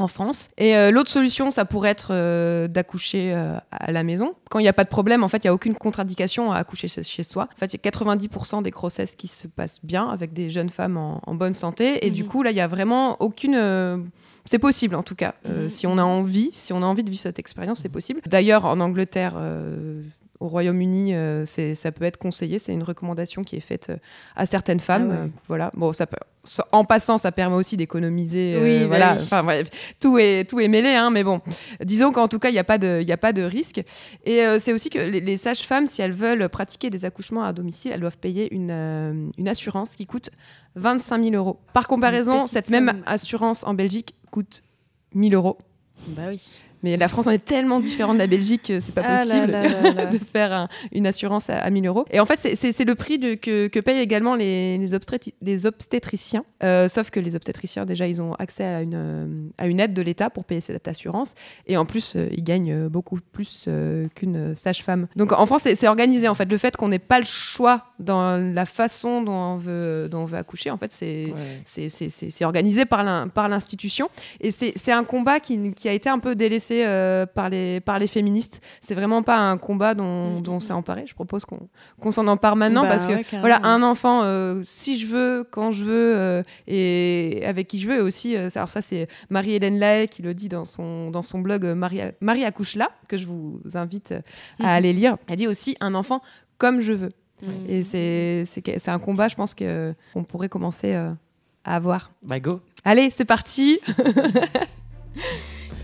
en 0.00 0.06
France. 0.06 0.50
Et 0.58 0.76
euh, 0.76 0.92
l'autre 0.92 1.10
solution, 1.10 1.50
ça 1.50 1.64
pourrait 1.64 1.90
être 1.90 2.10
euh, 2.12 2.68
d'accoucher 2.68 3.32
euh, 3.34 3.56
à 3.72 3.90
la 3.90 4.04
maison. 4.04 4.34
Quand 4.48 4.60
il 4.60 4.62
n'y 4.62 4.68
a 4.68 4.72
pas 4.72 4.84
de 4.84 4.88
problème, 4.88 5.24
en 5.24 5.28
fait, 5.28 5.38
il 5.42 5.46
n'y 5.48 5.50
a 5.50 5.54
aucune 5.54 5.74
contre-indication 5.74 6.52
à 6.52 6.56
accoucher 6.58 6.86
chez, 6.86 7.22
soi. 7.24 7.48
En 7.52 7.58
fait, 7.58 7.74
il 7.74 7.80
y 7.84 7.88
a 7.88 7.90
90% 7.90 8.62
des 8.62 8.70
grossesses 8.70 9.16
qui 9.16 9.26
se 9.26 9.48
passent 9.48 9.80
bien 9.84 10.08
avec 10.08 10.32
des 10.32 10.50
jeunes 10.50 10.70
femmes 10.70 10.96
en, 10.96 11.20
en 11.26 11.34
bonne 11.34 11.52
santé. 11.52 12.06
Et 12.06 12.10
du 12.12 12.22
Mhm. 12.22 12.28
coup, 12.28 12.42
là, 12.44 12.52
il 12.52 12.54
n'y 12.54 12.60
a 12.60 12.68
vraiment 12.68 13.16
aucune... 13.20 13.56
c'est 14.48 14.58
possible 14.58 14.94
en 14.94 15.02
tout 15.02 15.14
cas. 15.14 15.34
Euh, 15.46 15.64
Mhm. 15.64 15.68
Si 15.68 15.86
on 15.86 15.98
a 15.98 16.02
envie, 16.02 16.50
si 16.52 16.72
on 16.72 16.82
a 16.82 16.86
envie 16.86 17.04
de 17.04 17.10
vivre 17.10 17.22
cette 17.22 17.38
expérience, 17.38 17.80
c'est 17.80 17.88
possible. 17.88 18.20
D'ailleurs, 18.26 18.64
en 18.64 18.80
Angleterre, 18.80 19.34
euh, 19.36 20.02
au 20.40 20.48
Royaume-Uni, 20.48 21.14
euh, 21.14 21.44
ça 21.44 21.90
peut 21.92 22.04
être 22.04 22.16
conseillé. 22.16 22.58
C'est 22.58 22.72
une 22.72 22.82
recommandation 22.82 23.42
qui 23.44 23.56
est 23.56 23.60
faite 23.60 23.88
euh, 23.90 23.96
à 24.36 24.46
certaines 24.46 24.78
femmes. 24.80 25.08
Ah 25.10 25.14
ouais. 25.14 25.20
Euh, 25.26 25.28
voilà. 25.48 25.70
Bon, 25.74 25.92
ça 25.92 26.06
peut- 26.06 26.16
so- 26.44 26.62
en 26.70 26.84
passant, 26.84 27.18
ça 27.18 27.32
permet 27.32 27.56
aussi 27.56 27.76
d'économiser. 27.76 28.56
Oui, 28.62 28.78
bah 28.80 28.86
voilà. 28.86 29.14
oui. 29.16 29.22
Enfin 29.22 29.42
bref, 29.42 29.68
tout 30.00 30.16
est 30.18 30.48
tout 30.48 30.60
est 30.60 30.68
mêlé, 30.68 30.90
hein, 30.90 31.10
mais 31.10 31.24
bon, 31.24 31.40
disons 31.84 32.12
qu'en 32.12 32.28
tout 32.28 32.38
cas, 32.38 32.50
il 32.50 32.52
n'y 32.52 32.58
a 32.60 32.64
pas 32.64 32.78
de 32.78 33.00
il 33.02 33.10
a 33.12 33.16
pas 33.16 33.32
de 33.32 33.42
risque. 33.42 33.82
Et 34.24 34.42
c'est 34.60 34.72
aussi 34.72 34.90
que 34.90 34.98
les, 35.00 35.20
les 35.20 35.36
sages-femmes, 35.36 35.86
si 35.88 36.02
elles 36.02 36.12
veulent 36.12 36.48
pratiquer 36.48 36.88
des 36.90 37.04
accouchements 37.04 37.42
à 37.44 37.52
domicile, 37.52 37.90
elles 37.92 38.00
doivent 38.00 38.18
payer 38.18 38.52
une 38.54 39.30
une 39.38 39.48
assurance 39.48 39.96
qui 39.96 40.06
coûte 40.06 40.30
25 40.76 41.24
000 41.24 41.34
euros. 41.34 41.58
Par 41.72 41.88
comparaison, 41.88 42.46
cette 42.46 42.70
même 42.70 43.02
assurance 43.06 43.64
en 43.64 43.74
Belgique 43.74 44.14
coûte 44.30 44.62
1000 45.14 45.34
euros. 45.34 45.58
Bah 46.08 46.22
oui. 46.28 46.60
Mais 46.82 46.96
la 46.96 47.08
France 47.08 47.26
en 47.26 47.30
est 47.30 47.44
tellement 47.44 47.80
différente 47.80 48.14
de 48.14 48.20
la 48.20 48.26
Belgique 48.26 48.62
que 48.68 48.80
c'est 48.80 48.94
pas 48.94 49.02
Ah 49.04 49.22
possible 49.24 49.50
là 49.52 49.62
là 49.68 49.92
là. 49.92 50.06
de 50.12 50.18
faire 50.18 50.52
un- 50.52 50.68
une 50.92 51.06
assurance 51.06 51.50
à, 51.50 51.58
à 51.58 51.70
1000 51.70 51.86
euros. 51.86 52.04
Et 52.10 52.20
en 52.20 52.24
fait, 52.24 52.38
c'est- 52.38 52.84
le 52.84 52.94
prix 52.94 53.18
de- 53.18 53.34
que, 53.34 53.66
que 53.68 53.80
payent 53.80 53.98
également 54.00 54.34
les, 54.34 54.78
les, 54.78 54.94
obstétri- 54.94 55.34
les 55.42 55.66
obstétriciens. 55.66 56.44
Euh, 56.62 56.88
sauf 56.88 57.10
que 57.10 57.20
les 57.20 57.34
obstétriciens, 57.36 57.84
déjà, 57.84 58.06
ils 58.06 58.22
ont 58.22 58.34
accès 58.34 58.64
à 58.64 58.82
une, 58.82 58.92
euh, 58.94 59.26
à 59.58 59.66
une 59.66 59.80
aide 59.80 59.94
de 59.94 60.02
l'État 60.02 60.30
pour 60.30 60.44
payer 60.44 60.60
cette 60.60 60.86
assurance. 60.88 61.34
Et 61.66 61.76
en 61.76 61.84
plus, 61.84 62.14
euh, 62.16 62.28
ils 62.32 62.44
gagnent 62.44 62.88
beaucoup 62.88 63.18
plus 63.32 63.64
euh, 63.68 64.06
qu'une 64.14 64.54
sage-femme. 64.54 65.08
Donc 65.16 65.32
en 65.32 65.46
France, 65.46 65.62
c'est 65.64 65.88
organisé. 65.88 66.28
En 66.28 66.34
fait, 66.34 66.50
le 66.50 66.58
fait 66.58 66.76
qu'on 66.76 66.88
n'ait 66.88 66.98
pas 66.98 67.18
le 67.18 67.24
choix 67.24 67.86
dans 67.98 68.36
la 68.54 68.64
façon 68.66 69.22
dont 69.22 69.32
on 69.32 69.56
veut, 69.56 70.08
dont 70.10 70.20
on 70.20 70.24
veut 70.24 70.38
accoucher, 70.38 70.70
en 70.70 70.76
fait, 70.76 70.92
c'est 70.92 71.32
Ouais. 71.32 72.44
organisé 72.44 72.84
par 72.84 73.02
l'in- 73.04 73.28
par 73.28 73.48
l'institution. 73.48 74.08
Et 74.40 74.50
c'est 74.50 74.92
un 74.92 75.04
combat 75.04 75.40
qui, 75.40 75.72
qui 75.72 75.88
a 75.88 75.92
été 75.92 76.08
un 76.08 76.18
peu 76.18 76.34
délaissé 76.34 76.84
euh, 76.86 77.26
par, 77.26 77.48
les, 77.48 77.80
par 77.80 77.98
les 77.98 78.06
féministes. 78.06 78.60
C'est 78.80 78.94
vraiment 78.94 79.22
pas 79.22 79.36
un 79.36 79.58
combat 79.58 79.94
dont, 79.94 80.40
dont 80.40 80.54
on 80.54 80.60
s'est 80.60 80.72
emparé. 80.72 81.04
Je 81.06 81.14
propose 81.14 81.44
qu'on 81.44 82.10
s'en 82.10 82.26
empare 82.28 82.56
maintenant 82.56 82.82
Bah 82.82 82.88
parce 82.90 83.06
que 83.06 83.12
ouais, 83.14 83.24
voilà, 83.40 83.60
un 83.64 83.82
enfant, 83.82 84.22
euh, 84.22 84.60
si 84.64 84.98
je 84.98 85.06
veux, 85.06 85.44
quand 85.50 85.70
je 85.70 85.84
veux 85.84 86.16
euh, 86.16 86.42
et 86.66 87.42
avec 87.44 87.66
qui 87.68 87.78
je 87.78 87.88
veux. 87.88 87.96
Et 87.96 88.00
aussi, 88.00 88.36
alors 88.36 88.68
ça, 88.68 88.80
c'est 88.80 89.08
Marie-Hélène 89.30 89.78
Lahaye 89.78 90.08
qui 90.08 90.22
le 90.22 90.34
dit 90.34 90.48
dans 90.48 90.64
son, 90.64 91.10
dans 91.10 91.22
son 91.22 91.40
blog 91.40 91.64
Marie, 91.64 92.00
Marie 92.20 92.44
accouche 92.44 92.76
là, 92.76 92.88
que 93.08 93.16
je 93.16 93.26
vous 93.26 93.60
invite 93.74 94.12
à 94.12 94.62
Mhm. 94.62 94.66
aller 94.68 94.92
lire. 94.92 95.16
Elle 95.26 95.36
dit 95.36 95.46
aussi 95.48 95.76
un 95.80 95.94
enfant 95.94 96.22
comme 96.58 96.80
je 96.80 96.92
veux. 96.92 97.10
Et 97.68 97.82
c'est 97.82 98.44
un 98.88 98.98
combat, 98.98 99.28
je 99.28 99.34
pense, 99.36 99.54
que- 99.54 99.92
qu'on 100.12 100.24
pourrait 100.24 100.48
commencer 100.48 100.94
euh, 100.94 101.10
à 101.64 101.76
avoir. 101.76 102.10
Bah 102.22 102.40
go. 102.40 102.60
Allez, 102.84 103.10
c'est 103.14 103.24
parti 103.24 103.78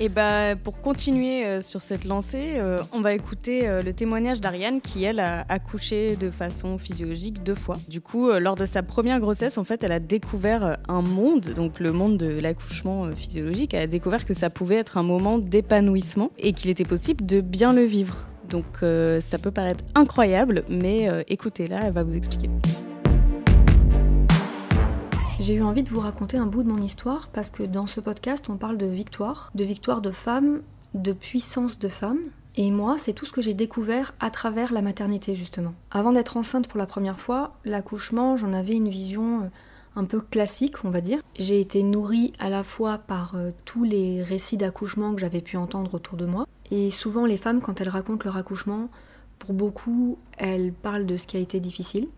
Et 0.00 0.08
bah, 0.08 0.56
pour 0.56 0.80
continuer 0.80 1.46
euh, 1.46 1.60
sur 1.60 1.80
cette 1.80 2.04
lancée, 2.04 2.54
euh, 2.56 2.80
on 2.92 3.00
va 3.00 3.14
écouter 3.14 3.68
euh, 3.68 3.80
le 3.80 3.92
témoignage 3.92 4.40
d'Ariane 4.40 4.80
qui, 4.80 5.04
elle, 5.04 5.20
a 5.20 5.44
accouché 5.48 6.16
de 6.16 6.30
façon 6.32 6.78
physiologique 6.78 7.44
deux 7.44 7.54
fois. 7.54 7.78
Du 7.88 8.00
coup, 8.00 8.28
euh, 8.28 8.40
lors 8.40 8.56
de 8.56 8.64
sa 8.66 8.82
première 8.82 9.20
grossesse, 9.20 9.56
en 9.56 9.62
fait, 9.62 9.84
elle 9.84 9.92
a 9.92 10.00
découvert 10.00 10.78
un 10.88 11.00
monde, 11.00 11.50
donc 11.54 11.78
le 11.78 11.92
monde 11.92 12.16
de 12.16 12.26
l'accouchement 12.40 13.04
euh, 13.04 13.12
physiologique. 13.14 13.72
Elle 13.72 13.82
a 13.82 13.86
découvert 13.86 14.24
que 14.24 14.34
ça 14.34 14.50
pouvait 14.50 14.74
être 14.76 14.98
un 14.98 15.04
moment 15.04 15.38
d'épanouissement 15.38 16.32
et 16.38 16.54
qu'il 16.54 16.70
était 16.70 16.84
possible 16.84 17.24
de 17.24 17.40
bien 17.40 17.72
le 17.72 17.84
vivre. 17.84 18.26
Donc, 18.54 18.84
euh, 18.84 19.20
ça 19.20 19.36
peut 19.36 19.50
paraître 19.50 19.82
incroyable, 19.96 20.62
mais 20.68 21.10
euh, 21.10 21.24
écoutez-la, 21.26 21.86
elle 21.86 21.92
va 21.92 22.04
vous 22.04 22.14
expliquer. 22.14 22.48
J'ai 25.40 25.54
eu 25.54 25.62
envie 25.64 25.82
de 25.82 25.90
vous 25.90 25.98
raconter 25.98 26.36
un 26.36 26.46
bout 26.46 26.62
de 26.62 26.68
mon 26.68 26.80
histoire 26.80 27.30
parce 27.32 27.50
que 27.50 27.64
dans 27.64 27.88
ce 27.88 27.98
podcast, 27.98 28.48
on 28.48 28.56
parle 28.56 28.78
de 28.78 28.86
victoire, 28.86 29.50
de 29.56 29.64
victoire 29.64 30.02
de 30.02 30.12
femmes, 30.12 30.62
de 30.94 31.12
puissance 31.12 31.80
de 31.80 31.88
femmes. 31.88 32.20
Et 32.54 32.70
moi, 32.70 32.94
c'est 32.96 33.12
tout 33.12 33.26
ce 33.26 33.32
que 33.32 33.42
j'ai 33.42 33.54
découvert 33.54 34.14
à 34.20 34.30
travers 34.30 34.72
la 34.72 34.82
maternité, 34.82 35.34
justement. 35.34 35.74
Avant 35.90 36.12
d'être 36.12 36.36
enceinte 36.36 36.68
pour 36.68 36.78
la 36.78 36.86
première 36.86 37.18
fois, 37.18 37.56
l'accouchement, 37.64 38.36
j'en 38.36 38.52
avais 38.52 38.76
une 38.76 38.88
vision 38.88 39.42
euh, 39.42 39.46
un 39.96 40.04
peu 40.04 40.20
classique, 40.20 40.84
on 40.84 40.90
va 40.90 41.00
dire. 41.00 41.18
J'ai 41.36 41.60
été 41.60 41.82
nourrie 41.82 42.32
à 42.38 42.50
la 42.50 42.62
fois 42.62 42.98
par 42.98 43.34
tous 43.64 43.82
les 43.82 44.22
récits 44.22 44.56
d'accouchement 44.56 45.12
que 45.12 45.20
j'avais 45.20 45.40
pu 45.40 45.56
entendre 45.56 45.92
autour 45.94 46.16
de 46.16 46.26
moi. 46.26 46.46
Et 46.70 46.90
souvent, 46.90 47.26
les 47.26 47.36
femmes, 47.36 47.60
quand 47.60 47.80
elles 47.80 47.88
racontent 47.88 48.24
leur 48.24 48.36
accouchement, 48.36 48.88
pour 49.38 49.52
beaucoup, 49.52 50.18
elles 50.38 50.72
parlent 50.72 51.06
de 51.06 51.16
ce 51.16 51.26
qui 51.26 51.36
a 51.36 51.40
été 51.40 51.60
difficile. 51.60 52.08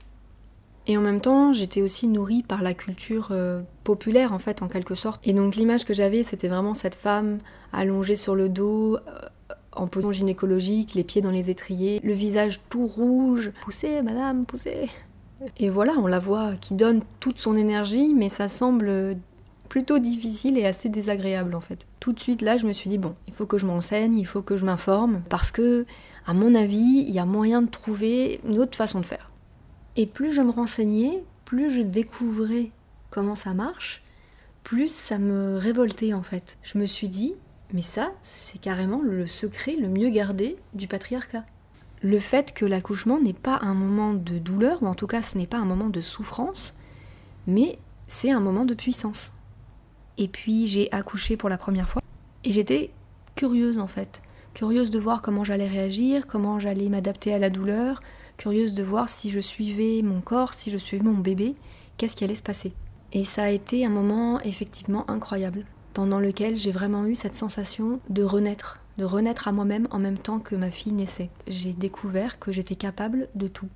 Et 0.87 0.97
en 0.97 1.01
même 1.01 1.21
temps, 1.21 1.53
j'étais 1.53 1.83
aussi 1.83 2.07
nourrie 2.07 2.45
par 2.45 2.63
la 2.63 2.73
culture 2.73 3.29
euh, 3.33 3.63
populaire, 3.83 4.33
en 4.33 4.39
fait, 4.39 4.63
en 4.63 4.69
quelque 4.69 4.95
sorte. 4.95 5.21
Et 5.27 5.33
donc 5.33 5.57
l'image 5.57 5.85
que 5.85 5.95
j'avais, 5.95 6.23
c'était 6.23 6.47
vraiment 6.47 6.75
cette 6.75 6.95
femme 6.95 7.39
allongée 7.73 8.15
sur 8.15 8.37
le 8.37 8.49
dos, 8.49 8.97
euh, 8.97 9.01
en 9.73 9.89
position 9.89 10.13
gynécologique, 10.13 10.95
les 10.95 11.03
pieds 11.03 11.23
dans 11.23 11.33
les 11.33 11.51
étriers, 11.51 12.01
le 12.05 12.13
visage 12.13 12.61
tout 12.71 12.87
rouge. 12.87 13.51
Poussez, 13.63 14.01
madame, 14.03 14.47
poussez. 14.47 14.89
Et 15.59 15.69
voilà, 15.69 15.95
on 15.99 16.07
la 16.07 16.19
voit 16.19 16.53
qui 16.61 16.75
donne 16.75 17.03
toute 17.21 17.39
son 17.39 17.57
énergie, 17.57 18.15
mais 18.15 18.29
ça 18.29 18.49
semble 18.49 19.17
plutôt 19.69 19.99
difficile 19.99 20.59
et 20.59 20.67
assez 20.67 20.89
désagréable 20.89 21.55
en 21.55 21.61
fait. 21.61 21.87
Tout 22.01 22.13
de 22.13 22.21
suite 22.21 22.43
là, 22.43 22.57
je 22.57 22.67
me 22.67 22.73
suis 22.73 22.91
dit 22.91 22.99
bon, 22.99 23.15
il 23.27 23.35
faut 23.35 23.47
que 23.47 23.59
je 23.59 23.67
m'enseigne, 23.67 24.17
il 24.17 24.27
faut 24.27 24.43
que 24.43 24.57
je 24.57 24.65
m'informe 24.65 25.23
parce 25.29 25.51
que 25.51 25.87
à 26.27 26.35
mon 26.35 26.55
avis, 26.55 27.05
il 27.07 27.11
y 27.11 27.19
a 27.19 27.25
moyen 27.25 27.63
de 27.63 27.71
trouver 27.71 28.41
une 28.45 28.59
autre 28.59 28.77
façon 28.77 29.01
de 29.01 29.07
faire. 29.07 29.31
Et 29.97 30.07
plus 30.07 30.33
je 30.33 30.43
me 30.43 30.51
renseignais, 30.51 31.23
plus 31.45 31.71
je 31.71 31.83
découvrais 31.83 32.71
comment 33.11 33.35
ça 33.35 33.55
marche, 33.55 34.03
plus 34.63 34.91
ça 34.93 35.19
me 35.19 35.57
révoltait 35.57 36.13
en 36.13 36.23
fait. 36.23 36.59
Je 36.63 36.79
me 36.79 36.87
suis 36.87 37.09
dit 37.09 37.35
mais 37.73 37.83
ça, 37.83 38.13
c'est 38.23 38.61
carrément 38.61 39.03
le 39.03 39.27
secret 39.27 39.77
le 39.79 39.89
mieux 39.89 40.11
gardé 40.11 40.57
du 40.75 40.87
patriarcat. 40.87 41.45
Le 42.03 42.21
fait 42.21 42.55
que 42.55 42.65
l'accouchement 42.65 43.19
n'est 43.21 43.33
pas 43.33 43.59
un 43.63 43.75
moment 43.75 44.15
de 44.15 44.39
douleur, 44.39 44.83
ou 44.83 44.87
en 44.87 44.95
tout 44.95 45.07
cas 45.07 45.23
ce 45.23 45.37
n'est 45.37 45.47
pas 45.47 45.59
un 45.59 45.65
moment 45.65 45.89
de 45.89 46.01
souffrance, 46.01 46.75
mais 47.47 47.79
c'est 48.07 48.31
un 48.31 48.41
moment 48.41 48.65
de 48.65 48.75
puissance. 48.75 49.33
Et 50.19 50.29
puis 50.29 50.67
j'ai 50.67 50.91
accouché 50.93 51.37
pour 51.37 51.49
la 51.49 51.59
première 51.59 51.89
fois, 51.89 52.03
et 52.45 52.51
j'étais 52.51 52.91
curieuse 53.35 53.79
en 53.79 53.87
fait, 53.87 54.23
curieuse 54.55 54.91
de 54.91 54.99
voir 54.99 55.23
comment 55.23 55.45
j'allais 55.45 55.69
réagir, 55.69 56.27
comment 56.27 56.59
j'allais 56.59 56.89
m'adapter 56.89 57.35
à 57.35 57.39
la 57.39 57.51
douleur, 57.51 58.01
curieuse 58.37 58.75
de 58.75 58.83
voir 58.83 59.09
si 59.09 59.31
je 59.31 59.41
suivais 59.41 60.01
mon 60.03 60.21
corps, 60.21 60.55
si 60.55 60.71
je 60.71 60.79
suivais 60.79 61.05
mon 61.05 61.19
bébé, 61.19 61.55
qu'est-ce 61.97 62.17
qui 62.17 62.25
allait 62.25 62.35
se 62.35 62.43
passer. 62.43 62.73
Et 63.13 63.25
ça 63.25 63.45
a 63.45 63.51
été 63.51 63.85
un 63.85 63.91
moment 63.91 64.41
effectivement 64.41 65.09
incroyable 65.11 65.65
pendant 65.95 66.21
lequel 66.21 66.57
j'ai 66.57 66.73
vraiment 66.73 67.07
eu 67.07 67.15
cette 67.15 67.35
sensation 67.35 68.01
de 68.11 68.23
renaître, 68.23 68.81
de 68.99 69.05
renaître 69.05 69.49
à 69.49 69.53
moi-même 69.53 69.89
en 69.91 69.99
même 69.99 70.19
temps 70.19 70.41
que 70.41 70.55
ma 70.55 70.71
fille 70.71 70.93
naissait. 70.93 71.31
J'ai 71.47 71.73
découvert 71.73 72.39
que 72.39 72.53
j'étais 72.53 72.75
capable 72.75 73.29
de 73.35 73.49
tout. 73.49 73.69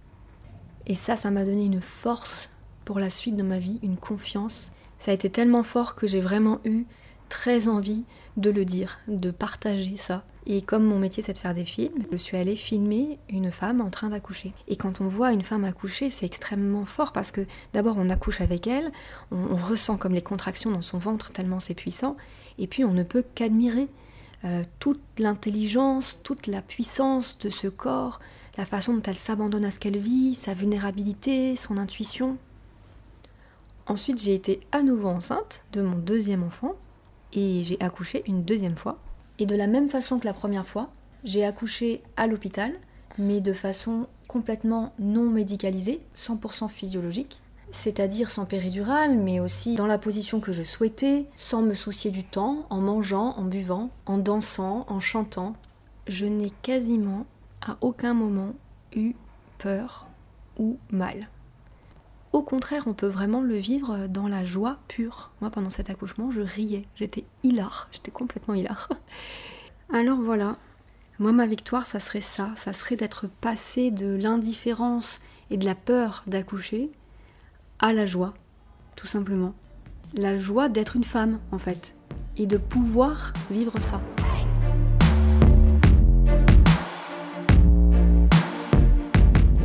Et 0.87 0.95
ça, 0.95 1.17
ça 1.17 1.31
m'a 1.31 1.45
donné 1.45 1.65
une 1.65 1.81
force 1.81 2.51
pour 2.85 2.99
la 2.99 3.09
suite 3.09 3.37
de 3.37 3.43
ma 3.43 3.59
vie, 3.59 3.79
une 3.83 3.97
confiance. 3.97 4.73
Ça 5.01 5.11
a 5.11 5.15
été 5.15 5.31
tellement 5.31 5.63
fort 5.63 5.97
que 5.97 6.07
j'ai 6.07 6.21
vraiment 6.21 6.61
eu 6.65 6.85
très 7.31 7.69
envie 7.69 8.05
de 8.37 8.51
le 8.51 8.67
dire, 8.67 8.99
de 9.09 9.31
partager 9.31 9.97
ça. 9.97 10.25
Et 10.47 10.61
comme 10.61 10.85
mon 10.85 10.99
métier 10.99 11.23
c'est 11.23 11.33
de 11.33 11.39
faire 11.39 11.55
des 11.55 11.65
films, 11.65 12.05
je 12.13 12.17
suis 12.17 12.37
allée 12.37 12.55
filmer 12.55 13.19
une 13.31 13.51
femme 13.51 13.81
en 13.81 13.89
train 13.89 14.11
d'accoucher. 14.11 14.53
Et 14.69 14.77
quand 14.77 15.01
on 15.01 15.07
voit 15.07 15.33
une 15.33 15.41
femme 15.43 15.65
accoucher, 15.65 16.11
c'est 16.11 16.27
extrêmement 16.27 16.85
fort 16.85 17.13
parce 17.13 17.31
que 17.33 17.47
d'abord 17.73 17.97
on 17.99 18.11
accouche 18.11 18.43
avec 18.43 18.67
elle, 18.67 18.93
on, 19.31 19.57
ressent 19.57 19.97
comme 19.97 20.15
les 20.15 20.23
contractions 20.23 20.71
dans 20.71 20.83
son 20.83 20.99
ventre 20.99 21.33
tellement 21.33 21.61
c'est 21.61 21.75
puissant, 21.75 22.17
et 22.59 22.67
puis 22.67 22.85
on 22.85 22.93
ne 22.93 23.03
peut 23.03 23.25
qu'admirer 23.35 23.89
euh, 24.45 24.63
toute 24.81 25.01
l'intelligence, 25.19 26.19
toute 26.23 26.47
la 26.47 26.61
puissance 26.61 27.39
de 27.39 27.49
ce 27.49 27.69
corps, 27.69 28.21
la 28.59 28.67
façon 28.67 28.95
dont 28.95 29.03
elle 29.07 29.19
s'abandonne 29.19 29.65
à 29.65 29.71
ce 29.71 29.79
qu'elle 29.79 29.99
vit, 29.99 30.35
sa 30.35 30.53
vulnérabilité, 30.53 31.57
son 31.57 31.79
intuition. 31.79 32.37
Ensuite 33.91 34.23
j'ai 34.23 34.37
été 34.37 34.61
à 34.71 34.85
nouveau 34.85 35.09
enceinte 35.09 35.65
de 35.73 35.83
mon 35.83 35.99
deuxième 35.99 36.45
enfant, 36.45 36.75
et 37.33 37.65
j'ai 37.65 37.77
accouché 37.81 38.23
une 38.29 38.45
deuxième 38.45 38.77
fois. 38.77 39.01
Et 39.41 39.47
de 39.47 39.57
la 39.57 39.67
même 39.67 39.89
façon 39.89 40.21
que 40.21 40.27
la 40.27 40.33
première 40.33 40.69
fois, 40.69 40.91
j'ai 41.25 41.45
accouché 41.45 42.01
à 42.17 42.29
l'hôpital, 42.29 42.73
mais 43.19 43.41
de 43.41 43.53
façon 43.53 44.07
complètement 44.29 44.93
non 45.01 45.29
médicalisée, 45.29 46.01
100% 46.17 46.69
physiologique, 46.69 47.41
c'est-à-dire 47.73 48.31
sans 48.31 48.45
péridurale, 48.45 49.19
mais 49.19 49.41
aussi 49.41 49.75
dans 49.75 49.89
la 49.89 49.99
position 49.99 50.39
que 50.39 50.53
je 50.53 50.63
souhaitais, 50.63 51.27
sans 51.35 51.61
me 51.61 51.75
soucier 51.75 52.13
du 52.13 52.23
temps, 52.23 52.67
en 52.71 52.81
mangeant, 52.81 53.35
en 53.39 53.43
buvant, 53.43 53.91
en 54.07 54.19
dansant, 54.19 54.87
en 54.89 55.01
chantant. 55.01 55.57
Je 56.07 56.27
n'ai 56.27 56.51
quasiment 56.63 57.27
à 57.61 57.77
aucun 57.81 58.15
moment 58.15 58.53
eu 58.95 59.15
peur 59.59 60.07
ou 60.61 60.79
mal. 60.93 61.29
Au 62.33 62.43
contraire, 62.43 62.85
on 62.87 62.95
peut 62.95 63.09
vraiment 63.09 63.41
le 63.41 63.57
vivre 63.57 64.07
dans 64.07 64.29
la 64.29 64.45
joie 64.45 64.79
pure. 64.87 65.33
Moi, 65.41 65.51
pendant 65.51 65.71
cet 65.71 65.91
accouchement, 65.91 66.31
je 66.31 66.43
riais. 66.43 66.87
J'étais 66.95 67.25
hilar. 67.43 67.89
J'étais 67.91 68.13
complètement 68.13 68.55
hilar. 68.55 68.89
Alors 69.93 70.21
voilà. 70.21 70.57
Moi, 71.19 71.33
ma 71.33 71.49
victoire, 71.49 71.87
ça 71.87 71.99
serait 71.99 72.21
ça. 72.21 72.51
Ça 72.55 72.73
serait 72.73 72.95
d'être 72.95 73.27
passé 73.41 73.91
de 73.91 74.15
l'indifférence 74.15 75.21
et 75.51 75.57
de 75.57 75.65
la 75.65 75.75
peur 75.75 76.23
d'accoucher 76.29 76.93
à 77.81 77.93
la 77.93 78.07
joie. 78.07 78.33
Tout 78.95 79.09
simplement. 79.09 79.53
La 80.15 80.39
joie 80.39 80.69
d'être 80.69 80.95
une 80.95 81.05
femme, 81.05 81.41
en 81.51 81.59
fait. 81.59 81.97
Et 82.37 82.47
de 82.47 82.59
pouvoir 82.59 83.33
vivre 83.51 83.81
ça. 83.81 84.01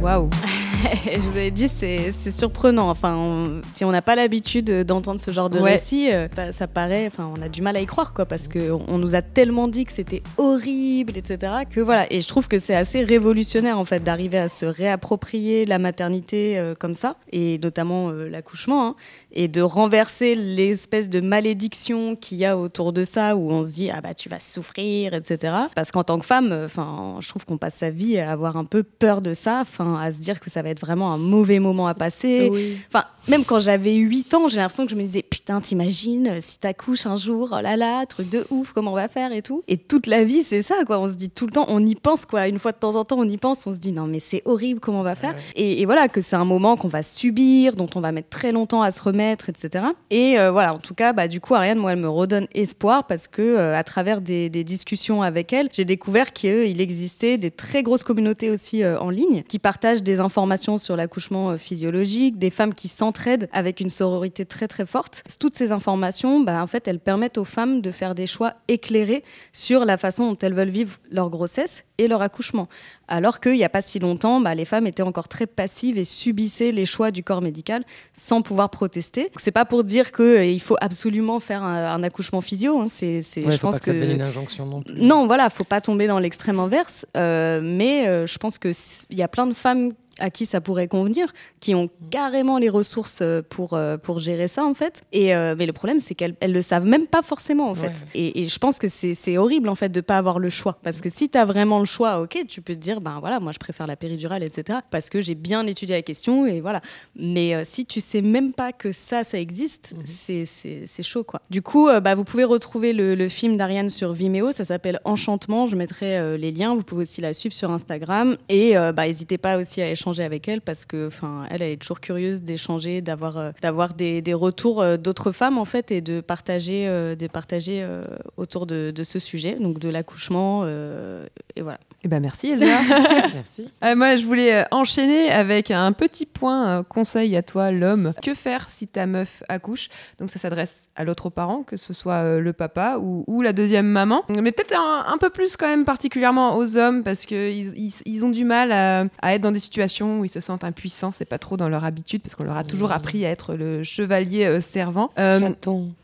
Waouh 0.01 0.30
je 1.06 1.20
vous 1.20 1.38
avais 1.38 1.52
dit, 1.52 1.68
c'est 1.68 2.12
surprenant. 2.32 2.90
Enfin, 2.90 3.62
si 3.68 3.86
on 3.86 3.92
n'a 3.92 4.02
pas 4.02 4.16
l'habitude 4.16 4.70
d'entendre 4.84 5.20
ce 5.20 5.32
genre 5.32 5.50
de 5.50 5.60
récit, 5.60 6.12
euh, 6.12 6.28
bah, 6.36 6.52
ça 6.52 6.68
paraît. 6.68 7.08
Enfin, 7.08 7.32
on 7.36 7.42
a 7.42 7.50
du 7.50 7.62
mal 7.62 7.76
à 7.76 7.82
y 7.82 7.86
croire, 7.86 8.14
quoi, 8.14 8.26
parce 8.26 8.48
qu'on 8.48 8.84
on 8.88 8.98
nous 8.98 9.16
a 9.16 9.22
tellement 9.22 9.68
dit 9.68 9.86
que 9.86 9.92
c'était 9.92 10.22
horrible, 10.38 11.18
etc. 11.18 11.54
Que 11.70 11.80
voilà. 11.80 12.12
Et 12.12 12.22
je 12.22 12.28
trouve 12.28 12.48
que 12.48 12.58
c'est 12.58 12.76
assez 12.76 13.04
révolutionnaire, 13.04 13.80
en 13.80 13.86
fait, 13.86 14.04
d'arriver 14.04 14.38
à 14.38 14.50
se 14.50 14.66
réapproprier 14.66 15.66
la 15.66 15.80
maternité 15.80 16.58
euh, 16.58 16.76
comme 16.76 16.94
ça, 16.94 17.18
et 17.32 17.60
notamment 17.60 18.10
euh, 18.10 18.30
l'accouchement, 18.30 18.88
hein, 18.88 18.96
et 19.32 19.48
de 19.48 19.62
renverser 19.62 20.36
l'espèce 20.36 21.10
de 21.10 21.22
malédiction 21.22 22.16
qu'il 22.16 22.38
y 22.38 22.46
a 22.46 22.58
autour 22.58 22.94
de 22.94 23.04
ça, 23.04 23.36
où 23.36 23.52
on 23.52 23.66
se 23.66 23.72
dit 23.72 23.90
ah 23.92 24.02
bah 24.02 24.14
tu 24.14 24.30
vas 24.30 24.40
souffrir, 24.40 25.14
etc. 25.14 25.54
Parce 25.76 25.92
qu'en 25.92 26.04
tant 26.04 26.20
que 26.20 26.26
femme, 26.26 26.56
enfin, 26.66 27.18
je 27.20 27.28
trouve 27.28 27.46
qu'on 27.46 27.58
passe 27.58 27.76
sa 27.76 27.90
vie 27.90 28.18
à 28.18 28.32
avoir 28.32 28.58
un 28.58 28.66
peu 28.66 28.84
peur 28.84 29.22
de 29.22 29.34
ça, 29.34 29.60
enfin, 29.62 29.98
à 30.00 30.12
se 30.12 30.20
dire 30.20 30.40
que 30.40 30.50
ça 30.50 30.62
va 30.62 30.70
être 30.70 30.75
vraiment 30.80 31.12
un 31.12 31.18
mauvais 31.18 31.60
moment 31.60 31.88
à 31.88 31.94
passer. 31.94 32.78
Enfin, 32.88 33.06
même 33.28 33.44
quand 33.44 33.60
j'avais 33.60 33.96
8 33.96 34.34
ans, 34.36 34.50
j'ai 34.50 34.58
l'impression 34.58 34.86
que 34.86 34.92
je 34.92 34.96
me 34.96 35.02
disais 35.02 35.24
putain, 35.24 35.60
t'imagines 35.60 36.28
euh, 36.28 36.38
si 36.40 36.60
t'accouches 36.60 37.08
un 37.08 37.16
jour, 37.16 37.50
oh 37.52 37.62
là 37.62 37.76
là, 37.76 38.06
truc 38.06 38.30
de 38.30 38.46
ouf, 38.52 38.72
comment 38.72 38.92
on 38.92 38.96
va 38.96 39.08
faire 39.08 39.32
et 39.32 39.42
tout. 39.42 39.64
Et 39.68 39.78
toute 39.78 40.08
la 40.08 40.24
vie, 40.24 40.44
c'est 40.44 40.62
ça, 40.62 40.76
quoi. 40.86 41.00
On 41.00 41.10
se 41.10 41.16
dit 41.16 41.30
tout 41.30 41.48
le 41.48 41.52
temps, 41.52 41.66
on 41.70 41.84
y 41.86 41.96
pense, 41.96 42.26
quoi. 42.26 42.48
Une 42.48 42.60
fois 42.60 42.72
de 42.72 42.78
temps 42.78 42.96
en 42.96 43.04
temps, 43.04 43.18
on 43.18 43.28
y 43.28 43.38
pense, 43.38 43.66
on 43.66 43.74
se 43.74 43.80
dit 43.80 43.92
non, 43.92 44.06
mais 44.06 44.20
c'est 44.20 44.44
horrible, 44.46 44.80
comment 44.80 45.00
on 45.00 45.04
va 45.04 45.16
faire. 45.16 45.36
Et, 45.56 45.86
voilà, 45.86 46.08
que 46.08 46.22
c'est 46.22 46.36
un 46.36 46.46
moment 46.46 46.78
qu'on 46.78 46.88
va 46.88 47.04
subir, 47.04 47.76
dont 47.76 47.88
on 47.96 48.02
va 48.02 48.12
mettre 48.12 48.30
très 48.30 48.52
longtemps 48.52 48.82
à 48.82 48.92
se 48.92 49.02
remettre, 49.02 49.50
etc. 49.50 49.86
Et 50.10 50.40
euh, 50.40 50.52
voilà, 50.52 50.74
en 50.74 50.80
tout 50.80 50.94
cas, 50.94 51.14
bah, 51.14 51.28
du 51.28 51.40
coup, 51.40 51.56
Ariane, 51.56 51.78
moi, 51.78 51.94
elle 51.94 52.00
me 52.00 52.10
redonne 52.10 52.48
espoir 52.54 53.08
parce 53.08 53.28
que 53.28 53.42
euh, 53.42 53.76
à 53.76 53.84
travers 53.84 54.22
des, 54.22 54.50
discussions 54.50 55.22
avec 55.22 55.54
elle, 55.54 55.70
j'ai 55.72 55.86
découvert 55.86 56.34
qu'il 56.34 56.82
existait 56.82 57.38
des 57.38 57.52
très 57.52 57.84
grosses 57.84 58.04
communautés 58.04 58.50
aussi 58.50 58.84
en 58.86 59.10
ligne 59.10 59.44
qui 59.48 59.60
partagent 59.60 60.02
des 60.02 60.20
informations 60.20 60.64
sur 60.78 60.95
l'accouchement 60.95 61.57
physiologique, 61.57 62.38
des 62.38 62.49
femmes 62.49 62.74
qui 62.74 62.91
entraide 63.01 63.49
avec 63.51 63.80
une 63.80 63.89
sororité 63.89 64.45
très 64.45 64.68
très 64.68 64.86
forte. 64.86 65.24
Toutes 65.39 65.55
ces 65.55 65.72
informations, 65.72 66.39
bah, 66.39 66.61
en 66.61 66.68
fait, 66.68 66.88
elles 66.88 66.99
permettent 66.99 67.38
aux 67.38 67.45
femmes 67.45 67.82
de 67.82 67.91
faire 67.91 68.16
des 68.16 68.28
choix 68.28 68.53
éclairés 68.68 69.24
sur 69.53 69.86
la 69.86 69.97
façon 69.97 70.32
dont 70.32 70.38
elles 70.41 70.53
veulent 70.53 70.70
vivre 70.70 70.97
leur 71.11 71.30
grossesse 71.30 71.84
et 71.97 72.07
leur 72.07 72.22
accouchement. 72.22 72.68
Alors 73.07 73.39
qu'il 73.39 73.53
n'y 73.53 73.63
a 73.63 73.70
pas 73.70 73.82
si 73.82 73.99
longtemps, 73.99 74.41
bah, 74.41 74.55
les 74.55 74.66
femmes 74.66 74.88
étaient 74.88 75.03
encore 75.03 75.28
très 75.28 75.45
passives 75.45 75.97
et 75.97 76.03
subissaient 76.03 76.72
les 76.72 76.86
choix 76.86 77.11
du 77.11 77.24
corps 77.24 77.41
médical 77.41 77.84
sans 78.13 78.41
pouvoir 78.41 78.70
protester. 78.70 79.32
C'est 79.36 79.51
pas 79.51 79.66
pour 79.66 79.84
dire 79.84 80.11
qu'il 80.11 80.26
euh, 80.26 80.59
faut 80.59 80.78
absolument 80.82 81.39
faire 81.39 81.63
un, 81.63 82.03
accouchement 82.03 82.41
physio. 82.41 82.80
Hein. 82.80 82.88
C'est, 82.89 83.22
je 83.22 83.57
pense 83.57 83.80
que, 83.80 83.91
ça 83.91 84.13
une 84.13 84.22
injonction 84.22 84.66
non 84.66 84.82
plus. 84.82 85.01
Non, 85.01 85.28
voilà, 85.28 85.49
faut 85.49 85.63
pas 85.63 85.82
tomber 85.82 86.07
dans 86.07 86.20
l'extrême 86.20 86.59
inverse. 86.59 87.05
Euh, 87.16 87.61
mais 87.63 88.07
euh, 88.07 88.26
je 88.28 88.38
pense 88.38 88.57
qu'il 88.57 88.74
y 89.11 89.24
a 89.24 89.28
plein 89.28 89.47
de 89.47 89.53
femmes 89.53 89.93
à 90.20 90.30
qui 90.30 90.45
ça 90.45 90.61
pourrait 90.61 90.88
convenir, 90.88 91.28
qui 91.59 91.76
ont 91.76 91.89
carrément 92.09 92.57
les 92.57 92.70
ressources 92.70 93.20
euh, 93.22 93.41
pour, 93.47 93.74
euh, 93.74 93.97
pour 93.97 94.20
gérer 94.20 94.47
ça 94.47 94.63
en 94.66 94.74
fait. 94.74 95.03
Et, 95.11 95.36
euh, 95.36 95.55
mais 95.57 95.66
le 95.66 95.74
problème, 95.74 95.99
c'est 95.99 96.16
qu'elles 96.16 96.36
elles 96.39 96.53
le 96.53 96.61
savent 96.61 96.86
même 96.86 97.07
pas 97.07 97.22
forcément 97.22 97.70
en 97.70 97.76
fait. 97.76 98.05
Et, 98.13 98.45
je 98.45 98.59
pense 98.59 98.80
que 98.80 98.88
c'est 98.88 99.38
horrible 99.38 99.70
en 99.70 99.76
fait 99.76 99.89
de 99.89 100.01
pas 100.01 100.18
avoir 100.18 100.39
le 100.39 100.49
choix. 100.49 100.78
Parce 100.84 101.01
que 101.01 101.09
si 101.09 101.30
tu 101.30 101.38
as 101.38 101.45
vraiment 101.45 101.80
le 101.80 101.86
choix, 101.86 102.22
ok, 102.22 102.45
tu 102.47 102.61
peux 102.61 102.76
te 102.76 102.80
dire, 102.80 103.01
ben 103.01 103.20
voilà, 103.20 103.39
moi 103.39 103.51
je 103.51 103.59
préfère 103.59 103.88
la 103.88 103.95
péridurale, 103.95 104.43
etc. 104.43 104.80
Parce 104.91 105.09
que 105.09 105.22
j'ai 105.22 105.36
bien 105.36 105.66
étudié 105.68 105.95
la 105.95 106.01
question 106.01 106.45
et 106.45 106.61
voilà. 106.61 106.82
Mais 107.16 107.66
si 107.66 107.86
tu 107.86 108.01
sais 108.01 108.22
même 108.22 108.53
pas 108.53 108.72
que 108.72 108.91
ça, 108.91 109.24
ça 109.24 109.39
existe, 109.39 109.95
mhm. 109.97 110.45
c'est 110.45 111.03
chaud 111.03 111.24
quoi. 111.24 111.41
Du 111.49 111.61
coup, 111.61 111.89
bah, 112.01 112.16
vous 112.16 112.24
pouvez 112.24 112.43
retrouver 112.43 112.93
le, 112.93 113.16
le 113.16 113.30
film 113.30 113.57
d'Ariane 113.57 113.89
sur 113.89 114.13
Vimeo, 114.13 114.51
ça 114.51 114.63
s'appelle 114.63 114.99
Enchantement. 115.05 115.66
Je 115.66 115.76
mettrai 115.76 116.38
les 116.38 116.51
liens. 116.51 116.76
Vous 116.76 116.84
pouvez 116.84 117.03
aussi 117.03 117.22
la 117.22 117.34
suivre 117.34 117.55
sur 117.55 117.72
Instagram. 117.72 118.38
Et 118.49 118.76
bah, 118.76 119.07
n'hésitez 119.07 119.38
pas 119.38 119.57
aussi 119.57 119.82
à 119.82 119.89
échanger 119.89 120.05
d'échanger 120.06 120.24
avec 120.24 120.47
elle 120.47 120.62
parce 120.62 120.86
que, 120.86 121.08
enfin, 121.08 121.45
elle, 121.49 121.62
elle 121.64 121.72
est 121.72 121.78
toujours 121.82 121.99
curieuse 121.99 122.43
d'échanger, 122.43 123.01
d'avoir, 123.01 123.38
euh, 123.38 123.51
d'avoir 123.62 123.93
des, 123.95 124.22
des 124.22 124.34
retours 124.36 124.82
euh, 124.82 124.97
d'autres 124.97 125.32
femmes 125.32 125.58
en 125.58 125.66
fait 125.66 125.91
et 125.91 126.01
de 126.01 126.22
partager, 126.22 126.88
euh, 126.88 127.16
de 127.16 127.28
partager 127.28 127.82
euh, 127.82 128.03
autour 128.38 128.68
de, 128.68 128.91
de 128.91 129.03
ce 129.03 129.18
sujet, 129.18 129.56
donc 129.60 129.80
de 129.80 129.89
l'accouchement 129.89 130.62
euh, 130.64 131.26
et 131.56 131.62
voilà. 131.62 131.80
Eh 132.03 132.08
ben 132.08 132.20
merci 132.20 132.49
Elsa. 132.51 132.66
Merci. 133.34 133.68
Euh, 133.84 133.95
moi, 133.95 134.16
je 134.16 134.26
voulais 134.28 134.64
enchaîner 134.70 135.32
avec 135.32 135.72
un 135.72 135.91
petit 135.91 136.28
point 136.28 136.84
conseil 136.84 137.36
à 137.36 137.41
toi, 137.41 137.72
l'homme. 137.72 138.14
Que 138.22 138.36
faire 138.36 138.70
si 138.70 138.88
ta 138.88 139.08
meuf 139.08 139.41
accouche? 139.49 139.89
Donc, 140.20 140.30
ça 140.30 140.38
s'adresse 140.38 140.89
à 140.95 141.03
l'autre 141.03 141.32
parent, 141.32 141.64
que 141.64 141.78
ce 141.78 141.93
soit 141.93 142.14
euh, 142.22 142.39
le 142.39 142.53
papa 142.53 142.97
ou, 143.01 143.24
ou 143.26 143.41
la 143.41 143.53
deuxième 143.53 143.88
maman. 143.88 144.22
Mais 144.39 144.51
peut-être 144.51 144.78
un, 144.78 145.06
un 145.12 145.18
peu 145.18 145.32
plus 145.32 145.58
quand 145.58 145.68
même 145.68 145.84
particulièrement 145.84 146.58
aux 146.58 146.78
hommes 146.78 147.03
parce 147.03 147.26
qu'ils 147.26 147.76
ils, 147.76 147.93
ils 148.06 148.24
ont 148.24 148.30
du 148.30 148.45
mal 148.45 148.72
à, 148.72 149.06
à 149.24 149.34
être 149.34 149.41
dans 149.41 149.51
des 149.51 149.60
situations 149.60 149.95
où 150.04 150.26
ils 150.26 150.30
se 150.30 150.39
sentent 150.39 150.64
impuissants. 150.64 151.12
C'est 151.12 151.26
pas 151.26 151.38
trop 151.39 151.58
dans 151.58 151.70
leur 151.70 151.86
habitude 151.86 152.22
parce 152.22 152.36
qu'on 152.36 152.43
leur 152.43 152.58
a 152.58 152.64
toujours 152.64 152.91
appris 152.91 153.26
à 153.26 153.30
être 153.30 153.56
le 153.56 153.84
chevalier 153.84 154.46
euh, 154.46 154.62
servant. 154.62 155.12
Euh, 155.20 155.39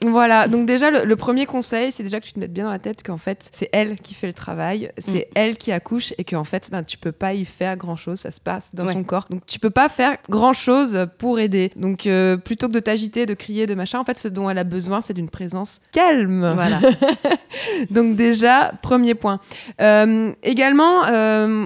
voilà, 0.05 0.47
donc 0.47 0.65
déjà 0.65 0.91
le, 0.91 1.03
le 1.05 1.15
premier 1.15 1.45
conseil, 1.45 1.91
c'est 1.91 2.03
déjà 2.03 2.19
que 2.19 2.25
tu 2.25 2.33
te 2.33 2.39
mettes 2.39 2.53
bien 2.53 2.65
dans 2.65 2.71
la 2.71 2.79
tête 2.79 3.03
qu'en 3.03 3.17
fait 3.17 3.49
c'est 3.53 3.69
elle 3.73 3.95
qui 3.99 4.13
fait 4.13 4.27
le 4.27 4.33
travail, 4.33 4.91
c'est 4.97 5.29
elle 5.35 5.57
qui 5.57 5.71
accouche 5.71 6.13
et 6.17 6.23
qu'en 6.23 6.43
fait 6.43 6.69
ben, 6.71 6.83
tu 6.83 6.97
peux 6.97 7.11
pas 7.11 7.33
y 7.33 7.45
faire 7.45 7.77
grand 7.77 7.95
chose, 7.95 8.19
ça 8.19 8.31
se 8.31 8.39
passe 8.39 8.73
dans 8.75 8.85
Ouais. 8.85 8.93
son 8.93 9.03
corps. 9.03 9.25
Donc 9.29 9.45
tu 9.45 9.59
peux 9.59 9.69
pas 9.69 9.89
faire 9.89 10.17
grand 10.29 10.53
chose 10.53 11.07
pour 11.17 11.39
aider. 11.39 11.71
Donc 11.75 12.07
euh, 12.07 12.37
plutôt 12.37 12.67
que 12.67 12.73
de 12.73 12.79
t'agiter, 12.79 13.25
de 13.25 13.33
crier, 13.33 13.67
de 13.67 13.75
machin, 13.75 13.99
en 13.99 14.03
fait 14.03 14.17
ce 14.17 14.27
dont 14.27 14.49
elle 14.49 14.57
a 14.57 14.63
besoin 14.63 15.01
c'est 15.01 15.13
d'une 15.13 15.29
présence 15.29 15.79
calme. 15.91 16.51
Voilà. 16.55 16.79
Donc 17.89 18.15
déjà, 18.15 18.71
premier 18.81 19.15
point. 19.15 19.39
Également, 20.43 21.01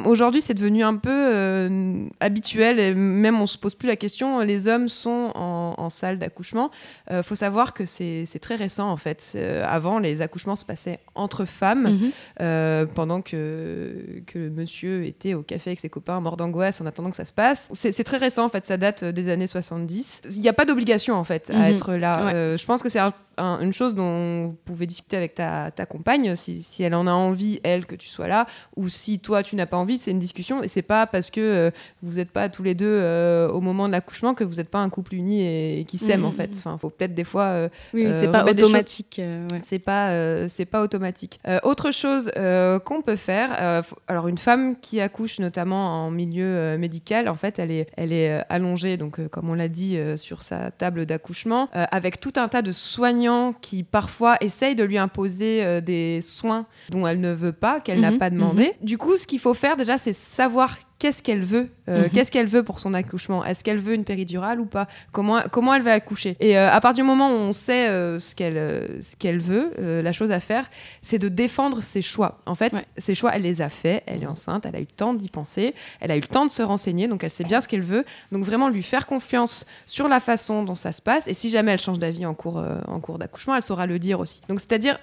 aujourd'hui, 0.05 0.41
c'est 0.41 0.53
devenu 0.53 0.83
un 0.83 0.95
peu 0.95 1.99
habituel, 2.19 2.79
et 2.79 2.93
même 2.93 3.41
on 3.41 3.47
se 3.47 3.57
pose 3.57 3.75
plus 3.75 3.87
la 3.87 3.95
question, 3.95 4.39
les 4.39 4.67
hommes 4.67 4.87
sont 4.87 5.31
en, 5.35 5.64
en 5.77 5.89
salle 5.89 6.19
d'accouchement. 6.19 6.69
Il 7.11 7.23
faut 7.23 7.35
savoir 7.35 7.73
que 7.73 7.85
c'est 7.85 8.25
très 8.41 8.55
récent, 8.55 8.89
en 8.89 8.97
fait. 8.97 9.33
Euh, 9.35 9.63
avant, 9.67 9.99
les 9.99 10.21
accouchements 10.21 10.55
se 10.55 10.65
passaient 10.65 10.99
entre 11.15 11.45
femmes, 11.45 11.83
Mhm. 11.95 12.11
euh, 12.41 12.85
pendant 12.85 13.21
que, 13.21 14.21
que 14.27 14.37
le 14.39 14.49
monsieur 14.49 15.05
était 15.05 15.33
au 15.33 15.41
café 15.41 15.71
avec 15.71 15.79
ses 15.79 15.89
copains, 15.89 16.19
mort 16.19 16.37
d'angoisse, 16.37 16.81
en 16.81 16.85
attendant 16.85 17.09
que 17.09 17.15
ça 17.15 17.25
se 17.25 17.33
passe. 17.33 17.69
C'est 17.73 18.03
très 18.03 18.17
récent, 18.17 18.45
en 18.45 18.49
fait, 18.49 18.65
ça 18.65 18.77
date 18.77 19.03
des 19.03 19.27
années 19.29 19.47
70. 19.47 20.21
Il 20.31 20.41
n'y 20.41 20.49
a 20.49 20.53
pas 20.53 20.65
d'obligation, 20.65 21.15
en 21.15 21.23
fait, 21.23 21.49
à 21.49 21.53
Mhm. 21.57 21.63
être 21.75 21.93
là. 21.95 22.25
Ouais. 22.25 22.33
Euh, 22.33 22.57
je 22.57 22.65
pense 22.65 22.83
que 22.83 22.89
c'est 22.89 22.99
un- 22.99 23.13
un- 23.37 23.59
une 23.59 23.73
chose 23.73 23.93
dont 23.95 24.45
vous 24.47 24.57
pouvez 24.63 24.85
discuter 24.85 25.17
avec 25.17 25.33
ta, 25.33 25.69
ta 25.71 25.85
compagne, 25.85 26.35
si, 26.37 26.61
si 26.63 26.83
elle 26.83 26.95
en 26.95 27.05
a 27.05 27.11
envie, 27.11 27.59
elle, 27.63 27.85
que 27.85 27.95
tu 27.95 28.07
sois 28.07 28.27
là, 28.29 28.45
ou 28.77 28.87
si 28.87 29.19
toi, 29.19 29.43
tu 29.43 29.57
n'as 29.57 29.65
pas 29.65 29.75
envie, 29.75 29.97
c'est 29.97 30.11
une 30.11 30.19
discussion, 30.19 30.63
et 30.63 30.69
c'est 30.69 30.81
pas 30.81 31.05
parce 31.05 31.29
que 31.31 31.41
euh, 31.41 31.71
vous 32.01 32.13
n'êtes 32.15 32.31
pas 32.31 32.47
tous 32.47 32.63
les 32.63 32.75
deux 32.75 32.85
euh, 32.87 33.49
au 33.49 33.59
moment 33.59 33.87
de 33.87 33.91
l'accouchement 33.91 34.33
que 34.35 34.45
vous 34.45 34.55
n'êtes 34.55 34.69
pas 34.69 34.79
un 34.79 34.89
couple 34.89 35.15
uni 35.15 35.41
et, 35.41 35.54
qui 35.87 35.97
s'aime, 35.97 36.21
Mhm. 36.21 36.25
en 36.27 36.31
fait. 36.31 36.49
Enfin, 36.57 36.77
faut 36.79 36.89
peut-être 36.89 37.13
des 37.13 37.23
fois... 37.23 37.43
euh, 37.45 37.69
Oui, 37.93 38.05
Euh, 38.05 38.11
c'est 38.13 38.27
pas 38.31 38.41
remettre 38.41 38.55
des 38.57 38.61
choses- 38.61 38.69
automatique. 38.71 39.17
euh, 39.19 39.41
ouais. 39.51 39.61
c'est 39.63 39.79
pas, 39.79 40.11
euh, 40.11 40.47
c'est 40.49 40.65
pas 40.65 40.81
automatique. 40.81 41.39
Euh, 41.47 41.59
autre 41.63 41.91
chose 41.91 42.31
euh, 42.37 42.79
qu'on 42.79 43.01
peut 43.01 43.15
faire, 43.15 43.49
euh, 43.61 43.81
alors 44.07 44.27
une 44.27 44.37
femme 44.37 44.75
qui 44.79 44.99
accouche 45.01 45.39
notamment 45.39 46.05
en 46.05 46.11
milieu 46.11 46.45
euh, 46.45 46.77
médical, 46.77 47.27
en 47.29 47.35
fait, 47.35 47.59
elle 47.59 47.71
est, 47.71 47.87
elle 47.97 48.11
est 48.13 48.31
euh, 48.39 48.41
allongée, 48.49 48.97
donc 48.97 49.19
euh, 49.19 49.27
comme 49.27 49.49
on 49.49 49.53
l'a 49.53 49.67
dit, 49.67 49.97
euh, 49.97 50.17
sur 50.17 50.41
sa 50.43 50.71
table 50.71 51.05
d'accouchement, 51.05 51.69
euh, 51.75 51.85
avec 51.91 52.19
tout 52.19 52.33
un 52.37 52.47
tas 52.47 52.61
de 52.61 52.71
soignants 52.71 53.53
qui 53.61 53.83
parfois 53.83 54.37
essayent 54.41 54.75
de 54.75 54.83
lui 54.83 54.97
imposer 54.97 55.63
euh, 55.63 55.81
des 55.81 56.19
soins 56.21 56.65
dont 56.89 57.05
elle 57.07 57.19
ne 57.19 57.33
veut 57.33 57.51
pas, 57.53 57.79
qu'elle 57.79 57.99
n'a 58.01 58.11
Mhm, 58.11 58.17
pas 58.17 58.29
demandé. 58.29 58.73
Du 58.81 58.97
coup, 58.97 59.17
ce 59.17 59.27
qu'il 59.27 59.39
faut 59.39 59.53
faire 59.53 59.77
déjà, 59.77 59.97
c'est 59.97 60.13
savoir 60.13 60.77
qu'est-ce 60.99 61.21
qu'elle 61.21 61.43
veut, 61.43 61.69
euh, 61.89 62.03
Mhm. 62.03 62.09
qu'est-ce 62.11 62.31
qu'elle 62.31 62.47
veut 62.47 62.63
pour 62.63 62.79
son 62.79 62.93
accouchement? 62.93 63.43
Est-ce 63.43 63.63
qu'elle 63.63 63.79
veut 63.79 63.93
une 63.93 64.05
péridurale 64.05 64.59
ou 64.59 64.65
pas? 64.65 64.87
Comment, 65.11 65.41
comment 65.51 65.73
elle 65.73 65.81
va 65.81 65.93
accoucher? 65.93 66.37
Et 66.39 66.57
euh, 66.57 66.71
à 66.71 66.79
partir 66.81 67.03
du 67.03 67.07
moment 67.07 67.29
où 67.29 67.33
on 67.37 67.53
sait 67.53 67.89
euh, 67.89 68.19
ce 68.19 68.33
qu'elle 68.35 68.97
ce 69.01 69.15
qu'elle 69.15 69.39
veut, 69.39 69.71
la 70.01 70.13
chose 70.13 70.31
à 70.31 70.39
faire, 70.39 70.69
c'est 71.01 71.19
de 71.19 71.27
défendre 71.29 71.81
ses 71.81 72.01
choix. 72.01 72.39
En 72.45 72.55
fait, 72.55 72.73
Ouais. 72.73 72.83
ses 72.97 73.13
choix, 73.15 73.31
elle 73.35 73.41
les 73.43 73.61
a 73.61 73.69
faits. 73.69 74.03
Elle 74.05 74.23
est 74.23 74.27
enceinte, 74.27 74.65
elle 74.65 74.75
a 74.75 74.79
eu 74.79 74.87
le 74.89 74.95
temps 74.95 75.13
d'y 75.13 75.29
penser, 75.29 75.73
elle 75.99 76.11
a 76.11 76.17
eu 76.17 76.21
le 76.21 76.27
temps 76.27 76.45
de 76.45 76.51
se 76.51 76.61
renseigner, 76.63 77.07
donc 77.07 77.23
elle 77.23 77.29
sait 77.31 77.43
bien 77.43 77.61
ce 77.61 77.67
qu'elle 77.67 77.83
veut. 77.83 78.05
Donc 78.31 78.43
vraiment 78.43 78.69
lui 78.69 78.83
faire 78.83 79.05
confiance 79.05 79.65
sur 79.85 80.07
la 80.07 80.19
façon 80.19 80.63
dont 80.63 80.75
ça 80.75 80.91
se 80.91 81.01
passe. 81.01 81.27
Et 81.27 81.33
si 81.33 81.49
jamais 81.49 81.71
elle 81.73 81.79
change 81.79 81.99
d'avis 81.99 82.25
en 82.25 82.33
cours, 82.33 82.63
en 82.87 82.99
cours 82.99 83.19
d'accouchement, 83.19 83.55
elle 83.55 83.63
saura 83.63 83.85
le 83.85 83.99
dire 83.99 84.19
aussi. 84.19 84.41
Donc 84.49 84.59
c'est-à-dire, 84.59 84.97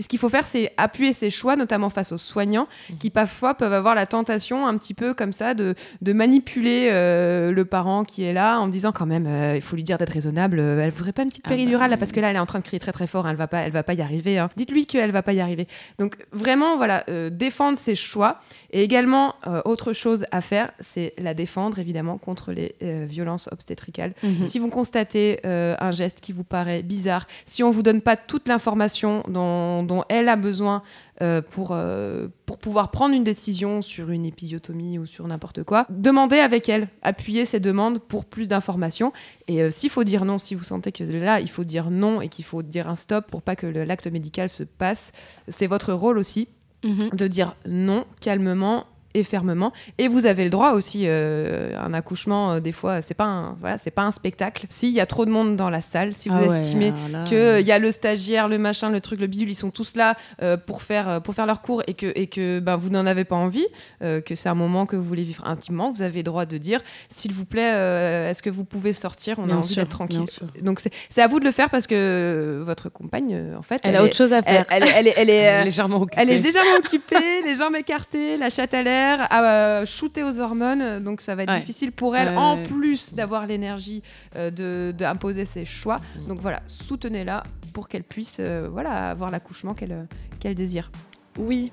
ce 0.00 0.08
qu'il 0.08 0.18
faut 0.18 0.28
faire, 0.28 0.46
c'est 0.46 0.72
appuyer 0.76 1.12
ses 1.12 1.30
choix, 1.30 1.56
notamment 1.56 1.90
face 1.90 2.12
aux 2.12 2.18
soignants, 2.18 2.66
qui 2.98 3.10
parfois 3.10 3.54
peuvent 3.54 3.72
avoir 3.72 3.94
la 3.94 4.06
tentation 4.06 4.66
un 4.66 4.76
petit 4.78 4.94
peu 4.94 5.12
comme 5.14 5.32
ça 5.34 5.52
de, 5.52 5.74
de 6.00 6.12
manipuler 6.14 6.88
euh, 6.90 7.52
le 7.52 7.64
parent 7.66 8.04
qui 8.04 8.22
est 8.24 8.32
là 8.32 8.58
en 8.60 8.68
disant 8.68 8.92
quand 8.92 9.04
même, 9.06 9.26
euh, 9.26 9.54
il 9.56 9.60
faut 9.60 9.76
lui 9.76 9.82
dire 9.82 9.98
d'être 9.98 10.12
raisonnable. 10.12 10.58
euh, 10.58 10.80
elle 10.82 10.90
voudrait 10.90 11.12
pas 11.12 11.22
une 11.22 11.28
petite 11.28 11.44
Ah 11.46 11.50
bah, 11.50 11.56
péridurale 11.56 11.90
là 11.90 11.96
parce 11.98 12.12
que 12.12 12.20
là 12.20 12.30
elle 12.30 12.36
est 12.36 12.40
en 12.40 12.46
train 12.46 12.60
de 12.60 12.64
crier 12.64 12.80
très 12.80 12.92
très 12.92 13.06
fort, 13.06 13.28
elle 13.28 13.36
va 13.36 13.46
pas, 13.48 13.58
elle 13.58 13.72
va 13.72 13.82
pas 13.82 13.94
y 13.94 14.00
arriver. 14.00 14.38
hein. 14.38 14.48
Dites-lui 14.56 14.86
qu'elle 14.86 15.10
va 15.10 15.22
pas 15.22 15.32
y 15.34 15.40
arriver. 15.40 15.66
Donc 15.98 16.16
vraiment 16.32 16.76
voilà, 16.78 17.04
euh, 17.10 17.28
défendre 17.28 17.76
ses 17.76 17.94
choix 17.94 18.38
et 18.70 18.82
également 18.82 19.34
autre 19.64 19.92
chose 19.92 20.24
à 20.32 20.40
faire, 20.40 20.70
c'est 20.80 21.12
la 21.18 21.34
défendre 21.34 21.78
évidemment 21.78 22.16
contre 22.18 22.52
les 22.52 22.74
violences 23.06 23.48
obstétricales. 23.52 24.14
Mhm. 24.22 24.44
Si 24.44 24.58
vous 24.58 24.68
constatez 24.68 25.40
un 25.44 25.90
geste 25.90 26.20
qui 26.20 26.32
vous 26.32 26.44
paraît 26.44 26.82
bizarre, 26.82 27.26
si 27.46 27.62
on 27.62 27.70
vous 27.70 27.82
donne 27.82 28.00
pas 28.00 28.16
toute 28.16 28.48
l'information 28.48 29.22
dont, 29.28 29.82
dont 29.82 30.04
elle 30.08 30.28
a 30.28 30.36
besoin 30.36 30.82
euh, 31.22 31.40
pour, 31.42 31.70
euh, 31.72 32.26
pour 32.44 32.58
pouvoir 32.58 32.90
prendre 32.90 33.14
une 33.14 33.22
décision 33.24 33.82
sur 33.82 34.10
une 34.10 34.26
épisiotomie 34.26 34.98
ou 34.98 35.06
sur 35.06 35.26
n'importe 35.28 35.62
quoi, 35.62 35.86
demandez 35.90 36.38
avec 36.38 36.68
elle, 36.68 36.88
appuyez 37.02 37.44
ces 37.44 37.60
demandes 37.60 38.00
pour 38.00 38.24
plus 38.24 38.48
d'informations. 38.48 39.12
Et 39.46 39.62
euh, 39.62 39.70
s'il 39.70 39.90
faut 39.90 40.04
dire 40.04 40.24
non, 40.24 40.38
si 40.38 40.54
vous 40.54 40.64
sentez 40.64 40.90
que 40.92 41.04
là, 41.04 41.40
il 41.40 41.48
faut 41.50 41.64
dire 41.64 41.90
non 41.90 42.20
et 42.20 42.28
qu'il 42.28 42.44
faut 42.44 42.62
dire 42.62 42.88
un 42.88 42.96
stop 42.96 43.30
pour 43.30 43.42
pas 43.42 43.54
que 43.56 43.66
l'acte 43.66 44.06
médical 44.08 44.48
se 44.48 44.64
passe, 44.64 45.12
c'est 45.48 45.66
votre 45.68 45.92
rôle 45.92 46.18
aussi 46.18 46.48
Mhm. 46.84 47.10
de 47.14 47.26
dire 47.28 47.56
non 47.66 48.04
calmement 48.20 48.84
et 49.14 49.22
fermement 49.22 49.72
et 49.98 50.08
vous 50.08 50.26
avez 50.26 50.44
le 50.44 50.50
droit 50.50 50.72
aussi 50.72 51.04
euh, 51.06 51.72
un 51.78 51.94
accouchement 51.94 52.52
euh, 52.54 52.60
des 52.60 52.72
fois 52.72 53.00
c'est 53.02 53.14
pas 53.14 53.24
un 53.24 53.54
voilà 53.60 53.78
c'est 53.78 53.90
pas 53.90 54.02
un 54.02 54.10
spectacle 54.10 54.66
s'il 54.68 54.90
y 54.90 55.00
a 55.00 55.06
trop 55.06 55.24
de 55.24 55.30
monde 55.30 55.56
dans 55.56 55.70
la 55.70 55.80
salle 55.82 56.14
si 56.14 56.28
vous 56.28 56.34
Ah 56.38 56.46
ouais, 56.48 56.56
estimez 56.58 56.88
alors 56.88 57.08
là, 57.22 57.24
que 57.30 57.60
il 57.60 57.66
y 57.66 57.72
a 57.72 57.78
le 57.78 57.90
stagiaire, 57.90 58.48
le 58.48 58.58
machin, 58.58 58.90
le 58.90 59.00
truc, 59.00 59.20
le 59.20 59.26
bidule, 59.26 59.48
ils 59.50 59.54
sont 59.54 59.70
tous 59.70 59.94
là 59.96 60.16
euh, 60.42 60.56
pour 60.56 60.82
faire 60.82 61.08
euh, 61.08 61.20
pour 61.20 61.34
faire 61.34 61.46
leur 61.46 61.62
cours 61.62 61.82
et 61.86 61.94
que 61.94 62.12
et 62.16 62.26
que 62.26 62.58
ben 62.60 62.76
vous 62.76 62.90
n'en 62.90 63.06
avez 63.06 63.24
pas 63.24 63.36
envie, 63.36 63.66
euh, 64.02 64.20
que 64.20 64.34
c'est 64.34 64.48
un 64.48 64.54
moment 64.54 64.86
que 64.86 64.96
vous 64.96 65.04
voulez 65.04 65.22
vivre 65.22 65.46
intimement, 65.46 65.90
vous 65.92 66.02
avez 66.02 66.18
le 66.18 66.22
droit 66.24 66.44
de 66.46 66.58
dire 66.58 66.80
s'il 67.08 67.32
vous 67.32 67.44
plaît, 67.44 67.72
euh, 67.74 68.30
est-ce 68.30 68.42
que 68.42 68.50
vous 68.50 68.64
pouvez 68.64 68.92
sortir, 68.92 69.38
on 69.38 69.46
Bien 69.46 69.54
a 69.54 69.58
envie 69.58 69.74
d'être 69.76 69.88
tranquille. 69.88 70.18
bien 70.18 70.26
sûr. 70.26 70.46
Donc 70.62 70.80
c'est 70.80 70.90
c'est 71.08 71.22
à 71.22 71.26
vous 71.28 71.38
de 71.40 71.44
le 71.44 71.52
faire 71.52 71.70
parce 71.70 71.86
que 71.86 72.62
votre 72.66 72.88
compagne 72.88 73.30
euh, 73.34 73.56
en 73.56 73.62
fait 73.62 73.80
Elle 73.84 73.96
a 73.96 74.00
est- 74.00 74.02
autre 74.02 74.16
chose 74.16 74.32
à 74.32 74.42
faire. 74.42 74.64
elle, 74.70 74.82
est- 74.84 74.92
elle 74.96 75.06
est 75.08 75.14
elle 75.16 75.28
est, 75.30 75.30
Elle 75.30 75.30
est 75.30 75.60
euh, 75.60 75.64
légèrement 75.64 75.96
occupée. 75.98 76.22
elle 76.22 76.30
est 76.30 76.38
légèrement 76.38 76.78
occupée, 76.78 77.42
les 77.44 77.54
jambes 77.54 77.76
écartées, 77.76 78.36
la 78.36 78.50
chatte 78.50 78.74
à 78.74 78.82
l'air, 78.82 79.03
à 79.04 79.42
euh, 79.44 79.86
shooter 79.86 80.22
aux 80.22 80.40
hormones, 80.40 81.02
donc 81.02 81.20
ça 81.20 81.34
va 81.34 81.42
être 81.44 81.52
Ouais. 81.52 81.60
difficile 81.60 81.92
pour 81.92 82.16
elle, 82.16 82.36
en 82.36 82.62
plus 82.62 83.14
d'avoir 83.14 83.46
l'énergie 83.46 84.02
euh, 84.36 84.50
de 84.50 84.92
d'imposer 84.96 85.44
ses 85.46 85.64
choix. 85.64 85.98
Mm. 86.16 86.28
Donc 86.28 86.40
voilà, 86.40 86.60
soutenez-la 86.66 87.42
pour 87.72 87.88
qu'elle 87.88 88.04
puisse 88.04 88.38
euh, 88.40 88.68
voilà, 88.70 89.10
avoir 89.10 89.30
l'accouchement 89.30 89.74
qu'elle 89.74 89.92
euh, 89.92 90.04
qu'elle 90.40 90.54
désire. 90.54 90.90
Oui. 91.38 91.72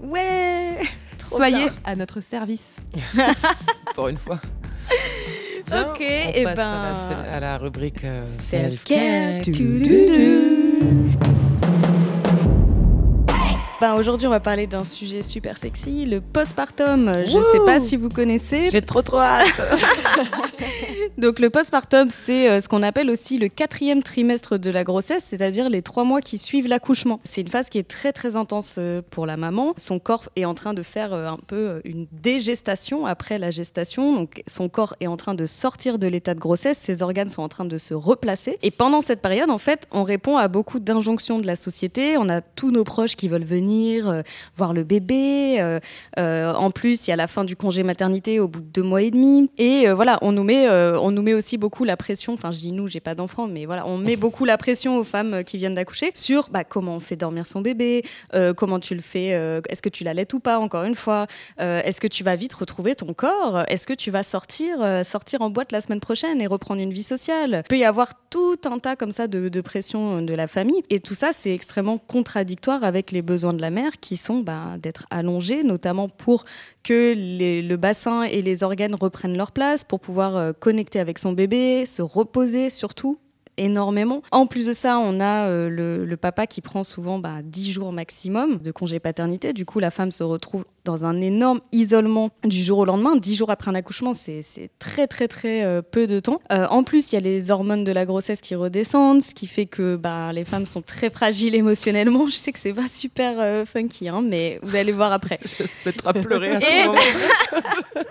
Ouais. 0.00 0.78
Trop 1.18 1.36
Soyez 1.36 1.56
bien. 1.56 1.72
à 1.84 1.96
notre 1.96 2.20
service. 2.20 2.76
Pour 3.94 4.08
une 4.08 4.18
fois. 4.18 4.40
Ok, 5.72 6.02
et 6.02 6.44
ben. 6.44 6.58
à, 6.58 7.10
la, 7.26 7.32
à 7.36 7.40
la 7.40 7.56
rubrique 7.58 8.04
euh, 8.04 8.26
Self-care. 8.26 9.40
Ben, 13.84 13.96
aujourd'hui, 13.96 14.26
on 14.26 14.30
va 14.30 14.40
parler 14.40 14.66
d'un 14.66 14.82
sujet 14.82 15.20
super 15.20 15.58
sexy, 15.58 16.06
le 16.06 16.22
postpartum. 16.22 17.12
Je 17.26 17.42
sais 17.42 17.58
pas 17.66 17.78
si 17.78 17.98
vous 17.98 18.08
connaissez. 18.08 18.70
J'ai 18.70 18.80
trop 18.80 19.02
trop 19.02 19.18
hâte. 19.18 19.60
Donc, 21.18 21.38
le 21.38 21.50
postpartum, 21.50 22.08
c'est 22.08 22.48
euh, 22.48 22.60
ce 22.60 22.68
qu'on 22.68 22.82
appelle 22.82 23.10
aussi 23.10 23.38
le 23.38 23.48
quatrième 23.48 24.02
trimestre 24.02 24.58
de 24.58 24.70
la 24.70 24.84
grossesse, 24.84 25.22
c'est-à-dire 25.24 25.68
les 25.68 25.82
trois 25.82 26.04
mois 26.04 26.22
qui 26.22 26.38
suivent 26.38 26.66
l'accouchement. 26.66 27.20
C'est 27.24 27.42
une 27.42 27.48
phase 27.48 27.68
qui 27.68 27.76
est 27.76 27.86
très 27.86 28.12
très 28.12 28.36
intense 28.36 28.76
euh, 28.78 29.02
pour 29.10 29.26
la 29.26 29.36
maman. 29.36 29.74
Son 29.76 29.98
corps 29.98 30.30
est 30.34 30.46
en 30.46 30.54
train 30.54 30.72
de 30.72 30.82
faire 30.82 31.12
euh, 31.12 31.28
un 31.28 31.38
peu 31.46 31.82
une 31.84 32.06
dégestation 32.10 33.04
après 33.04 33.38
la 33.38 33.50
gestation. 33.50 34.14
Donc, 34.14 34.42
son 34.46 34.70
corps 34.70 34.94
est 35.00 35.08
en 35.08 35.18
train 35.18 35.34
de 35.34 35.44
sortir 35.44 35.98
de 35.98 36.06
l'état 36.06 36.32
de 36.32 36.40
grossesse, 36.40 36.78
ses 36.78 37.02
organes 37.02 37.28
sont 37.28 37.42
en 37.42 37.48
train 37.50 37.66
de 37.66 37.76
se 37.76 37.92
replacer. 37.92 38.58
Et 38.62 38.70
pendant 38.70 39.02
cette 39.02 39.20
période, 39.20 39.50
en 39.50 39.58
fait, 39.58 39.86
on 39.92 40.04
répond 40.04 40.38
à 40.38 40.48
beaucoup 40.48 40.80
d'injonctions 40.80 41.38
de 41.38 41.46
la 41.46 41.56
société. 41.56 42.16
On 42.16 42.30
a 42.30 42.40
tous 42.40 42.70
nos 42.70 42.84
proches 42.84 43.14
qui 43.14 43.28
veulent 43.28 43.44
venir 43.44 43.73
euh, 44.06 44.22
voir 44.56 44.72
le 44.72 44.84
bébé. 44.84 45.56
Euh, 45.60 45.80
euh, 46.18 46.52
en 46.54 46.70
plus, 46.70 47.06
il 47.06 47.10
y 47.10 47.12
a 47.12 47.16
la 47.16 47.26
fin 47.26 47.44
du 47.44 47.56
congé 47.56 47.82
maternité 47.82 48.40
au 48.40 48.48
bout 48.48 48.60
de 48.60 48.66
deux 48.66 48.82
mois 48.82 49.02
et 49.02 49.10
demi. 49.10 49.50
Et 49.58 49.88
voilà, 49.88 50.18
on 50.22 50.32
nous 50.32 50.44
met, 50.44 50.68
on 50.68 51.10
nous 51.10 51.22
met 51.22 51.34
aussi 51.34 51.58
beaucoup 51.58 51.84
la 51.84 51.96
pression. 51.96 52.32
Enfin, 52.32 52.50
je 52.50 52.58
dis 52.58 52.72
nous, 52.72 52.86
j'ai 52.86 53.00
pas 53.00 53.14
d'enfant, 53.14 53.46
mais 53.46 53.66
voilà, 53.66 53.86
on 53.86 53.98
met 53.98 54.16
beaucoup 54.16 54.44
la 54.44 54.58
pression 54.58 54.98
aux 54.98 55.04
femmes 55.04 55.44
qui 55.44 55.58
viennent 55.58 55.74
d'accoucher 55.74 56.10
sur 56.14 56.48
bah, 56.50 56.64
comment 56.64 56.96
on 56.96 57.00
fait 57.00 57.16
dormir 57.16 57.46
son 57.46 57.60
bébé, 57.60 58.04
comment 58.56 58.80
tu 58.80 58.94
le 58.94 59.00
fais, 59.00 59.28
est-ce 59.68 59.82
que 59.82 59.88
tu 59.88 60.04
l'allaites 60.04 60.32
ou 60.34 60.40
pas, 60.40 60.58
encore 60.58 60.84
une 60.84 60.94
fois, 60.94 61.26
est-ce 61.58 62.00
que 62.00 62.06
tu 62.06 62.24
vas 62.24 62.36
vite 62.36 62.54
retrouver 62.54 62.94
ton 62.94 63.12
corps, 63.14 63.64
est-ce 63.68 63.86
que 63.86 63.94
tu 63.94 64.10
vas 64.10 64.22
sortir, 64.22 64.78
sortir 65.04 65.42
en 65.42 65.50
boîte 65.50 65.72
la 65.72 65.80
semaine 65.80 66.00
prochaine 66.00 66.40
et 66.40 66.46
reprendre 66.46 66.80
une 66.80 66.92
vie 66.92 67.02
sociale? 67.02 67.62
Il 67.64 67.68
peut 67.68 67.78
y 67.78 67.84
avoir 67.84 68.12
tout 68.30 68.58
un 68.64 68.78
tas 68.78 68.96
comme 68.96 69.12
ça 69.12 69.26
de 69.28 69.60
pression 69.60 70.22
de 70.22 70.34
la 70.34 70.46
famille. 70.46 70.82
Et 70.90 71.00
tout 71.00 71.14
ça, 71.14 71.30
c'est 71.32 71.54
extrêmement 71.54 71.98
contradictoire 71.98 72.84
avec 72.84 73.12
les 73.12 73.22
besoins 73.22 73.53
de 73.54 73.60
la 73.60 73.70
mère 73.70 73.98
qui 74.00 74.16
sont 74.16 74.40
bah, 74.40 74.76
d'être 74.78 75.06
allongée, 75.10 75.62
notamment 75.64 76.08
pour 76.08 76.44
que 76.82 77.14
le 77.16 77.76
bassin 77.76 78.22
et 78.22 78.42
les 78.42 78.62
organes 78.62 78.94
reprennent 78.94 79.36
leur 79.36 79.52
place, 79.52 79.84
pour 79.84 80.00
pouvoir 80.00 80.36
euh, 80.36 80.52
connecter 80.52 81.00
avec 81.00 81.18
son 81.18 81.32
bébé, 81.32 81.86
se 81.86 82.02
reposer 82.02 82.70
surtout 82.70 83.18
énormément. 83.56 84.22
En 84.30 84.46
plus 84.46 84.66
de 84.66 84.72
ça, 84.72 84.98
on 84.98 85.20
a 85.20 85.46
euh, 85.46 85.68
le, 85.68 86.04
le 86.04 86.16
papa 86.16 86.46
qui 86.46 86.60
prend 86.60 86.84
souvent 86.84 87.18
bah, 87.18 87.42
10 87.42 87.72
jours 87.72 87.92
maximum 87.92 88.58
de 88.58 88.72
congé 88.72 88.98
paternité. 88.98 89.52
Du 89.52 89.64
coup, 89.64 89.78
la 89.78 89.90
femme 89.90 90.12
se 90.12 90.22
retrouve 90.22 90.64
dans 90.84 91.04
un 91.06 91.20
énorme 91.20 91.60
isolement 91.72 92.30
du 92.44 92.62
jour 92.62 92.78
au 92.78 92.84
lendemain. 92.84 93.16
10 93.16 93.34
jours 93.34 93.50
après 93.50 93.70
un 93.70 93.74
accouchement, 93.74 94.12
c'est 94.14 94.42
très 94.78 95.06
très 95.06 95.28
très 95.28 95.64
euh, 95.64 95.82
peu 95.82 96.06
de 96.06 96.20
temps. 96.20 96.40
Euh, 96.52 96.66
en 96.70 96.82
plus, 96.84 97.12
il 97.12 97.14
y 97.14 97.18
a 97.18 97.20
les 97.20 97.50
hormones 97.50 97.84
de 97.84 97.92
la 97.92 98.04
grossesse 98.06 98.40
qui 98.40 98.54
redescendent, 98.54 99.22
ce 99.22 99.34
qui 99.34 99.46
fait 99.46 99.66
que 99.66 99.96
bah, 99.96 100.32
les 100.32 100.44
femmes 100.44 100.66
sont 100.66 100.82
très 100.82 101.10
fragiles 101.10 101.54
émotionnellement. 101.54 102.26
Je 102.26 102.34
sais 102.36 102.52
que 102.52 102.58
c'est 102.58 102.72
pas 102.74 102.88
super 102.88 103.36
euh, 103.40 103.64
funky, 103.64 104.08
hein, 104.08 104.22
mais 104.22 104.58
vous 104.62 104.76
allez 104.76 104.92
voir 104.92 105.12
après. 105.12 105.38
Je 105.44 105.62
vais 105.62 105.68
te 105.68 105.88
mettre 105.88 106.06
à 106.06 106.12
pleurer 106.12 106.50
à 106.50 106.58
Et- 106.58 106.62
tout 106.84 106.88
moment. 106.90 106.94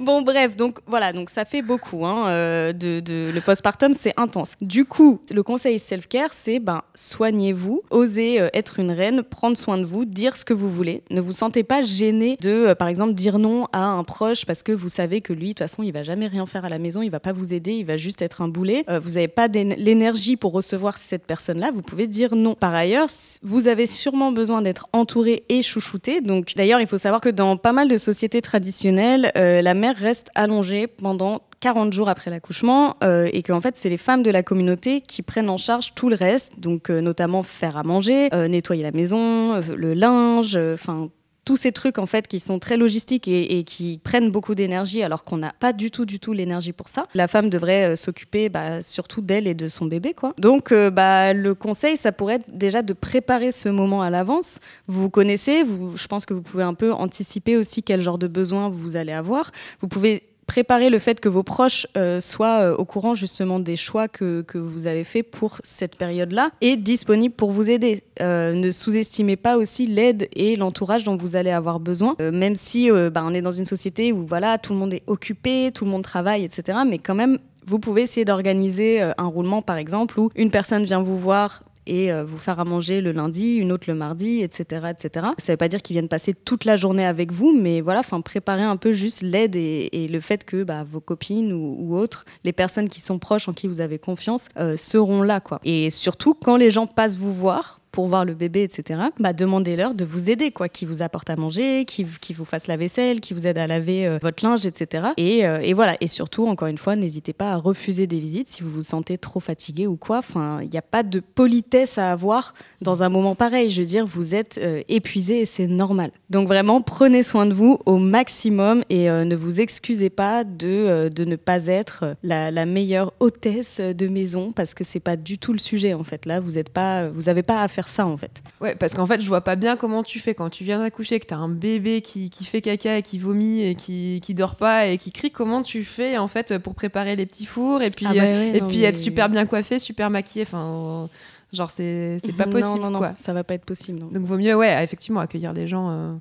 Bon, 0.00 0.22
bref, 0.22 0.56
donc 0.56 0.78
voilà, 0.86 1.12
donc 1.12 1.28
ça 1.28 1.44
fait 1.44 1.60
beaucoup. 1.60 2.06
Hein, 2.06 2.72
de, 2.72 3.00
de- 3.00 3.30
le 3.34 3.40
postpartum, 3.40 3.94
c'est 3.94 4.12
intense. 4.16 4.54
Du 4.60 4.84
coup, 4.84 5.20
le 5.32 5.42
conseil 5.42 5.78
self-care, 5.78 6.32
c'est 6.32 6.60
ben, 6.60 6.82
soignez-vous, 6.94 7.82
osez 7.90 8.36
être 8.54 8.78
une 8.78 8.92
reine, 8.92 9.22
prendre 9.22 9.56
soin 9.56 9.76
de 9.76 9.84
vous, 9.84 10.04
dire 10.04 10.36
ce 10.36 10.44
que 10.44 10.54
vous 10.54 10.70
voulez. 10.70 11.02
Ne 11.10 11.20
vous 11.20 11.32
sentez 11.32 11.64
pas 11.64 11.77
gêné 11.82 12.36
de, 12.40 12.50
euh, 12.50 12.74
par 12.74 12.88
exemple, 12.88 13.14
dire 13.14 13.38
non 13.38 13.66
à 13.72 13.84
un 13.84 14.04
proche 14.04 14.46
parce 14.46 14.62
que 14.62 14.72
vous 14.72 14.88
savez 14.88 15.20
que 15.20 15.32
lui, 15.32 15.48
de 15.48 15.52
toute 15.52 15.58
façon, 15.58 15.82
il 15.82 15.92
va 15.92 16.02
jamais 16.02 16.26
rien 16.26 16.46
faire 16.46 16.64
à 16.64 16.68
la 16.68 16.78
maison, 16.78 17.02
il 17.02 17.10
va 17.10 17.20
pas 17.20 17.32
vous 17.32 17.54
aider, 17.54 17.72
il 17.72 17.84
va 17.84 17.96
juste 17.96 18.22
être 18.22 18.42
un 18.42 18.48
boulet. 18.48 18.84
Euh, 18.88 19.00
vous 19.00 19.10
n'avez 19.10 19.28
pas 19.28 19.48
l'énergie 19.48 20.36
pour 20.36 20.52
recevoir 20.52 20.96
cette 20.96 21.26
personne-là, 21.26 21.70
vous 21.72 21.82
pouvez 21.82 22.06
dire 22.06 22.34
non. 22.34 22.54
Par 22.54 22.74
ailleurs, 22.74 23.08
vous 23.42 23.68
avez 23.68 23.86
sûrement 23.86 24.32
besoin 24.32 24.62
d'être 24.62 24.88
entouré 24.92 25.44
et 25.48 25.62
chouchouté. 25.62 26.20
Donc, 26.20 26.52
d'ailleurs, 26.56 26.80
il 26.80 26.86
faut 26.86 26.98
savoir 26.98 27.20
que 27.20 27.28
dans 27.28 27.56
pas 27.56 27.72
mal 27.72 27.88
de 27.88 27.96
sociétés 27.96 28.42
traditionnelles, 28.42 29.32
euh, 29.36 29.62
la 29.62 29.74
mère 29.74 29.96
reste 29.96 30.28
allongée 30.34 30.86
pendant 30.86 31.42
40 31.60 31.92
jours 31.92 32.08
après 32.08 32.30
l'accouchement 32.30 32.96
euh, 33.02 33.28
et 33.32 33.42
que 33.42 33.52
en 33.52 33.60
fait 33.60 33.76
c'est 33.76 33.88
les 33.88 33.96
femmes 33.96 34.22
de 34.22 34.30
la 34.30 34.44
communauté 34.44 35.00
qui 35.00 35.22
prennent 35.22 35.50
en 35.50 35.56
charge 35.56 35.92
tout 35.96 36.08
le 36.08 36.14
reste 36.14 36.60
donc 36.60 36.88
notamment 36.88 37.42
faire 37.42 37.76
à 37.76 37.82
manger 37.82 38.28
nettoyer 38.48 38.84
la 38.84 38.92
maison 38.92 39.60
le 39.60 39.92
linge 39.92 40.56
enfin 40.56 41.10
tous 41.48 41.56
ces 41.56 41.72
trucs 41.72 41.96
en 41.96 42.04
fait 42.04 42.28
qui 42.28 42.40
sont 42.40 42.58
très 42.58 42.76
logistiques 42.76 43.26
et, 43.26 43.64
qui 43.64 44.02
prennent 44.04 44.30
beaucoup 44.30 44.54
d'énergie 44.54 45.02
alors 45.02 45.24
qu'on 45.24 45.38
n'a 45.38 45.54
pas 45.58 45.72
du 45.72 45.90
tout 45.90 46.04
du 46.04 46.20
tout 46.20 46.34
l'énergie 46.34 46.74
pour 46.74 46.88
ça. 46.88 47.06
La 47.14 47.26
femme 47.26 47.48
devrait 47.48 47.92
euh, 47.92 47.96
s'occuper 47.96 48.50
bah, 48.50 48.82
surtout 48.82 49.22
d'elle 49.22 49.46
et 49.46 49.54
de 49.54 49.66
son 49.66 49.86
bébé 49.86 50.12
quoi. 50.12 50.34
Donc 50.36 50.72
euh, 50.72 50.90
bah, 50.90 51.32
le 51.32 51.54
conseil 51.54 51.96
ça 51.96 52.12
pourrait 52.12 52.34
être 52.34 52.50
déjà 52.52 52.82
de 52.82 52.92
préparer 52.92 53.50
ce 53.50 53.70
moment 53.70 54.02
à 54.02 54.10
l'avance. 54.10 54.60
Vous 54.88 55.00
vous 55.00 55.08
connaissez, 55.08 55.62
vous, 55.62 55.96
je 55.96 56.06
pense 56.06 56.26
que 56.26 56.34
vous 56.34 56.42
pouvez 56.42 56.64
un 56.64 56.74
peu 56.74 56.92
anticiper 56.92 57.56
aussi 57.56 57.82
quel 57.82 58.02
genre 58.02 58.18
de 58.18 58.26
besoin 58.26 58.68
vous 58.68 58.96
allez 58.96 59.12
avoir. 59.12 59.50
Vous 59.80 59.88
pouvez 59.88 60.27
préparer 60.48 60.88
le 60.88 60.98
fait 60.98 61.20
que 61.20 61.28
vos 61.28 61.44
proches 61.44 61.86
euh, 61.96 62.18
soient 62.20 62.62
euh, 62.62 62.76
au 62.76 62.86
courant 62.86 63.14
justement 63.14 63.60
des 63.60 63.76
choix 63.76 64.08
que, 64.08 64.42
que 64.42 64.56
vous 64.58 64.86
avez 64.86 65.04
fait 65.04 65.22
pour 65.22 65.60
cette 65.62 65.96
période-là 65.96 66.50
et 66.62 66.76
disponibles 66.76 67.34
pour 67.34 67.52
vous 67.52 67.70
aider. 67.70 68.02
Euh, 68.20 68.54
ne 68.54 68.70
sous-estimez 68.70 69.36
pas 69.36 69.58
aussi 69.58 69.86
l'aide 69.86 70.26
et 70.34 70.56
l'entourage 70.56 71.04
dont 71.04 71.16
vous 71.16 71.36
allez 71.36 71.50
avoir 71.50 71.78
besoin, 71.78 72.16
même 72.32 72.56
si 72.56 72.90
bah, 72.90 73.22
on 73.24 73.34
est 73.34 73.42
dans 73.42 73.52
une 73.52 73.66
société 73.66 74.12
où 74.12 74.26
voilà 74.26 74.56
tout 74.56 74.72
le 74.72 74.78
monde 74.78 74.94
est 74.94 75.02
occupé, 75.06 75.70
tout 75.72 75.84
le 75.84 75.90
monde 75.90 76.02
travaille, 76.02 76.44
etc. 76.44 76.78
Mais 76.88 76.98
quand 76.98 77.14
même, 77.14 77.38
vous 77.66 77.78
pouvez 77.78 78.02
essayer 78.02 78.24
d'organiser 78.24 79.02
un 79.02 79.26
roulement 79.26 79.60
par 79.60 79.76
exemple 79.76 80.18
où 80.18 80.30
une 80.34 80.50
personne 80.50 80.84
vient 80.84 81.02
vous 81.02 81.18
voir 81.18 81.62
et 81.88 82.12
euh, 82.12 82.24
vous 82.24 82.38
faire 82.38 82.60
à 82.60 82.64
manger 82.64 83.00
le 83.00 83.12
lundi, 83.12 83.56
une 83.56 83.72
autre 83.72 83.84
le 83.88 83.94
mardi, 83.94 84.42
etc., 84.42 84.86
etc. 84.90 85.26
Ça 85.38 85.52
veut 85.52 85.56
pas 85.56 85.68
dire 85.68 85.82
qu'ils 85.82 85.94
viennent 85.94 86.08
passer 86.08 86.34
toute 86.34 86.64
la 86.64 86.76
journée 86.76 87.04
avec 87.04 87.32
vous, 87.32 87.52
mais 87.58 87.80
voilà, 87.80 88.00
enfin 88.00 88.20
préparer 88.20 88.62
un 88.62 88.76
peu 88.76 88.92
juste 88.92 89.22
l'aide 89.22 89.56
et, 89.56 90.08
le 90.08 90.20
fait 90.20 90.44
que 90.44 90.62
bah, 90.62 90.84
vos 90.84 91.00
copines 91.00 91.52
ou, 91.52 91.76
ou 91.78 91.96
autres, 91.96 92.24
les 92.44 92.52
personnes 92.52 92.88
qui 92.88 93.00
sont 93.00 93.18
proches 93.18 93.48
en 93.48 93.52
qui 93.52 93.66
vous 93.66 93.80
avez 93.80 93.98
confiance, 93.98 94.48
euh, 94.58 94.76
seront 94.76 95.22
là, 95.22 95.40
quoi. 95.40 95.60
Et 95.64 95.90
surtout 95.90 96.34
quand 96.34 96.56
les 96.56 96.70
gens 96.70 96.86
passent 96.86 97.16
vous 97.16 97.34
voir 97.34 97.77
pour 97.90 98.06
voir 98.06 98.24
le 98.24 98.34
bébé, 98.34 98.62
etc., 98.62 99.00
bah, 99.18 99.32
demandez-leur 99.32 99.94
de 99.94 100.04
vous 100.04 100.30
aider, 100.30 100.50
quoi, 100.50 100.68
qui 100.68 100.84
vous 100.84 101.02
apporte 101.02 101.30
à 101.30 101.36
manger, 101.36 101.84
qui, 101.84 102.06
qui 102.20 102.32
vous 102.32 102.44
fasse 102.44 102.66
la 102.66 102.76
vaisselle, 102.76 103.20
qui 103.20 103.34
vous 103.34 103.46
aide 103.46 103.58
à 103.58 103.66
laver 103.66 104.06
euh, 104.06 104.18
votre 104.22 104.44
linge, 104.44 104.66
etc. 104.66 105.08
Et, 105.16 105.46
euh, 105.46 105.60
et 105.60 105.72
voilà. 105.72 105.96
Et 106.00 106.06
surtout, 106.06 106.46
encore 106.46 106.68
une 106.68 106.78
fois, 106.78 106.96
n'hésitez 106.96 107.32
pas 107.32 107.52
à 107.52 107.56
refuser 107.56 108.06
des 108.06 108.20
visites 108.20 108.48
si 108.50 108.62
vous 108.62 108.70
vous 108.70 108.82
sentez 108.82 109.18
trop 109.18 109.40
fatigué 109.40 109.86
ou 109.86 109.96
quoi. 109.96 110.18
Enfin, 110.18 110.60
il 110.62 110.70
n'y 110.70 110.78
a 110.78 110.82
pas 110.82 111.02
de 111.02 111.20
politesse 111.20 111.98
à 111.98 112.12
avoir 112.12 112.54
dans 112.82 113.02
un 113.02 113.08
moment 113.08 113.34
pareil. 113.34 113.70
Je 113.70 113.80
veux 113.80 113.86
dire, 113.86 114.06
vous 114.06 114.34
êtes 114.34 114.58
euh, 114.62 114.82
épuisé 114.88 115.40
et 115.40 115.44
c'est 115.44 115.66
normal. 115.66 116.10
Donc 116.30 116.48
vraiment, 116.48 116.80
prenez 116.80 117.22
soin 117.22 117.46
de 117.46 117.54
vous 117.54 117.78
au 117.86 117.96
maximum 117.96 118.84
et 118.90 119.08
ne 119.08 119.36
vous 119.36 119.60
excusez 119.60 120.10
pas 120.10 120.44
de, 120.44 121.08
de 121.08 121.24
ne 121.24 121.36
pas 121.36 121.66
être 121.66 122.16
la, 122.22 122.50
la 122.50 122.66
meilleure 122.66 123.12
hôtesse 123.20 123.80
de 123.80 124.08
maison 124.08 124.52
parce 124.52 124.74
que 124.74 124.84
c'est 124.84 125.00
pas 125.00 125.16
du 125.16 125.38
tout 125.38 125.52
le 125.52 125.58
sujet 125.58 125.94
en 125.94 126.04
fait. 126.04 126.26
Là, 126.26 126.40
vous 126.40 126.52
n'êtes 126.52 126.70
pas, 126.70 127.10
pas 127.46 127.62
à 127.62 127.68
faire 127.68 127.77
ça 127.86 128.06
en 128.06 128.16
fait. 128.16 128.42
Ouais, 128.60 128.74
parce 128.74 128.94
qu'en 128.94 129.06
fait, 129.06 129.20
je 129.20 129.28
vois 129.28 129.42
pas 129.42 129.54
bien 129.54 129.76
comment 129.76 130.02
tu 130.02 130.18
fais 130.18 130.34
quand 130.34 130.50
tu 130.50 130.64
viens 130.64 130.80
d'accoucher, 130.80 131.20
que 131.20 131.26
t'as 131.26 131.36
un 131.36 131.48
bébé 131.48 132.00
qui, 132.00 132.30
qui 132.30 132.44
fait 132.44 132.60
caca 132.62 132.96
et 132.98 133.02
qui 133.02 133.18
vomit 133.20 133.62
et 133.62 133.74
qui, 133.76 134.20
qui 134.24 134.34
dort 134.34 134.56
pas 134.56 134.86
et 134.86 134.98
qui 134.98 135.12
crie. 135.12 135.30
Comment 135.30 135.62
tu 135.62 135.84
fais 135.84 136.18
en 136.18 136.26
fait 136.26 136.58
pour 136.58 136.74
préparer 136.74 137.14
les 137.14 137.26
petits 137.26 137.46
fours 137.46 137.82
et 137.82 137.90
puis, 137.90 138.06
Ah 138.08 138.14
bah 138.14 138.22
euh, 138.22 138.50
ouais, 138.52 138.56
et 138.56 138.60
non, 138.62 138.66
puis 138.66 138.78
mais- 138.78 138.84
être 138.84 138.98
super 138.98 139.28
bien 139.28 139.46
coiffé, 139.46 139.78
super 139.78 140.10
maquillé. 140.10 140.42
Enfin, 140.42 141.08
genre, 141.52 141.70
c'est 141.70 142.18
pas 142.36 142.44
possible 142.46 142.80
non, 142.80 142.90
non, 142.90 142.98
quoi. 142.98 143.12
ça 143.14 143.32
va 143.34 143.44
pas 143.44 143.54
être 143.54 143.64
possible. 143.66 144.00
Donc, 144.00 144.24
vaut 144.24 144.38
mieux, 144.38 144.56
ouais, 144.56 144.82
effectivement, 144.82 145.20
accueillir 145.20 145.52
des 145.54 145.68
gens. 145.68 145.90
euh, 145.90 146.12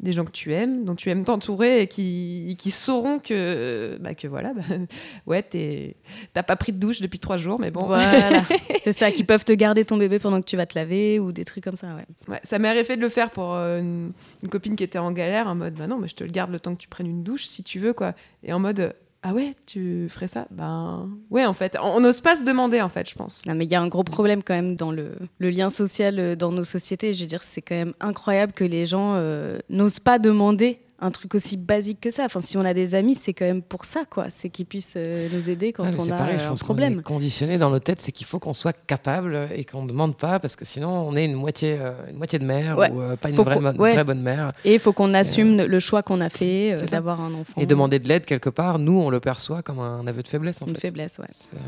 des 0.00 0.12
gens 0.12 0.24
que 0.24 0.30
tu 0.30 0.54
aimes, 0.54 0.84
dont 0.84 0.94
tu 0.94 1.10
aimes 1.10 1.24
t'entourer 1.24 1.82
et 1.82 1.86
qui, 1.86 2.56
qui 2.58 2.70
sauront 2.70 3.18
que, 3.18 3.98
bah, 4.00 4.14
que 4.14 4.26
voilà, 4.26 4.54
bah, 4.54 4.62
ouais, 5.26 5.44
t'as 6.32 6.42
pas 6.42 6.56
pris 6.56 6.72
de 6.72 6.78
douche 6.78 7.00
depuis 7.00 7.18
trois 7.18 7.36
jours, 7.36 7.60
mais 7.60 7.70
bon. 7.70 7.84
Voilà, 7.86 8.42
c'est 8.82 8.92
ça, 8.92 9.10
qui 9.10 9.24
peuvent 9.24 9.44
te 9.44 9.52
garder 9.52 9.84
ton 9.84 9.98
bébé 9.98 10.18
pendant 10.18 10.40
que 10.40 10.46
tu 10.46 10.56
vas 10.56 10.66
te 10.66 10.78
laver 10.78 11.18
ou 11.18 11.32
des 11.32 11.44
trucs 11.44 11.64
comme 11.64 11.76
ça, 11.76 11.94
ouais. 11.94 12.06
Ouais, 12.28 12.40
ça 12.42 12.58
m'est 12.58 12.68
arrivé 12.68 12.96
de 12.96 13.00
le 13.00 13.08
faire 13.08 13.30
pour 13.30 13.54
euh, 13.54 13.80
une, 13.80 14.12
une 14.42 14.48
copine 14.48 14.74
qui 14.74 14.84
était 14.84 14.98
en 14.98 15.12
galère, 15.12 15.46
en 15.46 15.54
mode 15.54 15.74
bah 15.74 15.86
non, 15.86 15.98
mais 15.98 16.08
je 16.08 16.14
te 16.14 16.24
le 16.24 16.30
garde 16.30 16.50
le 16.50 16.60
temps 16.60 16.74
que 16.74 16.80
tu 16.80 16.88
prennes 16.88 17.06
une 17.06 17.22
douche 17.22 17.44
si 17.44 17.62
tu 17.62 17.78
veux, 17.78 17.92
quoi. 17.92 18.14
Et 18.42 18.52
en 18.52 18.58
mode 18.58 18.94
ah 19.22 19.34
ouais, 19.34 19.52
tu 19.66 20.08
ferais 20.08 20.28
ça? 20.28 20.46
Ben 20.50 21.10
ouais, 21.30 21.44
en 21.44 21.52
fait. 21.52 21.76
On 21.82 22.00
n'ose 22.00 22.22
pas 22.22 22.36
se 22.36 22.42
demander, 22.42 22.80
en 22.80 22.88
fait, 22.88 23.08
je 23.08 23.14
pense. 23.14 23.44
Non, 23.44 23.54
mais 23.54 23.66
il 23.66 23.70
y 23.70 23.74
a 23.74 23.80
un 23.80 23.88
gros 23.88 24.02
problème 24.02 24.42
quand 24.42 24.54
même 24.54 24.76
dans 24.76 24.92
le, 24.92 25.12
le 25.38 25.50
lien 25.50 25.68
social 25.68 26.18
euh, 26.18 26.36
dans 26.36 26.52
nos 26.52 26.64
sociétés. 26.64 27.12
Je 27.12 27.20
veux 27.20 27.26
dire, 27.26 27.42
c'est 27.42 27.60
quand 27.60 27.74
même 27.74 27.92
incroyable 28.00 28.52
que 28.54 28.64
les 28.64 28.86
gens 28.86 29.14
euh, 29.16 29.58
n'osent 29.68 30.00
pas 30.00 30.18
demander 30.18 30.80
un 31.02 31.10
truc 31.10 31.34
aussi 31.34 31.56
basique 31.56 32.00
que 32.00 32.10
ça. 32.10 32.24
Enfin, 32.26 32.40
si 32.40 32.56
on 32.58 32.64
a 32.64 32.74
des 32.74 32.94
amis, 32.94 33.14
c'est 33.14 33.32
quand 33.32 33.44
même 33.46 33.62
pour 33.62 33.84
ça, 33.84 34.04
quoi. 34.08 34.26
C'est 34.28 34.50
qu'ils 34.50 34.66
puissent 34.66 34.94
euh, 34.96 35.28
nous 35.32 35.48
aider 35.48 35.72
quand 35.72 35.84
on 35.84 36.12
a 36.12 36.16
pareil, 36.16 36.38
je 36.38 36.44
un 36.44 36.48
pense 36.50 36.62
problème. 36.62 36.98
est 36.98 37.02
conditionné 37.02 37.56
dans 37.58 37.70
nos 37.70 37.78
têtes, 37.78 38.00
c'est 38.02 38.12
qu'il 38.12 38.26
faut 38.26 38.38
qu'on 38.38 38.52
soit 38.54 38.76
capable 38.86 39.48
et 39.54 39.64
qu'on 39.64 39.82
ne 39.84 39.88
demande 39.88 40.16
pas, 40.16 40.38
parce 40.38 40.56
que 40.56 40.64
sinon 40.64 40.90
on 40.90 41.16
est 41.16 41.24
une 41.24 41.34
moitié, 41.34 41.78
euh, 41.80 41.92
une 42.10 42.16
moitié 42.18 42.38
de 42.38 42.44
mère 42.44 42.76
Ouais. 42.76 42.90
ou 42.90 43.00
euh, 43.00 43.16
pas 43.16 43.30
une 43.30 43.36
vraie, 43.36 43.58
bonne- 43.58 43.80
ouais. 43.80 43.92
vraie 43.94 44.04
bonne 44.04 44.22
mère. 44.22 44.52
Et 44.64 44.74
il 44.74 44.80
faut 44.80 44.92
qu'on 44.92 45.14
assume 45.14 45.56
le 45.62 45.80
choix 45.80 46.02
qu'on 46.02 46.20
a 46.20 46.28
fait 46.28 46.76
d'avoir 46.90 47.20
un 47.20 47.32
enfant. 47.34 47.60
Et 47.60 47.66
demander 47.66 47.98
de 47.98 48.06
l'aide 48.08 48.26
quelque 48.26 48.50
part, 48.50 48.78
nous 48.78 49.00
on 49.00 49.10
le 49.10 49.20
perçoit 49.20 49.62
comme 49.62 49.78
un 49.78 50.06
aveu 50.06 50.22
de 50.22 50.28
faiblesse 50.28 50.60
en 50.62 50.66
une 50.66 50.74
fait. 50.74 50.88
faiblesse, 50.88 51.18
ouais. 51.18 51.58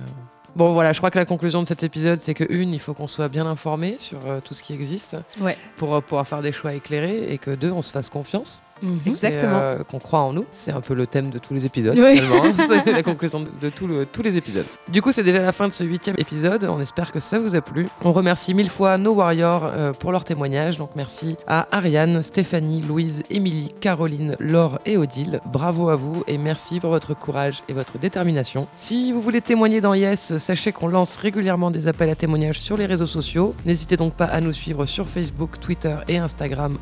Bon 0.55 0.75
voilà, 0.75 0.93
je 0.93 0.99
crois 1.01 1.11
que 1.11 1.19
la 1.19 1.25
conclusion 1.25 1.63
de 1.63 1.67
cet 1.67 1.83
épisode, 1.83 2.21
c'est 2.21 2.35
que 2.35 2.45
une, 2.51 2.75
il 2.75 2.79
faut 2.81 2.93
qu'on 2.93 3.07
soit 3.07 3.29
bien 3.31 3.47
informé 3.47 3.97
sur 3.99 4.19
tout 4.45 4.53
ce 4.53 4.63
qui 4.63 4.75
existe 4.75 5.17
Ouais. 5.41 5.57
pour 5.79 6.03
pouvoir 6.03 6.27
faire 6.29 6.43
des 6.43 6.53
choix 6.53 6.75
éclairés, 6.75 7.33
et 7.33 7.39
que 7.39 7.51
deux, 7.53 7.71
on 7.73 7.81
se 7.81 7.91
fasse 7.91 8.11
confiance. 8.11 8.63
Mhm. 8.83 9.01
Exactement. 9.07 9.59
euh, 9.59 9.83
qu'on 9.85 9.99
croit 9.99 10.21
en 10.21 10.33
nous. 10.33 10.45
C'est 10.53 10.73
un 10.73 10.81
peu 10.81 10.95
le 10.95 11.07
thème 11.07 11.31
de 11.31 11.39
tous 11.39 11.55
les 11.55 11.65
épisodes. 11.67 11.97
Oui. 11.99 12.19
finalement. 12.21 12.53
c'est 12.85 12.93
la 12.93 13.03
conclusion 13.03 13.41
de, 13.41 13.49
de 13.61 13.69
tout 13.69 13.87
le- 13.87 14.07
tous 14.07 14.23
les 14.23 14.37
épisodes. 14.37 14.67
Du 14.91 15.01
coup, 15.03 15.13
c'est 15.13 15.23
déjà 15.23 15.41
la 15.41 15.53
fin 15.53 15.69
de 15.69 15.73
ce 15.73 15.85
huitième 15.85 16.17
épisode. 16.19 16.65
On 16.65 16.81
espère 16.81 17.13
que 17.13 17.21
ça 17.21 17.39
vous 17.39 17.55
a 17.55 17.61
plu. 17.61 17.87
On 18.03 18.13
remercie 18.13 18.55
mille 18.55 18.69
fois 18.71 18.99
nos 18.99 19.13
warriors 19.15 19.65
euh, 19.67 19.93
pour 19.93 20.13
leur 20.13 20.25
témoignage. 20.25 20.79
Donc 20.79 20.91
merci 20.97 21.37
à 21.47 21.69
Ariane, 21.71 22.23
Stéphanie, 22.23 22.83
Louise, 22.83 23.23
Émilie, 23.31 23.75
Caroline, 23.81 24.37
Laure 24.41 24.79
et 24.87 24.97
Odile. 24.97 25.41
Bravo 25.47 25.89
à 25.89 25.97
vous 25.97 26.25
et 26.27 26.39
merci 26.39 26.81
pour 26.81 26.91
votre 26.91 27.15
courage 27.15 27.63
et 27.69 27.73
votre 27.73 27.99
détermination. 27.99 28.67
Si 28.77 29.13
vous 29.13 29.21
voulez 29.21 29.41
témoigner 29.41 29.81
dans 29.81 29.95
Yes, 29.95 30.37
sachez 30.39 30.73
qu'on 30.73 30.89
lance 30.89 31.17
régulièrement 31.17 31.71
des 31.71 31.89
appels 31.89 32.11
à 32.11 32.15
témoignages 32.15 32.61
sur 32.61 32.77
les 32.77 32.87
réseaux 32.87 33.07
sociaux. 33.07 33.55
N'hésitez 33.65 33.97
donc 33.97 34.17
pas 34.17 34.25
à 34.25 34.41
nous 34.41 34.53
suivre 34.53 34.87
sur 34.87 35.09
Facebook, 35.09 35.61
Twitter 35.61 35.97
et 36.09 36.19
Instagram 36.19 36.79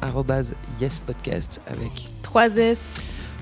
yespodcast 0.80 1.60
avec 1.70 1.89
3S. 2.22 3.00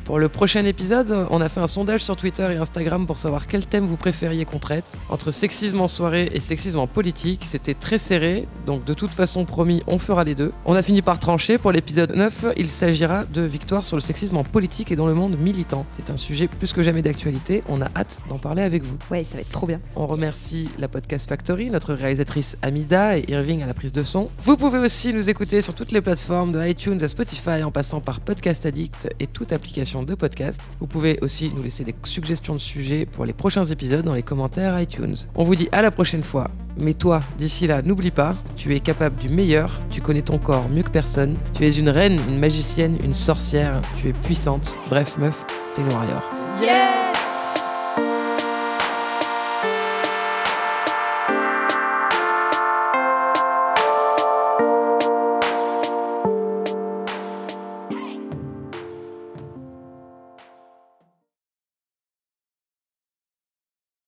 Pour 0.08 0.18
le 0.18 0.30
prochain 0.30 0.64
épisode, 0.64 1.26
on 1.28 1.42
a 1.42 1.50
fait 1.50 1.60
un 1.60 1.66
sondage 1.66 2.02
sur 2.02 2.16
Twitter 2.16 2.48
et 2.50 2.56
Instagram 2.56 3.06
pour 3.06 3.18
savoir 3.18 3.46
quel 3.46 3.66
thème 3.66 3.84
vous 3.84 3.98
préfériez 3.98 4.46
qu'on 4.46 4.58
traite. 4.58 4.96
Entre 5.10 5.30
sexisme 5.32 5.82
en 5.82 5.86
soirée 5.86 6.30
et 6.32 6.40
sexisme 6.40 6.78
en 6.78 6.86
politique, 6.86 7.44
c'était 7.44 7.74
très 7.74 7.98
serré, 7.98 8.48
donc 8.64 8.86
de 8.86 8.94
toute 8.94 9.10
façon 9.10 9.44
promis, 9.44 9.82
on 9.86 9.98
fera 9.98 10.24
les 10.24 10.34
deux. 10.34 10.50
On 10.64 10.72
a 10.72 10.82
fini 10.82 11.02
par 11.02 11.18
trancher, 11.18 11.58
pour 11.58 11.72
l'épisode 11.72 12.16
9, 12.16 12.54
il 12.56 12.70
s'agira 12.70 13.24
de 13.24 13.42
victoire 13.42 13.84
sur 13.84 13.98
le 13.98 14.00
sexisme 14.00 14.38
en 14.38 14.44
politique 14.44 14.90
et 14.90 14.96
dans 14.96 15.06
le 15.06 15.12
monde 15.12 15.38
militant. 15.38 15.84
C'est 15.98 16.08
un 16.08 16.16
sujet 16.16 16.48
plus 16.48 16.72
que 16.72 16.82
jamais 16.82 17.02
d'actualité, 17.02 17.62
on 17.68 17.82
a 17.82 17.90
hâte 17.94 18.22
d'en 18.30 18.38
parler 18.38 18.62
avec 18.62 18.84
vous. 18.84 18.96
Ouais, 19.10 19.24
ça 19.24 19.34
va 19.34 19.42
être 19.42 19.52
trop 19.52 19.66
bien. 19.66 19.82
On 19.94 20.06
remercie 20.06 20.70
la 20.78 20.88
Podcast 20.88 21.28
Factory, 21.28 21.68
notre 21.68 21.92
réalisatrice 21.92 22.56
Amida 22.62 23.18
et 23.18 23.26
Irving 23.28 23.62
à 23.62 23.66
la 23.66 23.74
prise 23.74 23.92
de 23.92 24.04
son. 24.04 24.30
Vous 24.40 24.56
pouvez 24.56 24.78
aussi 24.78 25.12
nous 25.12 25.28
écouter 25.28 25.60
sur 25.60 25.74
toutes 25.74 25.92
les 25.92 26.00
plateformes 26.00 26.52
de 26.52 26.66
iTunes 26.66 27.02
à 27.02 27.08
Spotify 27.08 27.62
en 27.62 27.70
passant 27.70 28.00
par 28.00 28.20
Podcast 28.20 28.64
Addict 28.64 29.10
et 29.20 29.26
toute 29.26 29.52
application 29.52 29.97
de 30.02 30.14
podcast. 30.14 30.60
Vous 30.80 30.86
pouvez 30.86 31.18
aussi 31.22 31.50
nous 31.54 31.62
laisser 31.62 31.84
des 31.84 31.94
suggestions 32.04 32.54
de 32.54 32.60
sujets 32.60 33.06
pour 33.06 33.24
les 33.24 33.32
prochains 33.32 33.64
épisodes 33.64 34.04
dans 34.04 34.14
les 34.14 34.22
commentaires 34.22 34.78
iTunes. 34.80 35.16
On 35.34 35.44
vous 35.44 35.56
dit 35.56 35.68
à 35.72 35.82
la 35.82 35.90
prochaine 35.90 36.24
fois. 36.24 36.50
Mais 36.76 36.94
toi, 36.94 37.20
d'ici 37.38 37.66
là, 37.66 37.82
n'oublie 37.82 38.12
pas, 38.12 38.36
tu 38.56 38.74
es 38.74 38.80
capable 38.80 39.16
du 39.16 39.28
meilleur, 39.28 39.80
tu 39.90 40.00
connais 40.00 40.22
ton 40.22 40.38
corps 40.38 40.68
mieux 40.68 40.82
que 40.82 40.90
personne, 40.90 41.36
tu 41.54 41.66
es 41.66 41.70
une 41.72 41.88
reine, 41.88 42.20
une 42.28 42.38
magicienne, 42.38 42.98
une 43.02 43.14
sorcière, 43.14 43.80
tu 43.96 44.08
es 44.08 44.12
puissante. 44.12 44.76
Bref, 44.88 45.18
meuf, 45.18 45.44
t'es 45.74 45.82
le 45.82 45.90
warrior. 45.90 46.22
Yes 46.62 47.08